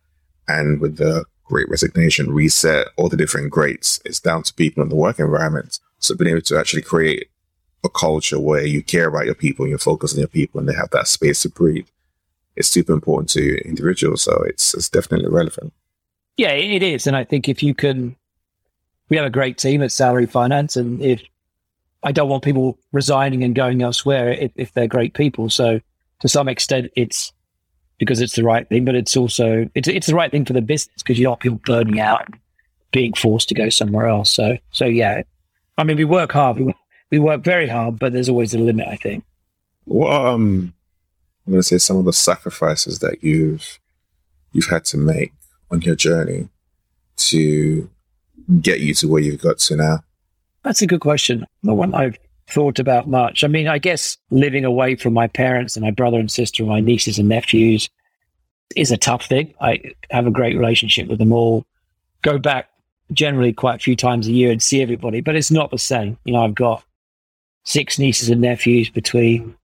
And 0.46 0.80
with 0.80 0.98
the 0.98 1.24
great 1.46 1.68
resignation, 1.68 2.32
reset, 2.32 2.88
all 2.96 3.08
the 3.08 3.16
different 3.16 3.50
greats. 3.50 4.00
It's 4.04 4.20
down 4.20 4.42
to 4.44 4.54
people 4.54 4.82
in 4.82 4.88
the 4.88 4.96
work 4.96 5.18
environment. 5.18 5.78
So 5.98 6.14
being 6.14 6.30
able 6.30 6.42
to 6.42 6.58
actually 6.58 6.82
create 6.82 7.28
a 7.84 7.88
culture 7.88 8.38
where 8.38 8.66
you 8.66 8.82
care 8.82 9.08
about 9.08 9.26
your 9.26 9.34
people 9.34 9.64
and 9.64 9.70
you 9.70 9.78
focus 9.78 10.12
on 10.12 10.18
your 10.18 10.28
people 10.28 10.58
and 10.58 10.68
they 10.68 10.74
have 10.74 10.90
that 10.90 11.08
space 11.08 11.42
to 11.42 11.48
breathe 11.48 11.86
is 12.56 12.68
super 12.68 12.92
important 12.92 13.30
to 13.30 13.58
individuals. 13.66 14.22
So 14.22 14.42
it's, 14.46 14.74
it's 14.74 14.88
definitely 14.88 15.28
relevant. 15.28 15.72
Yeah, 16.36 16.50
it 16.50 16.82
is. 16.82 17.06
And 17.06 17.16
I 17.16 17.24
think 17.24 17.48
if 17.48 17.62
you 17.62 17.74
can, 17.74 18.16
we 19.08 19.16
have 19.16 19.26
a 19.26 19.30
great 19.30 19.56
team 19.56 19.82
at 19.82 19.92
Salary 19.92 20.26
Finance. 20.26 20.76
And 20.76 21.00
if 21.00 21.22
I 22.02 22.12
don't 22.12 22.28
want 22.28 22.44
people 22.44 22.78
resigning 22.92 23.42
and 23.42 23.54
going 23.54 23.82
elsewhere 23.82 24.32
if, 24.32 24.52
if 24.56 24.72
they're 24.72 24.86
great 24.86 25.14
people. 25.14 25.48
So 25.48 25.80
to 26.20 26.28
some 26.28 26.48
extent, 26.48 26.90
it's 26.96 27.32
because 27.98 28.20
it's 28.20 28.36
the 28.36 28.44
right 28.44 28.68
thing, 28.68 28.84
but 28.84 28.94
it's 28.94 29.16
also, 29.16 29.68
it's, 29.74 29.88
it's 29.88 30.06
the 30.06 30.14
right 30.14 30.30
thing 30.30 30.44
for 30.44 30.52
the 30.52 30.62
business 30.62 31.02
because 31.02 31.18
you 31.18 31.24
don't 31.24 31.32
want 31.32 31.40
people 31.40 31.60
burning 31.64 32.00
out 32.00 32.28
being 32.92 33.12
forced 33.12 33.48
to 33.48 33.54
go 33.54 33.68
somewhere 33.68 34.06
else. 34.06 34.30
So, 34.30 34.58
so 34.70 34.84
yeah, 34.84 35.22
I 35.78 35.84
mean, 35.84 35.96
we 35.96 36.04
work 36.04 36.32
hard. 36.32 36.58
We, 36.58 36.74
we 37.10 37.18
work 37.18 37.42
very 37.42 37.68
hard, 37.68 37.98
but 37.98 38.12
there's 38.12 38.28
always 38.28 38.54
a 38.54 38.58
limit, 38.58 38.88
I 38.88 38.96
think. 38.96 39.24
What, 39.84 40.12
um, 40.12 40.74
I'm 41.46 41.52
going 41.52 41.60
to 41.60 41.62
say 41.62 41.78
some 41.78 41.96
of 41.96 42.04
the 42.04 42.12
sacrifices 42.12 42.98
that 43.00 43.22
you've, 43.22 43.78
you've 44.52 44.66
had 44.66 44.84
to 44.86 44.98
make 44.98 45.32
on 45.70 45.82
your 45.82 45.94
journey 45.94 46.48
to 47.16 47.88
get 48.60 48.80
you 48.80 48.94
to 48.94 49.08
where 49.08 49.22
you've 49.22 49.40
got 49.40 49.58
to 49.58 49.76
now? 49.76 50.00
That's 50.62 50.82
a 50.82 50.86
good 50.86 51.00
question. 51.00 51.46
The 51.62 51.74
one 51.74 51.94
I've 51.94 52.18
thought 52.48 52.78
about 52.78 53.08
much. 53.08 53.42
I 53.42 53.48
mean, 53.48 53.68
I 53.68 53.78
guess 53.78 54.16
living 54.30 54.64
away 54.64 54.96
from 54.96 55.12
my 55.12 55.26
parents 55.26 55.76
and 55.76 55.84
my 55.84 55.90
brother 55.90 56.18
and 56.18 56.30
sister 56.30 56.62
and 56.62 56.70
my 56.70 56.80
nieces 56.80 57.18
and 57.18 57.28
nephews 57.28 57.90
is 58.74 58.90
a 58.90 58.96
tough 58.96 59.26
thing. 59.26 59.54
I 59.60 59.80
have 60.10 60.26
a 60.26 60.30
great 60.30 60.56
relationship 60.56 61.08
with 61.08 61.18
them 61.18 61.32
all. 61.32 61.64
Go 62.22 62.38
back 62.38 62.68
generally 63.12 63.52
quite 63.52 63.76
a 63.76 63.82
few 63.82 63.96
times 63.96 64.26
a 64.26 64.32
year 64.32 64.50
and 64.50 64.62
see 64.62 64.82
everybody, 64.82 65.20
but 65.20 65.36
it's 65.36 65.50
not 65.50 65.70
the 65.70 65.78
same. 65.78 66.18
You 66.24 66.32
know, 66.32 66.44
I've 66.44 66.54
got 66.54 66.84
six 67.64 67.98
nieces 67.98 68.30
and 68.30 68.40
nephews 68.40 68.90
between 68.90 69.56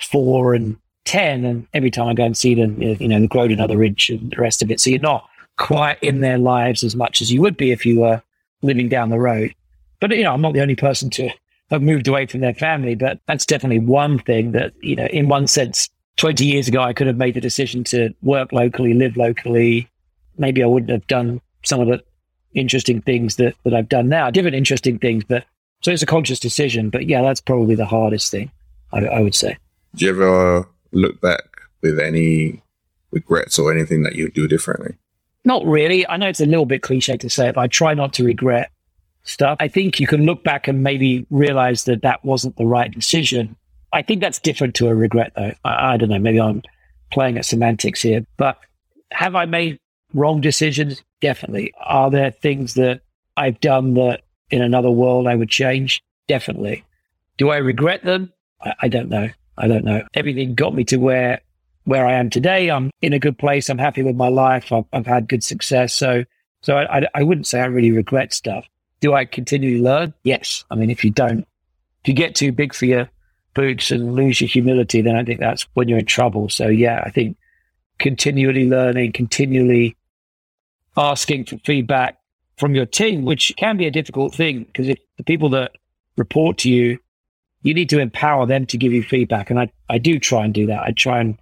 four 0.00 0.54
and 0.54 0.76
10, 1.04 1.44
and 1.44 1.66
every 1.74 1.90
time 1.90 2.08
I 2.08 2.14
go 2.14 2.24
and 2.24 2.36
see 2.36 2.54
them, 2.54 2.80
you 2.80 3.08
know, 3.08 3.18
they've 3.18 3.28
grown 3.28 3.50
another 3.50 3.82
inch 3.82 4.10
and 4.10 4.30
the 4.30 4.36
rest 4.36 4.62
of 4.62 4.70
it. 4.70 4.80
So 4.80 4.90
you're 4.90 5.00
not 5.00 5.28
quite 5.56 6.00
in 6.02 6.20
their 6.20 6.38
lives 6.38 6.84
as 6.84 6.94
much 6.94 7.20
as 7.20 7.32
you 7.32 7.40
would 7.40 7.56
be 7.56 7.72
if 7.72 7.84
you 7.84 8.00
were 8.00 8.22
living 8.62 8.88
down 8.88 9.10
the 9.10 9.18
road. 9.18 9.54
But, 10.00 10.14
you 10.16 10.22
know, 10.22 10.32
I'm 10.32 10.40
not 10.40 10.52
the 10.52 10.62
only 10.62 10.76
person 10.76 11.10
to 11.10 11.30
have 11.70 11.82
moved 11.82 12.08
away 12.08 12.26
from 12.26 12.40
their 12.40 12.54
family, 12.54 12.94
but 12.94 13.20
that's 13.26 13.46
definitely 13.46 13.78
one 13.78 14.18
thing 14.18 14.52
that, 14.52 14.72
you 14.82 14.96
know, 14.96 15.06
in 15.06 15.28
one 15.28 15.46
sense, 15.46 15.88
20 16.16 16.44
years 16.44 16.68
ago, 16.68 16.82
I 16.82 16.92
could 16.92 17.06
have 17.06 17.16
made 17.16 17.34
the 17.34 17.40
decision 17.40 17.84
to 17.84 18.14
work 18.22 18.52
locally, 18.52 18.92
live 18.94 19.16
locally. 19.16 19.88
Maybe 20.36 20.62
I 20.62 20.66
wouldn't 20.66 20.90
have 20.90 21.06
done 21.06 21.40
some 21.62 21.80
of 21.80 21.88
the 21.88 22.02
interesting 22.54 23.00
things 23.00 23.36
that, 23.36 23.54
that 23.64 23.74
I've 23.74 23.88
done 23.88 24.08
now, 24.08 24.30
different 24.30 24.56
interesting 24.56 24.98
things, 24.98 25.24
but 25.24 25.44
so 25.82 25.90
it's 25.90 26.02
a 26.02 26.06
conscious 26.06 26.40
decision. 26.40 26.90
But 26.90 27.06
yeah, 27.06 27.22
that's 27.22 27.40
probably 27.40 27.74
the 27.74 27.86
hardest 27.86 28.30
thing, 28.30 28.50
I, 28.92 29.06
I 29.06 29.20
would 29.20 29.34
say. 29.34 29.56
Do 29.94 30.04
you 30.04 30.10
ever 30.10 30.68
look 30.92 31.20
back 31.20 31.44
with 31.80 31.98
any 31.98 32.62
regrets 33.12 33.58
or 33.58 33.72
anything 33.72 34.02
that 34.02 34.14
you 34.14 34.30
do 34.30 34.46
differently? 34.46 34.96
Not 35.44 35.64
really. 35.64 36.06
I 36.06 36.16
know 36.16 36.28
it's 36.28 36.40
a 36.40 36.46
little 36.46 36.66
bit 36.66 36.82
cliche 36.82 37.16
to 37.16 37.30
say 37.30 37.48
it, 37.48 37.54
but 37.54 37.62
I 37.62 37.66
try 37.66 37.94
not 37.94 38.12
to 38.14 38.24
regret 38.24 38.70
stuff. 39.22 39.56
I 39.60 39.68
think 39.68 40.00
you 40.00 40.06
can 40.06 40.24
look 40.24 40.44
back 40.44 40.68
and 40.68 40.82
maybe 40.82 41.26
realize 41.30 41.84
that 41.84 42.02
that 42.02 42.24
wasn't 42.24 42.56
the 42.56 42.66
right 42.66 42.90
decision. 42.90 43.56
I 43.92 44.02
think 44.02 44.20
that's 44.20 44.38
different 44.38 44.74
to 44.76 44.88
a 44.88 44.94
regret, 44.94 45.32
though. 45.36 45.52
I, 45.64 45.94
I 45.94 45.96
don't 45.96 46.08
know. 46.08 46.18
Maybe 46.18 46.40
I'm 46.40 46.62
playing 47.10 47.38
at 47.38 47.44
semantics 47.44 48.02
here, 48.02 48.24
but 48.36 48.58
have 49.10 49.34
I 49.34 49.44
made 49.46 49.78
wrong 50.14 50.40
decisions? 50.40 51.02
Definitely. 51.20 51.72
Are 51.80 52.10
there 52.10 52.30
things 52.30 52.74
that 52.74 53.02
I've 53.36 53.60
done 53.60 53.94
that 53.94 54.22
in 54.50 54.62
another 54.62 54.90
world 54.90 55.26
I 55.26 55.34
would 55.34 55.50
change? 55.50 56.02
Definitely. 56.28 56.84
Do 57.36 57.50
I 57.50 57.56
regret 57.56 58.04
them? 58.04 58.32
I, 58.60 58.74
I 58.82 58.88
don't 58.88 59.08
know. 59.08 59.28
I 59.58 59.68
don't 59.68 59.84
know. 59.84 60.02
Everything 60.14 60.54
got 60.54 60.74
me 60.74 60.84
to 60.84 60.96
where 60.96 61.40
where 61.84 62.06
I 62.06 62.12
am 62.12 62.30
today. 62.30 62.70
I'm 62.70 62.90
in 63.02 63.12
a 63.12 63.18
good 63.18 63.38
place. 63.38 63.68
I'm 63.68 63.78
happy 63.78 64.02
with 64.02 64.14
my 64.14 64.28
life. 64.28 64.70
I've, 64.72 64.84
I've 64.92 65.06
had 65.06 65.28
good 65.28 65.42
success. 65.42 65.94
So 65.94 66.24
so 66.62 66.76
I, 66.76 66.98
I, 66.98 67.06
I 67.14 67.22
wouldn't 67.22 67.46
say 67.46 67.60
I 67.60 67.66
really 67.66 67.90
regret 67.90 68.32
stuff. 68.32 68.66
Do 69.00 69.14
I 69.14 69.24
continually 69.24 69.80
learn? 69.80 70.14
Yes. 70.24 70.64
I 70.70 70.74
mean, 70.74 70.90
if 70.90 71.04
you 71.04 71.10
don't, 71.10 71.40
if 72.02 72.08
you 72.08 72.14
get 72.14 72.34
too 72.34 72.52
big 72.52 72.74
for 72.74 72.86
your 72.86 73.10
boots 73.54 73.90
and 73.90 74.14
lose 74.14 74.40
your 74.40 74.48
humility, 74.48 75.00
then 75.00 75.16
I 75.16 75.24
think 75.24 75.40
that's 75.40 75.66
when 75.74 75.88
you're 75.88 75.98
in 75.98 76.06
trouble. 76.06 76.48
So 76.48 76.68
yeah, 76.68 77.02
I 77.04 77.10
think 77.10 77.36
continually 77.98 78.68
learning, 78.68 79.12
continually 79.12 79.96
asking 80.96 81.46
for 81.46 81.58
feedback 81.58 82.18
from 82.58 82.74
your 82.74 82.86
team, 82.86 83.24
which 83.24 83.54
can 83.56 83.76
be 83.76 83.86
a 83.86 83.90
difficult 83.90 84.34
thing 84.34 84.64
because 84.64 84.88
if 84.88 84.98
the 85.16 85.24
people 85.24 85.48
that 85.50 85.72
report 86.16 86.58
to 86.58 86.70
you, 86.70 86.98
you 87.62 87.74
need 87.74 87.88
to 87.90 87.98
empower 87.98 88.46
them 88.46 88.66
to 88.66 88.78
give 88.78 88.92
you 88.92 89.02
feedback. 89.02 89.50
And 89.50 89.60
I, 89.60 89.70
I 89.88 89.98
do 89.98 90.18
try 90.18 90.44
and 90.44 90.54
do 90.54 90.66
that. 90.66 90.82
I 90.82 90.92
try 90.92 91.20
and 91.20 91.38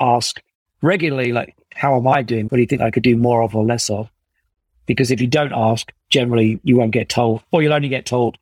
ask 0.00 0.40
regularly, 0.82 1.32
like, 1.32 1.56
how 1.74 1.96
am 1.96 2.06
I 2.06 2.22
doing? 2.22 2.46
What 2.46 2.56
do 2.56 2.60
you 2.60 2.66
think 2.66 2.82
I 2.82 2.90
could 2.90 3.02
do 3.02 3.16
more 3.16 3.42
of 3.42 3.54
or 3.54 3.64
less 3.64 3.90
of? 3.90 4.10
Because 4.86 5.10
if 5.10 5.20
you 5.20 5.26
don't 5.26 5.52
ask, 5.52 5.92
generally 6.10 6.60
you 6.62 6.76
won't 6.76 6.92
get 6.92 7.08
told, 7.08 7.42
or 7.52 7.62
you'll 7.62 7.72
only 7.72 7.88
get 7.88 8.06
told 8.06 8.38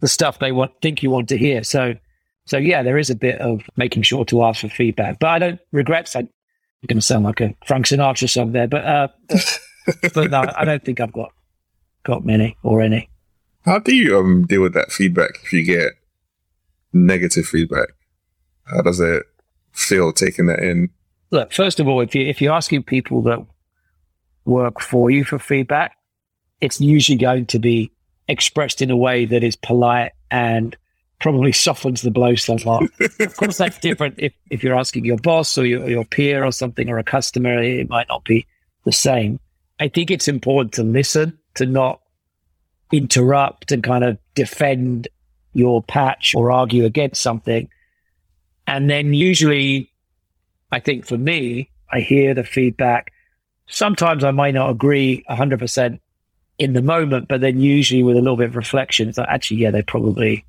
the 0.00 0.08
stuff 0.08 0.38
they 0.38 0.52
want 0.52 0.72
think 0.82 1.02
you 1.02 1.10
want 1.10 1.28
to 1.30 1.38
hear. 1.38 1.62
So, 1.64 1.94
so 2.44 2.56
yeah, 2.58 2.82
there 2.82 2.98
is 2.98 3.10
a 3.10 3.14
bit 3.14 3.40
of 3.40 3.62
making 3.76 4.02
sure 4.02 4.24
to 4.26 4.44
ask 4.44 4.60
for 4.60 4.68
feedback. 4.68 5.18
But 5.18 5.28
I 5.28 5.38
don't 5.38 5.60
regret. 5.72 6.14
I, 6.14 6.20
am 6.20 6.28
going 6.86 6.98
to 6.98 7.02
sound 7.02 7.24
like 7.24 7.40
a 7.40 7.54
Frank 7.66 7.86
Sinatra 7.86 8.28
song 8.28 8.52
there, 8.52 8.68
but 8.68 8.84
uh, 8.84 9.08
but 10.14 10.30
no, 10.30 10.44
I 10.56 10.64
don't 10.64 10.84
think 10.84 11.00
I've 11.00 11.12
got 11.12 11.32
got 12.04 12.24
many 12.24 12.56
or 12.62 12.80
any. 12.80 13.10
How 13.64 13.78
do 13.80 13.94
you 13.94 14.18
um 14.18 14.46
deal 14.46 14.62
with 14.62 14.74
that 14.74 14.92
feedback 14.92 15.40
if 15.42 15.52
you 15.52 15.64
get 15.64 15.92
negative 16.92 17.46
feedback? 17.46 17.88
How 18.64 18.82
does 18.82 19.00
it 19.00 19.24
feel 19.72 20.12
taking 20.12 20.46
that 20.46 20.60
in? 20.60 20.90
Look, 21.30 21.52
first 21.52 21.80
of 21.80 21.88
all, 21.88 22.00
if 22.00 22.14
you 22.14 22.26
if 22.26 22.40
you're 22.40 22.54
asking 22.54 22.84
people 22.84 23.22
that 23.22 23.44
work 24.44 24.80
for 24.80 25.10
you 25.10 25.24
for 25.24 25.38
feedback, 25.38 25.95
it's 26.60 26.80
usually 26.80 27.18
going 27.18 27.46
to 27.46 27.58
be 27.58 27.90
expressed 28.28 28.82
in 28.82 28.90
a 28.90 28.96
way 28.96 29.24
that 29.24 29.44
is 29.44 29.56
polite 29.56 30.12
and 30.30 30.76
probably 31.20 31.52
softens 31.52 32.02
the 32.02 32.10
blow 32.10 32.34
somewhat. 32.34 32.84
of 33.20 33.36
course, 33.36 33.58
that's 33.58 33.78
different 33.78 34.14
if, 34.18 34.32
if 34.50 34.62
you're 34.62 34.78
asking 34.78 35.04
your 35.04 35.18
boss 35.18 35.56
or 35.56 35.64
your, 35.64 35.88
your 35.88 36.04
peer 36.04 36.44
or 36.44 36.52
something 36.52 36.88
or 36.88 36.98
a 36.98 37.04
customer, 37.04 37.62
it 37.62 37.88
might 37.88 38.08
not 38.08 38.24
be 38.24 38.46
the 38.84 38.92
same. 38.92 39.38
I 39.80 39.88
think 39.88 40.10
it's 40.10 40.28
important 40.28 40.74
to 40.74 40.82
listen, 40.82 41.38
to 41.54 41.66
not 41.66 42.00
interrupt 42.92 43.72
and 43.72 43.82
kind 43.82 44.04
of 44.04 44.18
defend 44.34 45.08
your 45.52 45.82
patch 45.82 46.34
or 46.34 46.52
argue 46.52 46.84
against 46.84 47.22
something. 47.22 47.68
And 48.66 48.90
then 48.90 49.14
usually, 49.14 49.90
I 50.72 50.80
think 50.80 51.06
for 51.06 51.16
me, 51.16 51.70
I 51.90 52.00
hear 52.00 52.34
the 52.34 52.44
feedback 52.44 53.12
sometimes 53.66 54.24
I 54.24 54.30
might 54.30 54.54
not 54.54 54.70
agree 54.70 55.24
100% 55.28 55.98
in 56.58 56.72
the 56.72 56.82
moment, 56.82 57.28
but 57.28 57.40
then 57.40 57.60
usually 57.60 58.02
with 58.02 58.16
a 58.16 58.20
little 58.20 58.36
bit 58.36 58.48
of 58.48 58.56
reflection, 58.56 59.08
it's 59.08 59.18
like, 59.18 59.28
actually, 59.28 59.58
yeah, 59.58 59.70
they're 59.70 59.82
probably, 59.82 60.44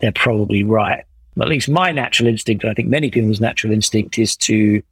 they're 0.00 0.12
probably 0.12 0.62
right. 0.62 1.04
At 1.40 1.48
least 1.48 1.68
my 1.68 1.90
natural 1.90 2.28
instinct, 2.28 2.64
I 2.64 2.74
think 2.74 2.88
many 2.88 3.10
people's 3.10 3.40
natural 3.40 3.72
instinct 3.72 4.18
is 4.18 4.36
to 4.36 4.82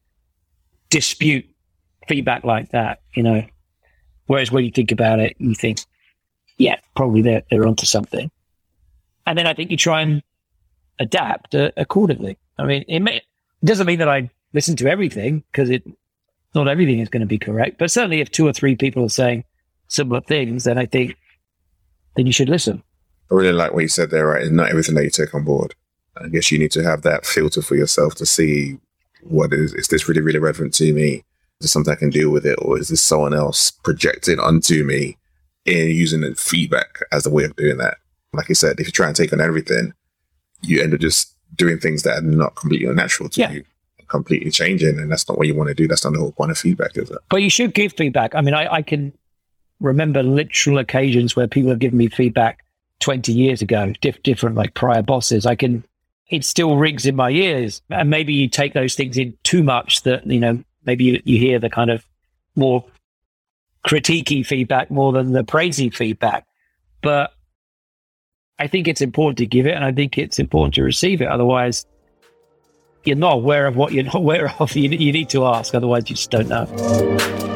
dispute 0.91 1.47
feedback 2.09 2.45
like 2.45 2.71
that, 2.71 3.01
you 3.15 3.23
know. 3.23 3.45
Whereas 4.27 4.51
when 4.51 4.65
you 4.65 4.73
think 4.73 4.91
about 4.91 5.21
it, 5.21 5.37
you 5.39 5.55
think, 5.55 5.79
yeah, 6.59 6.77
probably 6.97 7.23
they're, 7.23 7.43
they're 7.51 7.67
onto 7.67 7.87
something. 7.87 8.31
And 9.27 9.39
then 9.39 9.47
I 9.47 9.55
think 9.55 9.71
you 9.71 9.77
try 9.77 10.03
and 10.03 10.23
adapt 10.99 11.55
uh, 11.55 11.71
accordingly. 11.77 12.37
I 12.59 12.65
mean, 12.65 12.85
it, 12.89 13.01
may, 13.01 13.17
it 13.17 13.25
doesn't 13.65 13.87
mean 13.87 14.01
that 14.01 14.09
I 14.09 14.29
listen 14.53 14.75
to 14.77 14.89
everything 14.89 15.45
because 15.53 15.71
it 15.71 15.85
not 16.55 16.69
everything 16.69 16.99
is 16.99 17.09
going 17.09 17.21
to 17.21 17.27
be 17.27 17.39
correct, 17.39 17.79
but 17.79 17.91
certainly 17.91 18.21
if 18.21 18.31
two 18.31 18.47
or 18.47 18.53
three 18.53 18.77
people 18.77 19.05
are 19.05 19.09
saying 19.09 19.45
similar 19.93 20.21
things, 20.21 20.65
then 20.65 20.79
I 20.79 20.87
think 20.87 21.17
then 22.17 22.27
you 22.27 22.33
should 22.33 22.49
listen. 22.49 22.83
I 23.31 23.35
really 23.35 23.53
like 23.53 23.73
what 23.73 23.83
you 23.83 23.89
said 23.89 24.11
there, 24.11 24.27
right? 24.27 24.43
It's 24.43 24.51
not 24.51 24.71
everything 24.71 24.95
that 24.97 25.05
you 25.05 25.11
take 25.11 25.35
on 25.35 25.45
board. 25.45 25.75
I 26.17 26.29
guess 26.29 26.53
you 26.53 26.59
need 26.59 26.73
to 26.73 26.83
have 26.83 27.03
that 27.03 27.25
filter 27.25 27.63
for 27.63 27.75
yourself 27.75 28.15
to 28.17 28.27
see 28.27 28.79
what 29.23 29.53
is 29.53 29.73
is 29.75 29.89
this 29.89 30.09
really, 30.09 30.21
really 30.21 30.39
relevant 30.39 30.75
to 30.75 30.93
me? 30.93 31.15
Is 31.15 31.23
this 31.61 31.73
something 31.73 31.93
I 31.93 31.97
can 31.97 32.11
deal 32.11 32.31
with 32.31 32.45
it, 32.45 32.59
or 32.61 32.79
is 32.79 32.89
this 32.89 33.03
someone 33.03 33.35
else 33.35 33.71
projected 33.71 34.39
onto 34.39 34.85
me 34.85 35.17
and 35.67 35.91
using 35.91 36.23
the 36.23 36.35
feedback 36.35 36.99
as 37.13 37.25
a 37.25 37.31
way 37.31 37.45
of 37.45 37.57
doing 37.57 37.79
that? 37.79 37.99
Like 38.33 38.49
you 38.49 38.55
said, 38.55 38.81
if 38.81 38.87
you 38.87 38.93
try 38.93 39.07
and 39.07 39.17
take 39.17 39.33
on 39.33 39.41
everything, 39.41 39.93
you 40.63 40.83
end 40.83 40.95
up 40.95 41.01
just 41.01 41.35
doing 41.55 41.79
things 41.79 42.03
that 42.03 42.19
are 42.19 42.23
not 42.23 42.57
completely 42.57 42.93
natural 42.95 43.29
to 43.29 43.41
yeah. 43.41 43.53
you 43.53 43.65
completely 44.09 44.51
changing, 44.51 44.99
and 44.99 45.11
that's 45.11 45.29
not 45.29 45.39
what 45.39 45.47
you 45.47 45.55
want 45.55 45.69
to 45.69 45.75
do. 45.75 45.89
That's 45.89 46.05
not 46.05 46.13
the 46.13 46.19
whole 46.19 46.33
point 46.33 46.51
of 46.51 46.59
feedback, 46.59 46.97
is 46.97 47.11
it? 47.11 47.19
But 47.31 47.43
you 47.43 47.51
should 47.51 47.75
give 47.75 47.95
feedback. 47.95 48.35
I 48.35 48.43
mean, 48.43 48.55
I, 48.55 48.75
I 48.75 48.83
can 48.83 49.13
remember 49.83 50.23
literal 50.23 50.79
occasions 50.79 51.37
where 51.37 51.49
people 51.49 51.71
have 51.71 51.81
given 51.81 51.99
me 51.99 52.09
feedback 52.09 52.65
20 53.01 53.33
years 53.33 53.61
ago, 53.61 53.93
diff- 54.01 54.23
different 54.23 54.57
like 54.57 54.75
prior 54.75 55.03
bosses. 55.03 55.45
I 55.45 55.57
can, 55.57 55.85
it 56.31 56.45
still 56.45 56.77
rings 56.77 57.05
in 57.05 57.17
my 57.17 57.31
ears. 57.31 57.83
And 57.91 58.09
maybe 58.09 58.33
you 58.33 58.49
take 58.49 58.73
those 58.73 58.95
things 58.95 59.19
in 59.19 59.37
too 59.43 59.63
much 59.63 60.03
that, 60.05 60.27
you 60.27 60.41
know, 60.41 60.63
maybe 60.85 61.05
you, 61.05 61.23
you 61.25 61.39
hear 61.39 61.59
the 61.59 61.69
kind 61.69 61.91
of 61.91 62.07
more 62.55 62.85
critiquey 63.87 64.47
feedback 64.47 64.91
more 64.91 65.13
than 65.13 65.33
the 65.33 65.43
praisey 65.43 65.93
feedback. 65.93 66.47
But 67.03 67.33
I 68.59 68.69
think 68.69 68.87
it's 68.87 69.01
important 69.01 69.39
to 69.39 69.47
give 69.47 69.67
it 69.67 69.75
and 69.75 69.85
I 69.85 69.93
think 69.93 70.17
it's 70.17 70.39
important 70.39 70.75
to 70.75 70.85
receive 70.85 71.21
it. 71.21 71.27
Otherwise, 71.27 71.85
you're 73.05 73.17
not 73.17 73.35
aware 73.35 73.67
of 73.67 73.75
what 73.75 73.93
you're 73.93 74.05
not 74.05 74.15
aware 74.15 74.55
of. 74.61 74.77
You, 74.77 74.89
you 74.91 75.13
need 75.13 75.29
to 75.31 75.45
ask, 75.45 75.75
otherwise, 75.75 76.09
you 76.09 76.15
just 76.15 76.31
don't 76.31 76.49
know. 76.49 77.52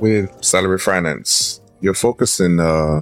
With 0.00 0.44
salary 0.44 0.78
finance, 0.78 1.60
you're 1.80 1.94
focusing 1.94 2.60
uh 2.60 3.00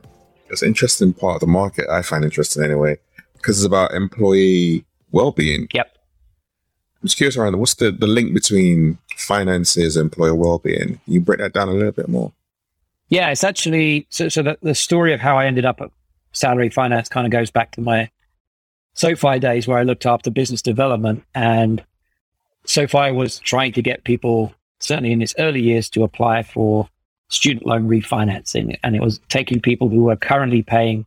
it's 0.49 0.62
an 0.62 0.68
interesting 0.68 1.12
part 1.12 1.36
of 1.36 1.40
the 1.40 1.47
market 1.47 1.88
I 1.88 2.03
find 2.03 2.24
interesting 2.24 2.62
anyway, 2.62 2.99
because 3.34 3.59
it's 3.59 3.66
about 3.66 3.95
employee 3.95 4.84
well-being. 5.11 5.68
Yep. 5.72 5.90
I'm 5.95 7.07
just 7.07 7.16
curious 7.16 7.36
around 7.36 7.59
what's 7.59 7.74
the, 7.74 7.90
the 7.90 8.07
link 8.07 8.34
between 8.34 8.99
finances 9.16 9.97
and 9.97 10.05
employer 10.05 10.34
well-being? 10.34 11.01
Can 11.05 11.12
you 11.12 11.20
break 11.20 11.38
that 11.40 11.53
down 11.53 11.68
a 11.68 11.72
little 11.72 11.93
bit 11.93 12.09
more? 12.09 12.32
Yeah, 13.09 13.30
it's 13.30 13.45
actually 13.45 14.07
so. 14.09 14.28
So 14.28 14.43
the, 14.43 14.59
the 14.62 14.74
story 14.74 15.12
of 15.12 15.20
how 15.20 15.36
I 15.36 15.47
ended 15.47 15.64
up 15.64 15.80
at 15.80 15.90
salary 16.32 16.70
finance 16.70 17.09
kind 17.09 17.26
of 17.26 17.30
goes 17.30 17.51
back 17.51 17.72
to 17.72 17.80
my 17.80 18.11
SoFi 18.95 19.38
days 19.38 19.66
where 19.66 19.78
I 19.78 19.82
looked 19.82 20.07
after 20.07 20.30
business 20.30 20.62
development, 20.62 21.24
and 21.34 21.84
SoFi 22.64 23.11
was 23.11 23.38
trying 23.38 23.72
to 23.72 23.82
get 23.82 24.05
people, 24.05 24.55
certainly 24.83 25.12
in 25.12 25.22
its 25.22 25.35
early 25.39 25.62
years, 25.62 25.89
to 25.91 26.03
apply 26.03 26.43
for 26.43 26.89
student 27.28 27.64
loan 27.64 27.89
refinancing, 27.89 28.76
and 28.83 28.95
it 28.95 29.01
was 29.01 29.20
taking 29.28 29.61
people 29.61 29.89
who 29.89 30.05
were 30.05 30.16
currently 30.16 30.62
paying 30.62 31.07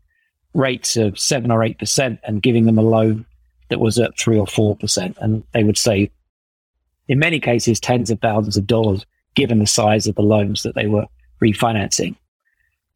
rates 0.53 0.95
of 0.97 1.19
seven 1.19 1.51
or 1.51 1.63
eight 1.63 1.77
percent 1.77 2.19
and 2.23 2.41
giving 2.41 2.65
them 2.65 2.77
a 2.77 2.81
loan 2.81 3.25
that 3.69 3.79
was 3.79 3.99
at 3.99 4.17
three 4.17 4.39
or 4.39 4.47
four 4.47 4.75
percent, 4.75 5.17
and 5.19 5.43
they 5.53 5.63
would 5.63 5.77
say, 5.77 6.09
in 7.07 7.19
many 7.19 7.39
cases, 7.39 7.79
tens 7.79 8.09
of 8.09 8.19
thousands 8.19 8.57
of 8.57 8.65
dollars, 8.65 9.05
given 9.35 9.59
the 9.59 9.67
size 9.67 10.07
of 10.07 10.15
the 10.15 10.23
loans 10.23 10.63
that 10.63 10.73
they 10.73 10.87
were 10.87 11.05
refinancing. 11.41 12.15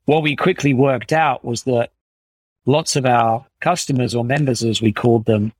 What 0.05 0.23
we 0.23 0.35
quickly 0.35 0.73
worked 0.73 1.11
out 1.11 1.43
was 1.45 1.63
that 1.63 1.91
lots 2.65 2.95
of 2.95 3.05
our 3.05 3.45
customers 3.59 4.15
or 4.15 4.23
members, 4.23 4.63
as 4.63 4.81
we 4.81 4.91
called 4.91 5.25
them, 5.25 5.51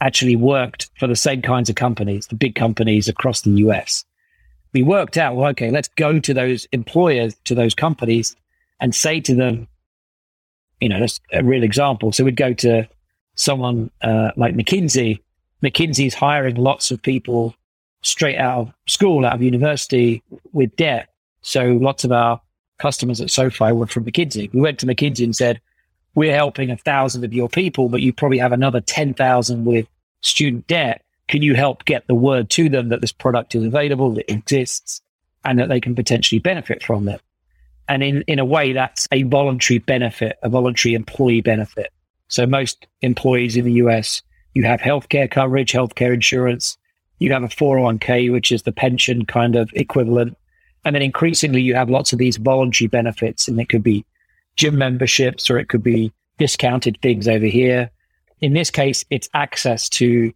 actually 0.00 0.36
worked 0.36 0.90
for 0.98 1.06
the 1.08 1.16
same 1.16 1.42
kinds 1.42 1.68
of 1.68 1.74
companies, 1.74 2.26
the 2.26 2.36
big 2.36 2.54
companies 2.54 3.08
across 3.08 3.40
the 3.40 3.50
US. 3.50 4.04
We 4.72 4.82
worked 4.82 5.16
out, 5.16 5.36
well, 5.36 5.48
okay, 5.50 5.70
let's 5.70 5.88
go 5.88 6.18
to 6.20 6.34
those 6.34 6.66
employers, 6.72 7.36
to 7.44 7.54
those 7.54 7.74
companies, 7.74 8.36
and 8.80 8.94
say 8.94 9.20
to 9.20 9.34
them, 9.34 9.68
you 10.80 10.88
know, 10.88 11.00
that's 11.00 11.20
a 11.32 11.42
real 11.42 11.62
example. 11.62 12.12
So 12.12 12.24
we'd 12.24 12.36
go 12.36 12.52
to 12.54 12.88
someone 13.34 13.90
uh, 14.02 14.30
like 14.36 14.54
McKinsey. 14.54 15.20
McKinsey's 15.62 16.14
hiring 16.14 16.56
lots 16.56 16.90
of 16.90 17.02
people 17.02 17.54
straight 18.02 18.38
out 18.38 18.60
of 18.60 18.72
school, 18.86 19.24
out 19.26 19.34
of 19.34 19.42
university 19.42 20.22
with 20.52 20.74
debt. 20.76 21.08
So 21.42 21.78
lots 21.80 22.04
of 22.04 22.12
our 22.12 22.40
customers 22.78 23.20
at 23.20 23.30
SoFi 23.30 23.72
were 23.72 23.86
from 23.86 24.04
McKinsey. 24.04 24.52
We 24.52 24.60
went 24.60 24.78
to 24.80 24.86
McKinsey 24.86 25.24
and 25.24 25.34
said, 25.34 25.60
we're 26.14 26.34
helping 26.34 26.70
a 26.70 26.76
thousand 26.76 27.24
of 27.24 27.32
your 27.32 27.48
people, 27.48 27.88
but 27.88 28.00
you 28.00 28.12
probably 28.12 28.38
have 28.38 28.52
another 28.52 28.80
10,000 28.80 29.64
with 29.64 29.86
student 30.20 30.66
debt. 30.66 31.02
Can 31.28 31.42
you 31.42 31.54
help 31.54 31.84
get 31.84 32.06
the 32.06 32.14
word 32.14 32.50
to 32.50 32.68
them 32.68 32.88
that 32.88 33.00
this 33.00 33.12
product 33.12 33.54
is 33.54 33.64
available, 33.64 34.12
that 34.14 34.30
exists, 34.30 35.02
and 35.44 35.58
that 35.58 35.68
they 35.68 35.80
can 35.80 35.94
potentially 35.94 36.38
benefit 36.38 36.82
from 36.82 37.08
it? 37.08 37.20
And 37.88 38.02
in, 38.02 38.22
in 38.22 38.38
a 38.38 38.44
way, 38.44 38.72
that's 38.72 39.06
a 39.12 39.22
voluntary 39.24 39.78
benefit, 39.78 40.38
a 40.42 40.48
voluntary 40.48 40.94
employee 40.94 41.40
benefit. 41.40 41.90
So 42.28 42.46
most 42.46 42.86
employees 43.00 43.56
in 43.56 43.64
the 43.64 43.72
US, 43.72 44.22
you 44.54 44.64
have 44.64 44.80
healthcare 44.80 45.30
coverage, 45.30 45.72
healthcare 45.72 46.12
insurance. 46.12 46.76
You 47.18 47.32
have 47.32 47.42
a 47.42 47.48
401k, 47.48 48.30
which 48.30 48.52
is 48.52 48.62
the 48.62 48.72
pension 48.72 49.24
kind 49.24 49.56
of 49.56 49.70
equivalent. 49.74 50.36
And 50.84 50.94
then 50.94 51.02
increasingly, 51.02 51.62
you 51.62 51.74
have 51.74 51.90
lots 51.90 52.12
of 52.12 52.18
these 52.18 52.36
voluntary 52.36 52.88
benefits, 52.88 53.48
and 53.48 53.60
it 53.60 53.68
could 53.68 53.82
be 53.82 54.04
gym 54.56 54.76
memberships 54.76 55.50
or 55.50 55.58
it 55.58 55.68
could 55.68 55.82
be 55.82 56.12
discounted 56.38 56.98
things 57.00 57.26
over 57.28 57.46
here. 57.46 57.90
In 58.40 58.52
this 58.52 58.70
case, 58.70 59.04
it's 59.10 59.28
access 59.34 59.88
to 59.90 60.32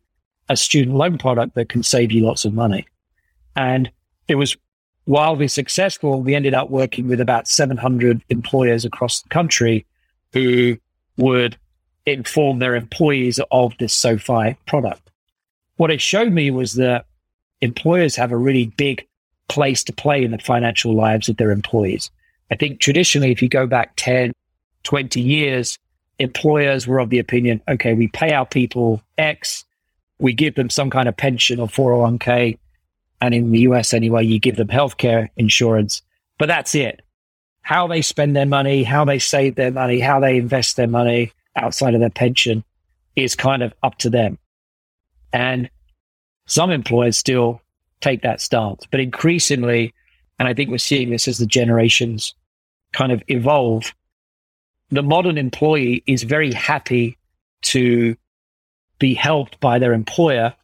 a 0.53 0.57
student 0.57 0.97
loan 0.97 1.19
product 1.19 1.55
that 1.55 1.69
can 1.69 1.83
save 1.83 2.13
you 2.13 2.25
lots 2.25 2.45
of 2.45 2.55
money. 2.55 2.87
And 3.57 3.91
it 4.29 4.37
was 4.37 4.57
wildly 5.07 5.49
successful. 5.49 6.23
We 6.23 6.35
ended 6.35 6.55
up 6.55 6.71
working 6.71 7.09
with 7.09 7.21
about 7.21 7.49
700 7.49 8.23
employers 8.29 8.85
across 8.85 9.23
the 9.23 9.29
country 9.29 9.85
who 10.33 10.79
would 11.17 11.57
inform 12.07 12.59
their 12.59 12.75
employees 12.75 13.41
of 13.51 13.73
this 13.79 13.95
SoFi 13.95 14.57
product. 14.67 15.11
What 15.77 15.91
it 15.91 16.01
showed 16.01 16.33
me 16.33 16.51
was 16.51 16.75
that 16.75 17.07
employers 17.61 18.17
have 18.17 18.33
a 18.33 18.37
really 18.37 18.67
big 18.77 19.07
place 19.49 19.85
to 19.85 19.93
play 19.93 20.25
in 20.25 20.31
the 20.31 20.39
financial 20.39 20.95
lives 20.95 21.29
of 21.29 21.37
their 21.37 21.51
employees. 21.51 22.11
I 22.51 22.57
think 22.57 22.81
traditionally, 22.81 23.33
if 23.33 23.43
you 23.43 23.49
go 23.49 23.67
back 23.67 23.93
10, 23.97 24.33
20 24.85 25.21
years, 25.21 25.79
employers 26.19 26.87
were 26.87 26.99
of 26.99 27.11
the 27.11 27.19
opinion, 27.19 27.61
okay, 27.69 27.95
we 27.95 28.09
pay 28.09 28.33
our 28.33 28.47
people 28.47 29.03
X, 29.19 29.65
we 30.23 30.33
give 30.33 30.55
them 30.55 30.71
some 30.71 30.89
kind 30.89 31.09
of 31.09 31.17
pension 31.17 31.59
or 31.59 31.67
401k. 31.67 32.57
And 33.21 33.35
in 33.35 33.51
the 33.51 33.59
US 33.61 33.93
anyway, 33.93 34.25
you 34.25 34.39
give 34.39 34.57
them 34.57 34.69
healthcare 34.69 35.29
insurance, 35.37 36.01
but 36.39 36.47
that's 36.47 36.77
it. 36.77 37.03
How 37.63 37.89
they 37.89 38.03
spend 38.03 38.37
their 38.37 38.47
money, 38.47 38.85
how 38.85 39.05
they 39.05 39.19
save 39.19 39.57
their 39.57 39.73
money, 39.73 39.99
how 39.99 40.21
they 40.21 40.37
invest 40.37 40.77
their 40.77 40.87
money 40.87 41.33
outside 41.57 41.95
of 41.95 42.01
their 42.01 42.09
pension 42.09 42.63
is 43.17 43.35
kind 43.35 43.65
of 43.65 43.75
up 43.83 43.99
to 43.99 44.11
them. 44.11 44.39
And 45.33 45.69
some 46.47 46.71
employers 46.71 47.17
still 47.17 47.61
take 48.01 48.23
that 48.23 48.41
stance, 48.41 48.87
but 48.91 49.01
increasingly, 49.01 49.93
and 50.39 50.47
I 50.47 50.55
think 50.55 50.71
we're 50.71 50.79
seeing 50.79 51.11
this 51.11 51.27
as 51.27 51.39
the 51.39 51.47
generations 51.47 52.35
kind 52.93 53.11
of 53.11 53.23
evolve, 53.27 53.93
the 54.91 55.03
modern 55.03 55.37
employee 55.37 56.05
is 56.07 56.23
very 56.23 56.53
happy 56.53 57.19
to 57.63 58.17
be 59.03 59.15
helped 59.15 59.59
by 59.59 59.81
their 59.81 59.95
employer 59.95 60.55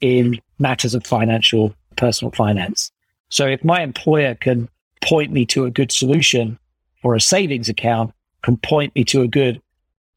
in 0.00 0.40
matters 0.60 0.94
of 0.94 1.04
financial, 1.04 1.74
personal 1.96 2.30
finance. 2.30 2.92
So 3.28 3.48
if 3.48 3.64
my 3.64 3.82
employer 3.82 4.36
can 4.36 4.68
point 5.00 5.32
me 5.32 5.44
to 5.46 5.64
a 5.64 5.70
good 5.70 5.90
solution 5.90 6.60
for 7.02 7.16
a 7.16 7.20
savings 7.20 7.68
account, 7.68 8.14
can 8.42 8.56
point 8.56 8.94
me 8.94 9.02
to 9.06 9.22
a 9.22 9.26
good 9.26 9.60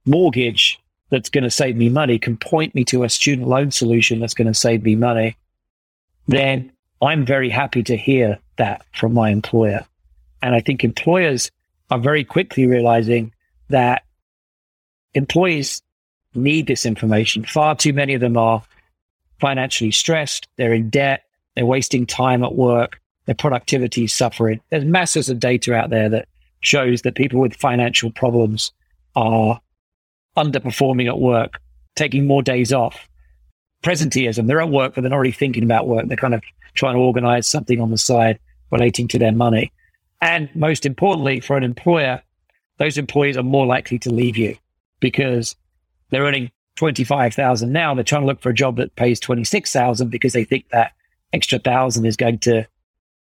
mortgage 0.05 0.79
that's 1.09 1.31
going 1.31 1.43
to 1.43 1.49
save 1.49 1.75
me 1.75 1.89
money, 1.89 2.19
can 2.19 2.37
point 2.37 2.75
me 2.75 2.85
to 2.85 3.03
a 3.03 3.09
student 3.09 3.47
loan 3.47 3.71
solution 3.71 4.19
that's 4.19 4.35
going 4.35 4.47
to 4.47 4.53
save 4.53 4.83
me 4.83 4.95
money, 4.95 5.35
then 6.27 6.71
I'm 7.01 7.25
very 7.25 7.49
happy 7.49 7.81
to 7.81 7.97
hear 7.97 8.37
that 8.57 8.85
from 8.93 9.11
my 9.11 9.31
employer. 9.31 9.87
And 10.43 10.53
I 10.53 10.59
think 10.59 10.83
employers 10.83 11.49
are 11.89 11.97
very 11.97 12.23
quickly 12.23 12.67
realizing 12.67 13.33
that 13.69 14.03
employees 15.15 15.81
need 16.35 16.67
this 16.67 16.85
information. 16.85 17.45
Far 17.45 17.75
too 17.75 17.93
many 17.93 18.13
of 18.13 18.21
them 18.21 18.37
are 18.37 18.63
financially 19.39 19.91
stressed. 19.91 20.47
They're 20.57 20.73
in 20.73 20.89
debt. 20.89 21.23
They're 21.55 21.65
wasting 21.65 22.05
time 22.05 22.43
at 22.43 22.55
work. 22.55 22.99
Their 23.25 23.35
productivity 23.35 24.03
is 24.05 24.13
suffering. 24.13 24.61
There's 24.69 24.85
masses 24.85 25.29
of 25.29 25.39
data 25.39 25.73
out 25.73 25.89
there 25.89 26.09
that 26.09 26.27
shows 26.59 27.01
that 27.01 27.15
people 27.15 27.39
with 27.39 27.55
financial 27.55 28.11
problems 28.11 28.71
are 29.15 29.59
underperforming 30.37 31.07
at 31.07 31.19
work, 31.19 31.59
taking 31.95 32.27
more 32.27 32.43
days 32.43 32.73
off. 32.73 33.07
Presenteeism, 33.83 34.47
they're 34.47 34.61
at 34.61 34.69
work, 34.69 34.95
but 34.95 35.01
they're 35.01 35.09
not 35.09 35.17
really 35.17 35.31
thinking 35.31 35.63
about 35.63 35.87
work. 35.87 36.07
They're 36.07 36.17
kind 36.17 36.33
of 36.33 36.43
trying 36.73 36.95
to 36.95 36.99
organize 36.99 37.47
something 37.47 37.79
on 37.79 37.91
the 37.91 37.97
side 37.97 38.39
relating 38.71 39.07
to 39.09 39.19
their 39.19 39.31
money. 39.31 39.71
And 40.21 40.49
most 40.55 40.85
importantly, 40.85 41.39
for 41.39 41.55
an 41.55 41.63
employer, 41.63 42.21
those 42.77 42.97
employees 42.97 43.37
are 43.37 43.43
more 43.43 43.65
likely 43.65 43.99
to 43.99 44.11
leave 44.11 44.37
you 44.37 44.57
because 44.99 45.55
they're 46.15 46.23
earning 46.23 46.49
25,000 46.77 47.73
now. 47.73 47.93
They're 47.93 48.05
trying 48.05 48.21
to 48.21 48.25
look 48.25 48.39
for 48.39 48.49
a 48.49 48.53
job 48.53 48.77
that 48.77 48.95
pays 48.95 49.19
26,000 49.19 50.09
because 50.09 50.31
they 50.31 50.45
think 50.45 50.69
that 50.69 50.93
extra 51.33 51.59
thousand 51.59 52.05
is 52.05 52.15
going 52.15 52.39
to 52.39 52.65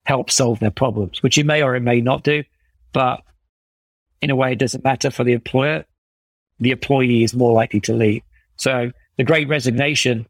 help 0.05 0.31
solve 0.31 0.61
their 0.61 0.71
problems, 0.71 1.23
which 1.23 1.39
it 1.39 1.47
may 1.47 1.63
or 1.63 1.75
it 1.77 1.81
may 1.81 2.03
not 2.03 2.25
do. 2.25 2.45
But 2.93 3.23
in 4.21 4.29
a 4.29 4.37
way, 4.37 4.53
it 4.53 4.59
doesn't 4.59 4.85
matter 4.85 5.11
for 5.11 5.25
the 5.25 5.33
employer. 5.33 5.87
The 6.61 6.73
employee 6.73 7.23
is 7.23 7.35
more 7.35 7.55
likely 7.55 7.81
to 7.81 7.95
leave. 7.95 8.21
So 8.57 8.93
the 9.17 9.25
great 9.25 9.49
resignation, 9.49 10.27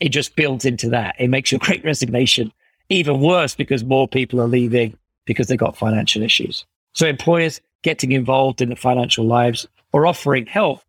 it 0.00 0.08
just 0.08 0.36
builds 0.36 0.64
into 0.64 0.88
that. 0.88 1.16
It 1.18 1.28
makes 1.28 1.52
your 1.52 1.58
great 1.62 1.84
resignation 1.84 2.50
even 2.88 3.20
worse 3.20 3.54
because 3.54 3.84
more 3.84 4.08
people 4.08 4.40
are 4.40 4.48
leaving 4.48 4.96
because 5.26 5.48
they've 5.48 5.58
got 5.58 5.76
financial 5.76 6.22
issues. 6.22 6.64
So 6.94 7.06
employers 7.06 7.60
getting 7.82 8.12
involved 8.12 8.62
in 8.62 8.70
the 8.70 8.76
financial 8.76 9.26
lives 9.26 9.66
or 9.92 10.06
offering 10.06 10.46
help 10.46 10.80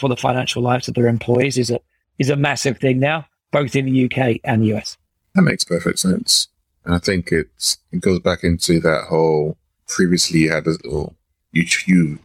for 0.00 0.08
the 0.08 0.16
financial 0.16 0.62
lives 0.62 0.88
of 0.88 0.94
their 0.94 1.06
employees 1.06 1.58
is 1.58 1.70
a 1.70 1.80
is 2.18 2.30
a 2.30 2.36
massive 2.36 2.78
thing 2.78 2.98
now, 2.98 3.26
both 3.52 3.76
in 3.76 3.86
the 3.86 4.04
UK 4.04 4.40
and 4.44 4.62
the 4.62 4.74
US. 4.74 4.96
That 5.34 5.42
makes 5.42 5.64
perfect 5.64 5.98
sense. 5.98 6.48
And 6.84 6.94
I 6.94 6.98
think 6.98 7.30
it's 7.30 7.78
it 7.92 8.00
goes 8.00 8.20
back 8.20 8.42
into 8.42 8.80
that 8.80 9.06
whole 9.08 9.56
previously 9.86 10.40
you 10.40 10.52
had 10.52 10.66
a 10.66 10.70
little 10.70 11.14
you 11.52 11.64
you 11.86 12.18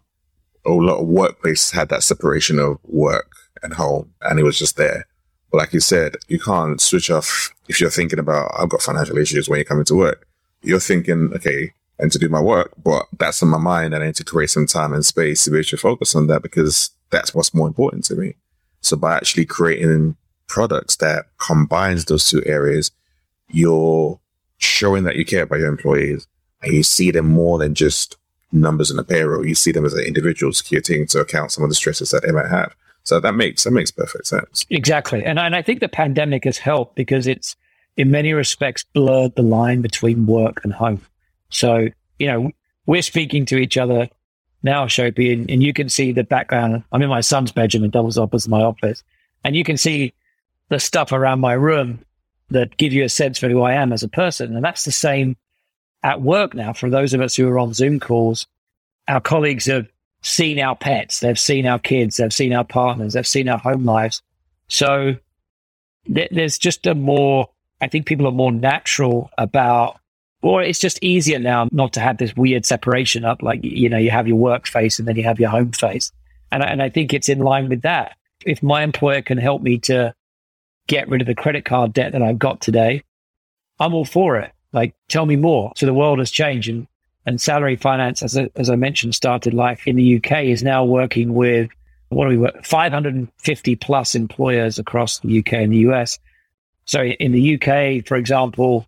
a 0.65 0.71
lot 0.71 0.99
of 0.99 1.07
workplaces 1.07 1.73
had 1.73 1.89
that 1.89 2.03
separation 2.03 2.57
of 2.57 2.79
work 2.83 3.31
and 3.61 3.73
home 3.73 4.13
and 4.21 4.39
it 4.39 4.43
was 4.43 4.57
just 4.57 4.77
there. 4.77 5.05
But 5.51 5.59
like 5.59 5.73
you 5.73 5.79
said, 5.79 6.15
you 6.27 6.39
can't 6.39 6.81
switch 6.81 7.11
off 7.11 7.53
if 7.67 7.79
you're 7.79 7.89
thinking 7.89 8.19
about, 8.19 8.51
I've 8.57 8.69
got 8.69 8.81
financial 8.81 9.17
issues 9.17 9.47
when 9.47 9.57
you're 9.57 9.65
coming 9.65 9.85
to 9.85 9.95
work. 9.95 10.27
You're 10.61 10.79
thinking, 10.79 11.31
okay, 11.35 11.73
and 11.99 12.11
to 12.11 12.19
do 12.19 12.29
my 12.29 12.41
work, 12.41 12.73
but 12.83 13.05
that's 13.17 13.41
in 13.41 13.47
my 13.47 13.57
mind 13.57 13.93
and 13.93 14.03
I 14.03 14.07
need 14.07 14.15
to 14.15 14.23
create 14.23 14.49
some 14.49 14.65
time 14.65 14.93
and 14.93 15.05
space 15.05 15.43
to 15.43 15.51
be 15.51 15.57
able 15.57 15.65
to 15.65 15.77
focus 15.77 16.15
on 16.15 16.27
that 16.27 16.41
because 16.41 16.89
that's 17.09 17.33
what's 17.33 17.53
more 17.53 17.67
important 17.67 18.05
to 18.05 18.15
me. 18.15 18.35
So 18.81 18.97
by 18.97 19.15
actually 19.15 19.45
creating 19.45 20.15
products 20.47 20.97
that 20.97 21.25
combines 21.37 22.05
those 22.05 22.29
two 22.29 22.43
areas, 22.45 22.91
you're 23.49 24.19
showing 24.57 25.03
that 25.03 25.15
you 25.15 25.25
care 25.25 25.43
about 25.43 25.59
your 25.59 25.69
employees 25.69 26.27
and 26.61 26.73
you 26.73 26.83
see 26.83 27.11
them 27.11 27.27
more 27.27 27.57
than 27.57 27.73
just 27.73 28.17
numbers 28.51 28.91
in 28.91 28.99
a 28.99 29.03
payroll. 29.03 29.45
You 29.45 29.55
see 29.55 29.71
them 29.71 29.85
as 29.85 29.93
an 29.93 30.03
individual 30.03 30.51
taking 30.53 31.01
into 31.01 31.19
account 31.19 31.51
some 31.51 31.63
of 31.63 31.69
the 31.69 31.75
stresses 31.75 32.11
that 32.11 32.23
they 32.23 32.31
might 32.31 32.49
have. 32.49 32.75
So 33.03 33.19
that 33.19 33.33
makes 33.33 33.63
that 33.63 33.71
makes 33.71 33.91
perfect 33.91 34.25
sense. 34.25 34.65
Exactly, 34.71 35.23
and 35.23 35.39
and 35.39 35.55
I 35.55 35.61
think 35.61 35.79
the 35.79 35.87
pandemic 35.87 36.43
has 36.45 36.57
helped 36.57 36.95
because 36.95 37.27
it's 37.27 37.55
in 37.97 38.09
many 38.09 38.33
respects 38.33 38.83
blurred 38.93 39.35
the 39.35 39.43
line 39.43 39.81
between 39.81 40.25
work 40.25 40.61
and 40.63 40.73
home. 40.73 41.01
So 41.49 41.89
you 42.17 42.27
know 42.27 42.51
we're 42.87 43.03
speaking 43.03 43.45
to 43.45 43.57
each 43.57 43.77
other 43.77 44.09
now, 44.65 44.87
Sope, 44.87 45.17
and, 45.19 45.49
and 45.49 45.63
you 45.63 45.71
can 45.71 45.87
see 45.87 46.11
the 46.11 46.25
background. 46.25 46.83
I'm 46.91 47.01
in 47.01 47.09
my 47.09 47.21
son's 47.21 47.53
bedroom 47.53 47.83
and 47.83 47.93
doubles 47.93 48.17
up 48.17 48.33
as 48.33 48.49
my 48.49 48.61
office, 48.61 49.01
and 49.45 49.55
you 49.55 49.63
can 49.63 49.77
see 49.77 50.13
the 50.67 50.79
stuff 50.79 51.13
around 51.13 51.39
my 51.39 51.53
room 51.53 51.99
that 52.49 52.75
give 52.77 52.91
you 52.91 53.03
a 53.03 53.09
sense 53.09 53.39
for 53.39 53.47
who 53.47 53.61
I 53.61 53.73
am 53.73 53.93
as 53.93 54.03
a 54.03 54.09
person. 54.09 54.55
And 54.55 54.65
that's 54.65 54.83
the 54.83 54.91
same 54.91 55.37
at 56.03 56.21
work 56.21 56.53
now. 56.53 56.73
For 56.73 56.89
those 56.89 57.13
of 57.13 57.21
us 57.21 57.35
who 57.35 57.47
are 57.47 57.59
on 57.59 57.73
Zoom 57.73 57.99
calls, 57.99 58.47
our 59.07 59.21
colleagues 59.21 59.65
have 59.65 59.87
seen 60.21 60.59
our 60.59 60.75
pets, 60.75 61.19
they've 61.19 61.39
seen 61.39 61.67
our 61.67 61.79
kids, 61.79 62.17
they've 62.17 62.33
seen 62.33 62.53
our 62.53 62.63
partners, 62.63 63.13
they've 63.13 63.27
seen 63.27 63.47
our 63.47 63.59
home 63.59 63.85
lives. 63.85 64.21
So 64.67 65.15
th- 66.11 66.29
there's 66.31 66.57
just 66.57 66.87
a 66.87 66.95
more, 66.95 67.49
I 67.81 67.87
think 67.87 68.07
people 68.07 68.27
are 68.27 68.31
more 68.31 68.51
natural 68.51 69.29
about, 69.37 69.99
or 70.45 70.61
it's 70.61 70.77
just 70.77 70.99
easier 71.01 71.39
now 71.39 71.67
not 71.71 71.91
to 71.93 71.99
have 71.99 72.19
this 72.19 72.35
weird 72.35 72.67
separation 72.67 73.25
up. 73.25 73.41
Like, 73.41 73.61
you 73.63 73.89
know, 73.89 73.97
you 73.97 74.11
have 74.11 74.27
your 74.27 74.37
work 74.37 74.67
face 74.67 74.99
and 74.99 75.07
then 75.07 75.15
you 75.15 75.23
have 75.23 75.39
your 75.39 75.49
home 75.49 75.71
face. 75.71 76.11
And, 76.51 76.61
and 76.61 76.83
I 76.83 76.89
think 76.89 77.15
it's 77.15 77.29
in 77.29 77.39
line 77.39 77.67
with 77.67 77.81
that. 77.81 78.15
If 78.45 78.61
my 78.61 78.83
employer 78.83 79.23
can 79.23 79.39
help 79.39 79.63
me 79.63 79.79
to 79.79 80.13
get 80.85 81.09
rid 81.09 81.21
of 81.21 81.25
the 81.25 81.33
credit 81.33 81.65
card 81.65 81.93
debt 81.93 82.11
that 82.11 82.21
I've 82.21 82.37
got 82.37 82.61
today, 82.61 83.01
I'm 83.79 83.95
all 83.95 84.05
for 84.05 84.37
it. 84.37 84.51
Like, 84.71 84.93
tell 85.09 85.25
me 85.25 85.35
more. 85.35 85.73
So 85.77 85.87
the 85.87 85.95
world 85.95 86.19
has 86.19 86.29
changed 86.29 86.69
and, 86.69 86.85
and 87.25 87.41
salary 87.41 87.75
finance, 87.75 88.21
as, 88.21 88.37
I, 88.37 88.51
as 88.55 88.69
I 88.69 88.75
mentioned, 88.75 89.15
started 89.15 89.55
life 89.55 89.87
in 89.87 89.95
the 89.95 90.17
UK 90.17 90.43
is 90.43 90.61
now 90.61 90.85
working 90.85 91.33
with 91.33 91.71
what 92.09 92.25
do 92.25 92.29
we 92.29 92.37
work 92.37 92.63
550 92.63 93.75
plus 93.77 94.13
employers 94.13 94.77
across 94.77 95.17
the 95.21 95.39
UK 95.39 95.53
and 95.53 95.73
the 95.73 95.89
US. 95.89 96.19
So 96.85 97.01
in 97.01 97.31
the 97.31 97.55
UK, 97.55 98.05
for 98.05 98.15
example, 98.15 98.85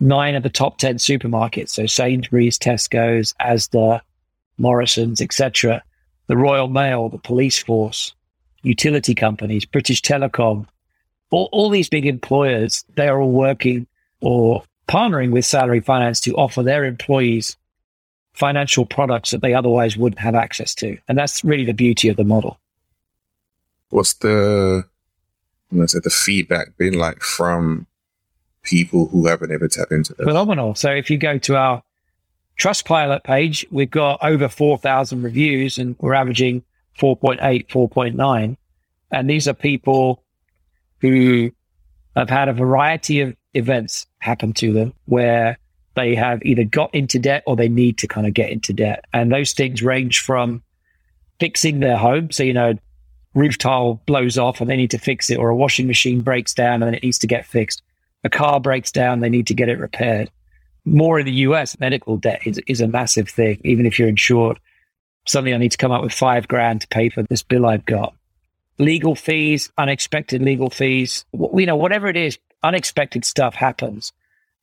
nine 0.00 0.34
of 0.34 0.42
the 0.42 0.50
top 0.50 0.78
10 0.78 0.96
supermarkets, 0.96 1.70
so 1.70 1.86
Sainsbury's, 1.86 2.58
Tesco's, 2.58 3.34
Asda, 3.40 4.00
Morrison's, 4.58 5.20
etc., 5.20 5.82
the 6.26 6.36
Royal 6.36 6.68
Mail, 6.68 7.08
the 7.08 7.18
police 7.18 7.62
force, 7.62 8.14
utility 8.62 9.14
companies, 9.14 9.64
British 9.64 10.00
Telecom, 10.02 10.66
all, 11.30 11.48
all 11.52 11.68
these 11.68 11.88
big 11.88 12.06
employers, 12.06 12.84
they 12.96 13.08
are 13.08 13.20
all 13.20 13.32
working 13.32 13.86
or 14.20 14.64
partnering 14.88 15.32
with 15.32 15.44
salary 15.44 15.80
finance 15.80 16.20
to 16.20 16.34
offer 16.34 16.62
their 16.62 16.84
employees 16.84 17.56
financial 18.32 18.84
products 18.84 19.30
that 19.30 19.42
they 19.42 19.54
otherwise 19.54 19.96
wouldn't 19.96 20.18
have 20.18 20.34
access 20.34 20.74
to. 20.74 20.98
And 21.08 21.16
that's 21.16 21.44
really 21.44 21.64
the 21.64 21.74
beauty 21.74 22.08
of 22.08 22.16
the 22.16 22.24
model. 22.24 22.58
What's 23.90 24.14
the, 24.14 24.84
let's 25.70 25.92
the 25.92 26.10
feedback 26.10 26.76
been 26.76 26.94
like 26.94 27.20
from 27.20 27.86
people 28.64 29.06
who 29.06 29.26
haven't 29.26 29.52
ever 29.52 29.68
tapped 29.68 29.92
into 29.92 30.14
this? 30.14 30.24
Phenomenal. 30.24 30.74
So 30.74 30.90
if 30.90 31.10
you 31.10 31.18
go 31.18 31.38
to 31.38 31.56
our 31.56 31.82
Trustpilot 32.58 33.24
page, 33.24 33.66
we've 33.70 33.90
got 33.90 34.18
over 34.22 34.48
4,000 34.48 35.22
reviews 35.22 35.78
and 35.78 35.96
we're 35.98 36.14
averaging 36.14 36.62
4.8, 36.98 37.68
4.9. 37.68 38.56
And 39.10 39.30
these 39.30 39.46
are 39.46 39.54
people 39.54 40.22
who 41.00 41.52
have 42.16 42.30
had 42.30 42.48
a 42.48 42.52
variety 42.52 43.20
of 43.20 43.36
events 43.54 44.06
happen 44.18 44.52
to 44.54 44.72
them 44.72 44.94
where 45.06 45.58
they 45.94 46.14
have 46.14 46.42
either 46.42 46.64
got 46.64 46.94
into 46.94 47.18
debt 47.18 47.42
or 47.46 47.56
they 47.56 47.68
need 47.68 47.98
to 47.98 48.08
kind 48.08 48.26
of 48.26 48.34
get 48.34 48.50
into 48.50 48.72
debt. 48.72 49.04
And 49.12 49.32
those 49.32 49.52
things 49.52 49.82
range 49.82 50.20
from 50.20 50.62
fixing 51.38 51.80
their 51.80 51.96
home. 51.96 52.30
So, 52.30 52.42
you 52.42 52.52
know, 52.52 52.74
roof 53.34 53.58
tile 53.58 54.00
blows 54.06 54.38
off 54.38 54.60
and 54.60 54.70
they 54.70 54.76
need 54.76 54.90
to 54.92 54.98
fix 54.98 55.30
it, 55.30 55.38
or 55.38 55.48
a 55.50 55.56
washing 55.56 55.86
machine 55.86 56.20
breaks 56.20 56.54
down 56.54 56.82
and 56.82 56.94
it 56.94 57.02
needs 57.02 57.18
to 57.18 57.26
get 57.26 57.46
fixed. 57.46 57.82
A 58.24 58.30
car 58.30 58.58
breaks 58.58 58.90
down, 58.90 59.20
they 59.20 59.28
need 59.28 59.46
to 59.48 59.54
get 59.54 59.68
it 59.68 59.78
repaired. 59.78 60.30
More 60.86 61.20
in 61.20 61.26
the 61.26 61.32
US, 61.32 61.78
medical 61.78 62.16
debt 62.16 62.46
is, 62.46 62.60
is 62.66 62.80
a 62.80 62.88
massive 62.88 63.28
thing, 63.28 63.60
even 63.64 63.86
if 63.86 63.98
you're 63.98 64.08
insured. 64.08 64.58
Suddenly 65.26 65.54
I 65.54 65.58
need 65.58 65.72
to 65.72 65.78
come 65.78 65.92
up 65.92 66.02
with 66.02 66.12
five 66.12 66.48
grand 66.48 66.82
to 66.82 66.88
pay 66.88 67.10
for 67.10 67.22
this 67.22 67.42
bill 67.42 67.66
I've 67.66 67.86
got. 67.86 68.14
Legal 68.78 69.14
fees, 69.14 69.70
unexpected 69.78 70.42
legal 70.42 70.68
fees, 70.68 71.24
you 71.32 71.66
know, 71.66 71.76
whatever 71.76 72.08
it 72.08 72.16
is, 72.16 72.38
unexpected 72.62 73.24
stuff 73.24 73.54
happens. 73.54 74.12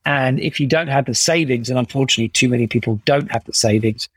And 0.05 0.39
if 0.39 0.59
you 0.59 0.68
don't 0.68 0.88
have 0.88 1.05
the 1.05 1.16
savings, 1.16 1.70
and 1.70 1.78
unfortunately 1.78 2.30
too 2.30 2.49
many 2.49 2.68
people 2.68 2.99
don't 3.05 3.32
have 3.32 3.45
the 3.45 3.53
savings, 3.53 4.09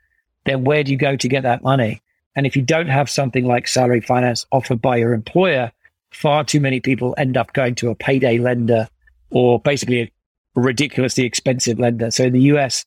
then 0.47 0.65
where 0.65 0.83
do 0.83 0.91
you 0.91 0.99
go 0.99 1.17
to 1.17 1.29
get 1.29 1.43
that 1.43 1.63
money? 1.63 2.01
And 2.35 2.47
if 2.47 2.57
you 2.57 2.63
don't 2.63 2.89
have 2.89 3.09
something 3.09 3.47
like 3.47 3.69
salary 3.69 4.01
finance 4.01 4.47
offered 4.51 4.83
by 4.83 4.97
your 4.97 5.13
employer, 5.13 5.71
far 6.11 6.45
too 6.45 6.61
many 6.61 6.81
people 6.81 7.15
end 7.17 7.37
up 7.37 7.53
going 7.53 7.75
to 7.77 7.91
a 7.91 7.95
payday 7.95 8.39
lender 8.39 8.89
or 9.35 9.61
basically 9.61 10.01
a 10.01 10.11
ridiculously 10.55 11.25
expensive 11.25 11.79
lender. 11.79 12.11
So 12.11 12.25
in 12.25 12.33
the 12.33 12.41
US, 12.55 12.87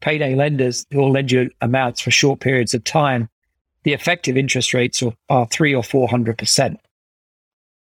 payday 0.00 0.36
lenders 0.36 0.86
who 0.92 0.98
will 0.98 1.10
lend 1.10 1.32
you 1.32 1.50
amounts 1.60 2.00
for 2.00 2.12
short 2.12 2.38
periods 2.38 2.74
of 2.74 2.84
time, 2.84 3.28
the 3.82 3.92
effective 3.92 4.36
interest 4.36 4.72
rates 4.72 5.02
are, 5.28 5.46
three 5.48 5.74
or 5.74 5.82
four 5.82 6.06
hundred 6.06 6.38
percent. 6.38 6.78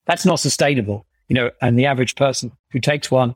That's 0.06 0.26
not 0.26 0.40
sustainable 0.40 1.08
you 1.32 1.36
know, 1.36 1.50
and 1.62 1.80
the 1.80 1.86
average 1.86 2.16
person 2.16 2.52
who 2.74 2.82
takes 2.82 3.10
one 3.10 3.36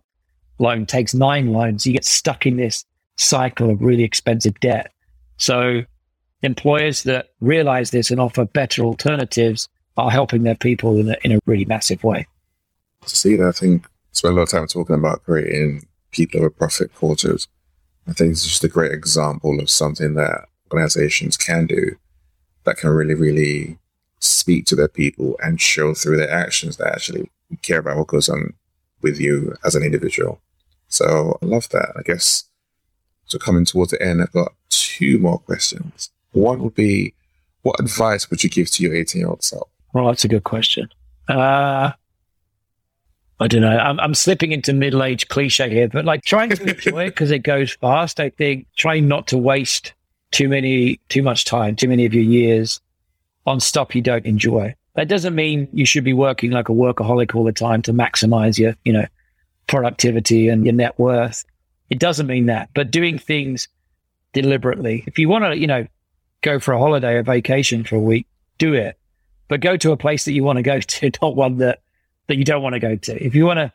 loan 0.60 0.86
takes 0.86 1.14
nine 1.14 1.54
loans, 1.54 1.88
you 1.88 1.94
get 1.94 2.04
stuck 2.04 2.46
in 2.46 2.58
this 2.58 2.84
cycle 3.16 3.70
of 3.70 3.82
really 3.82 4.04
expensive 4.04 4.60
debt. 4.60 4.92
So 5.38 5.84
employers 6.42 7.04
that 7.04 7.28
realize 7.40 7.92
this 7.92 8.12
and 8.12 8.20
offer 8.20 8.44
better 8.44 8.84
alternatives 8.84 9.70
are 9.96 10.12
helping 10.12 10.44
their 10.44 10.56
people 10.56 10.98
in 10.98 11.10
a, 11.10 11.16
in 11.24 11.32
a 11.32 11.40
really 11.46 11.64
massive 11.64 12.04
way. 12.04 12.28
See, 13.06 13.42
I 13.42 13.54
think 13.54 13.88
spend 14.16 14.34
a 14.34 14.38
lot 14.38 14.44
of 14.44 14.50
time 14.50 14.68
talking 14.68 14.96
about 14.96 15.24
creating 15.24 15.88
people 16.12 16.40
over 16.40 16.50
profit 16.50 16.94
cultures. 16.96 17.48
I 18.08 18.14
think 18.14 18.32
it's 18.32 18.46
just 18.46 18.64
a 18.64 18.70
great 18.70 18.92
example 18.92 19.60
of 19.60 19.70
something 19.70 20.14
that 20.16 20.46
organizations 20.72 21.38
can 21.38 21.66
do 21.66 21.96
that 22.64 22.78
can 22.78 22.90
really, 22.90 23.14
really 23.14 23.78
speak 24.20 24.66
to 24.66 24.76
their 24.76 24.88
people 24.88 25.36
and 25.44 25.62
show 25.62 25.94
through 25.94 26.18
their 26.18 26.32
actions 26.32 26.78
that 26.78 26.88
actually 26.88 27.30
care 27.62 27.80
about 27.80 27.98
what 27.98 28.08
goes 28.08 28.30
on 28.30 28.54
with 29.02 29.20
you 29.20 29.56
as 29.64 29.76
an 29.76 29.84
individual. 29.84 30.40
So 30.88 31.38
I 31.42 31.46
love 31.46 31.70
that. 31.70 31.94
I 31.98 32.02
guess 32.02 32.46
so 33.26 33.38
coming 33.40 33.66
towards 33.66 33.92
the 33.92 34.02
end, 34.02 34.22
I've 34.22 34.32
got 34.32 34.54
two 34.70 35.20
more 35.20 35.40
questions. 35.40 36.12
One 36.32 36.62
would 36.64 36.76
be 36.76 37.14
what 37.64 37.80
advice 37.80 38.30
would 38.30 38.44
you 38.44 38.50
give 38.50 38.70
to 38.72 38.84
your 38.84 38.96
18 38.96 39.20
year 39.20 39.30
old 39.30 39.44
self? 39.44 39.68
Well, 39.94 40.08
that's 40.08 40.26
a 40.26 40.28
good 40.28 40.44
question. 40.44 40.90
Uh, 41.28 41.92
I 43.40 43.48
don't 43.48 43.62
know. 43.62 43.78
I'm, 43.78 44.00
I'm 44.00 44.14
slipping 44.14 44.52
into 44.52 44.74
middle 44.74 45.04
age 45.04 45.28
cliche 45.28 45.70
here, 45.70 45.88
but 45.90 46.06
like 46.06 46.24
trying 46.24 46.50
to 46.56 46.64
enjoy 46.64 47.06
it 47.06 47.10
because 47.10 47.32
it 47.32 47.40
goes 47.40 47.74
fast. 47.74 48.20
I 48.20 48.30
think 48.30 48.68
trying 48.76 49.08
not 49.08 49.28
to 49.28 49.38
waste 49.38 49.94
too 50.32 50.50
many, 50.50 51.00
too 51.10 51.22
much 51.22 51.46
time, 51.46 51.76
too 51.76 51.88
many 51.88 52.06
of 52.06 52.14
your 52.14 52.24
years 52.24 52.80
on 53.46 53.60
stuff 53.60 53.96
you 53.96 54.02
don't 54.02 54.26
enjoy. 54.26 54.76
That 54.96 55.10
doesn't 55.10 55.36
mean 55.36 55.68
you 55.74 55.86
should 55.86 56.06
be 56.06 56.14
working 56.14 56.52
like 56.52 56.70
a 56.70 56.74
workaholic 56.74 57.36
all 57.36 57.44
the 57.44 57.52
time 57.52 57.82
to 57.84 57.94
maximize 57.94 58.58
your, 58.58 58.76
you 58.86 58.94
know, 58.94 59.06
productivity 59.68 60.48
and 60.48 60.66
your 60.66 60.74
net 60.74 60.98
worth. 60.98 61.44
It 61.90 62.00
doesn't 62.00 62.28
mean 62.28 62.46
that, 62.48 62.70
but 62.74 62.92
doing 62.92 63.20
things 63.20 63.68
deliberately. 64.34 65.04
If 65.06 65.20
you 65.20 65.28
want 65.30 65.46
to, 65.46 65.58
you 65.58 65.68
know, 65.68 65.86
go 66.42 66.60
for 66.60 66.74
a 66.74 66.80
holiday 66.80 67.16
or 67.16 67.24
vacation 67.24 67.84
for 67.84 67.96
a 67.96 68.00
week, 68.00 68.28
do 68.58 68.74
it, 68.74 68.98
but 69.48 69.60
go 69.60 69.78
to 69.78 69.92
a 69.92 69.98
place 69.98 70.26
that 70.26 70.34
you 70.34 70.44
want 70.44 70.58
to 70.58 70.64
go 70.64 70.80
to, 70.80 71.12
not 71.22 71.36
one 71.36 71.58
that, 71.58 71.82
that 72.28 72.38
you 72.38 72.44
don't 72.44 72.64
want 72.64 72.74
to 72.74 72.80
go 72.80 72.96
to. 72.96 73.24
If 73.24 73.36
you 73.36 73.46
want 73.46 73.58
to 73.58 73.72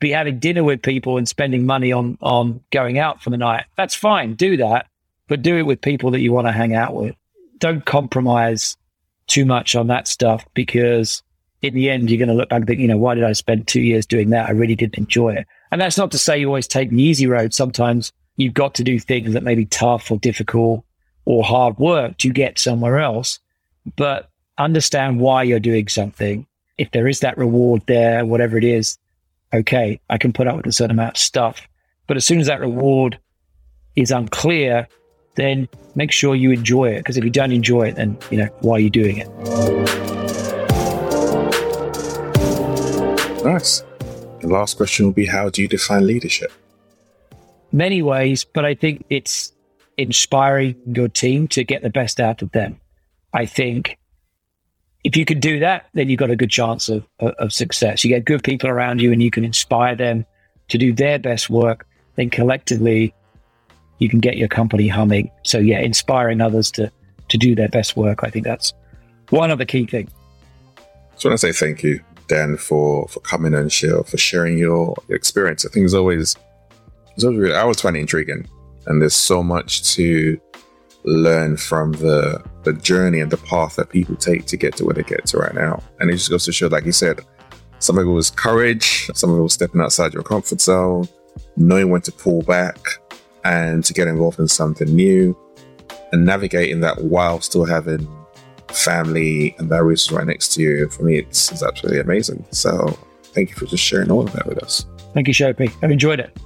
be 0.00 0.10
having 0.10 0.38
dinner 0.38 0.64
with 0.64 0.82
people 0.82 1.16
and 1.16 1.28
spending 1.28 1.64
money 1.64 1.92
on, 1.92 2.18
on 2.20 2.60
going 2.70 2.98
out 2.98 3.22
for 3.22 3.30
the 3.30 3.36
night, 3.36 3.64
that's 3.76 3.94
fine. 3.94 4.34
Do 4.34 4.56
that, 4.56 4.86
but 5.28 5.42
do 5.42 5.56
it 5.56 5.62
with 5.62 5.80
people 5.80 6.10
that 6.10 6.20
you 6.20 6.32
want 6.32 6.46
to 6.46 6.52
hang 6.52 6.74
out 6.74 6.94
with. 6.94 7.14
Don't 7.58 7.84
compromise 7.84 8.76
too 9.28 9.44
much 9.44 9.76
on 9.76 9.86
that 9.86 10.08
stuff 10.08 10.44
because 10.54 11.22
in 11.62 11.74
the 11.74 11.88
end, 11.88 12.10
you're 12.10 12.18
going 12.18 12.28
to 12.28 12.34
look 12.34 12.48
back 12.48 12.58
and 12.58 12.66
think, 12.66 12.80
you 12.80 12.88
know, 12.88 12.96
why 12.96 13.14
did 13.14 13.24
I 13.24 13.32
spend 13.32 13.66
two 13.66 13.80
years 13.80 14.04
doing 14.04 14.30
that? 14.30 14.48
I 14.48 14.52
really 14.52 14.74
didn't 14.74 14.98
enjoy 14.98 15.34
it. 15.34 15.46
And 15.70 15.80
that's 15.80 15.96
not 15.96 16.10
to 16.10 16.18
say 16.18 16.38
you 16.38 16.48
always 16.48 16.66
take 16.66 16.90
the 16.90 17.00
easy 17.00 17.26
road. 17.26 17.54
Sometimes 17.54 18.12
you've 18.36 18.54
got 18.54 18.74
to 18.74 18.84
do 18.84 18.98
things 18.98 19.32
that 19.32 19.44
may 19.44 19.54
be 19.54 19.66
tough 19.66 20.10
or 20.10 20.18
difficult 20.18 20.84
or 21.24 21.44
hard 21.44 21.78
work 21.78 22.18
to 22.18 22.30
get 22.30 22.58
somewhere 22.58 22.98
else. 22.98 23.38
But 23.96 24.28
understand 24.58 25.20
why 25.20 25.44
you're 25.44 25.60
doing 25.60 25.88
something 25.88 26.46
if 26.78 26.90
there 26.90 27.08
is 27.08 27.20
that 27.20 27.36
reward 27.36 27.82
there, 27.86 28.24
whatever 28.24 28.56
it 28.56 28.64
is, 28.64 28.98
okay, 29.52 30.00
I 30.08 30.18
can 30.18 30.32
put 30.32 30.46
up 30.46 30.56
with 30.56 30.66
a 30.66 30.72
certain 30.72 30.92
amount 30.92 31.16
of 31.16 31.18
stuff. 31.18 31.68
But 32.06 32.16
as 32.16 32.24
soon 32.24 32.40
as 32.40 32.46
that 32.46 32.60
reward 32.60 33.18
is 33.96 34.10
unclear, 34.10 34.88
then 35.34 35.68
make 35.94 36.12
sure 36.12 36.34
you 36.34 36.50
enjoy 36.50 36.90
it. 36.90 36.98
Because 36.98 37.16
if 37.16 37.24
you 37.24 37.30
don't 37.30 37.52
enjoy 37.52 37.88
it, 37.88 37.96
then, 37.96 38.18
you 38.30 38.38
know, 38.38 38.46
why 38.60 38.74
are 38.76 38.80
you 38.80 38.90
doing 38.90 39.18
it? 39.18 39.28
Nice. 43.44 43.82
The 44.40 44.48
last 44.48 44.76
question 44.76 45.06
will 45.06 45.12
be 45.12 45.26
how 45.26 45.50
do 45.50 45.62
you 45.62 45.68
define 45.68 46.06
leadership? 46.06 46.52
Many 47.70 48.02
ways, 48.02 48.44
but 48.44 48.64
I 48.64 48.74
think 48.74 49.04
it's 49.08 49.52
inspiring 49.96 50.76
your 50.86 51.08
team 51.08 51.48
to 51.48 51.64
get 51.64 51.82
the 51.82 51.90
best 51.90 52.20
out 52.20 52.42
of 52.42 52.52
them. 52.52 52.80
I 53.32 53.46
think 53.46 53.98
if 55.04 55.16
you 55.16 55.24
can 55.24 55.40
do 55.40 55.58
that, 55.58 55.86
then 55.94 56.08
you've 56.08 56.18
got 56.18 56.30
a 56.30 56.36
good 56.36 56.50
chance 56.50 56.88
of, 56.88 57.04
of 57.20 57.52
success. 57.52 58.04
You 58.04 58.10
get 58.10 58.24
good 58.24 58.44
people 58.44 58.68
around 58.68 59.00
you 59.00 59.12
and 59.12 59.22
you 59.22 59.30
can 59.30 59.44
inspire 59.44 59.96
them 59.96 60.24
to 60.68 60.78
do 60.78 60.92
their 60.92 61.18
best 61.18 61.50
work. 61.50 61.86
Then 62.16 62.30
collectively, 62.30 63.12
you 63.98 64.08
can 64.08 64.20
get 64.20 64.36
your 64.36 64.48
company 64.48 64.88
humming. 64.88 65.30
So 65.42 65.58
yeah, 65.58 65.80
inspiring 65.80 66.40
others 66.40 66.70
to 66.72 66.90
to 67.28 67.38
do 67.38 67.54
their 67.54 67.68
best 67.68 67.96
work. 67.96 68.20
I 68.22 68.30
think 68.30 68.44
that's 68.44 68.74
one 69.30 69.50
of 69.50 69.58
the 69.58 69.66
key 69.66 69.86
things. 69.86 70.10
So 71.16 71.28
I 71.28 71.32
want 71.32 71.40
to 71.40 71.52
say 71.52 71.52
thank 71.52 71.82
you, 71.82 72.00
Dan, 72.28 72.56
for 72.56 73.08
for 73.08 73.20
coming 73.20 73.54
and 73.54 73.72
share 73.72 74.02
for 74.04 74.18
sharing 74.18 74.58
your, 74.58 74.94
your 75.08 75.16
experience. 75.16 75.64
I 75.64 75.70
think 75.70 75.84
it's 75.84 75.94
always 75.94 76.36
it's 77.14 77.24
always 77.24 77.38
really, 77.38 77.54
I 77.54 77.60
always 77.62 77.80
find 77.80 77.96
it 77.96 78.00
intriguing, 78.00 78.46
and 78.86 79.00
there's 79.00 79.14
so 79.14 79.42
much 79.42 79.94
to 79.94 80.38
learn 81.04 81.56
from 81.56 81.92
the 81.92 82.42
the 82.62 82.72
journey 82.72 83.20
and 83.20 83.30
the 83.30 83.36
path 83.38 83.76
that 83.76 83.90
people 83.90 84.14
take 84.14 84.46
to 84.46 84.56
get 84.56 84.76
to 84.76 84.84
where 84.84 84.94
they 84.94 85.02
get 85.02 85.26
to 85.26 85.38
right 85.38 85.54
now. 85.54 85.82
And 85.98 86.10
it 86.10 86.14
just 86.14 86.30
goes 86.30 86.44
to 86.44 86.52
show, 86.52 86.68
like 86.68 86.84
you 86.84 86.92
said, 86.92 87.20
some 87.80 87.98
of 87.98 88.06
it 88.06 88.10
was 88.10 88.30
courage, 88.30 89.10
some 89.14 89.30
of 89.30 89.38
it 89.38 89.42
was 89.42 89.54
stepping 89.54 89.80
outside 89.80 90.14
your 90.14 90.22
comfort 90.22 90.60
zone, 90.60 91.08
knowing 91.56 91.90
when 91.90 92.02
to 92.02 92.12
pull 92.12 92.42
back 92.42 92.78
and 93.44 93.84
to 93.84 93.92
get 93.92 94.06
involved 94.06 94.38
in 94.38 94.46
something 94.46 94.94
new 94.94 95.36
and 96.12 96.24
navigating 96.24 96.80
that 96.80 97.02
while 97.02 97.40
still 97.40 97.64
having 97.64 98.08
family 98.68 99.54
and 99.58 99.70
that 99.70 99.82
resource 99.82 100.16
right 100.16 100.26
next 100.26 100.54
to 100.54 100.62
you. 100.62 100.88
For 100.90 101.02
me, 101.02 101.18
it's, 101.18 101.50
it's 101.50 101.62
absolutely 101.62 102.00
amazing. 102.00 102.44
So 102.50 102.96
thank 103.34 103.50
you 103.50 103.56
for 103.56 103.66
just 103.66 103.82
sharing 103.82 104.10
all 104.10 104.20
of 104.20 104.32
that 104.32 104.46
with 104.46 104.62
us. 104.62 104.86
Thank 105.14 105.26
you, 105.26 105.34
Sope. 105.34 105.60
I've 105.60 105.90
enjoyed 105.90 106.20
it. 106.20 106.38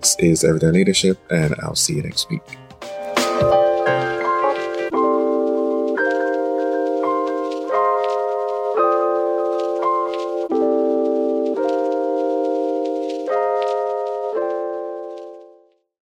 This 0.00 0.16
is 0.20 0.44
Everyday 0.44 0.68
Leadership, 0.68 1.18
and 1.30 1.56
I'll 1.60 1.74
see 1.74 1.96
you 1.96 2.02
next 2.02 2.30
week. 2.30 2.42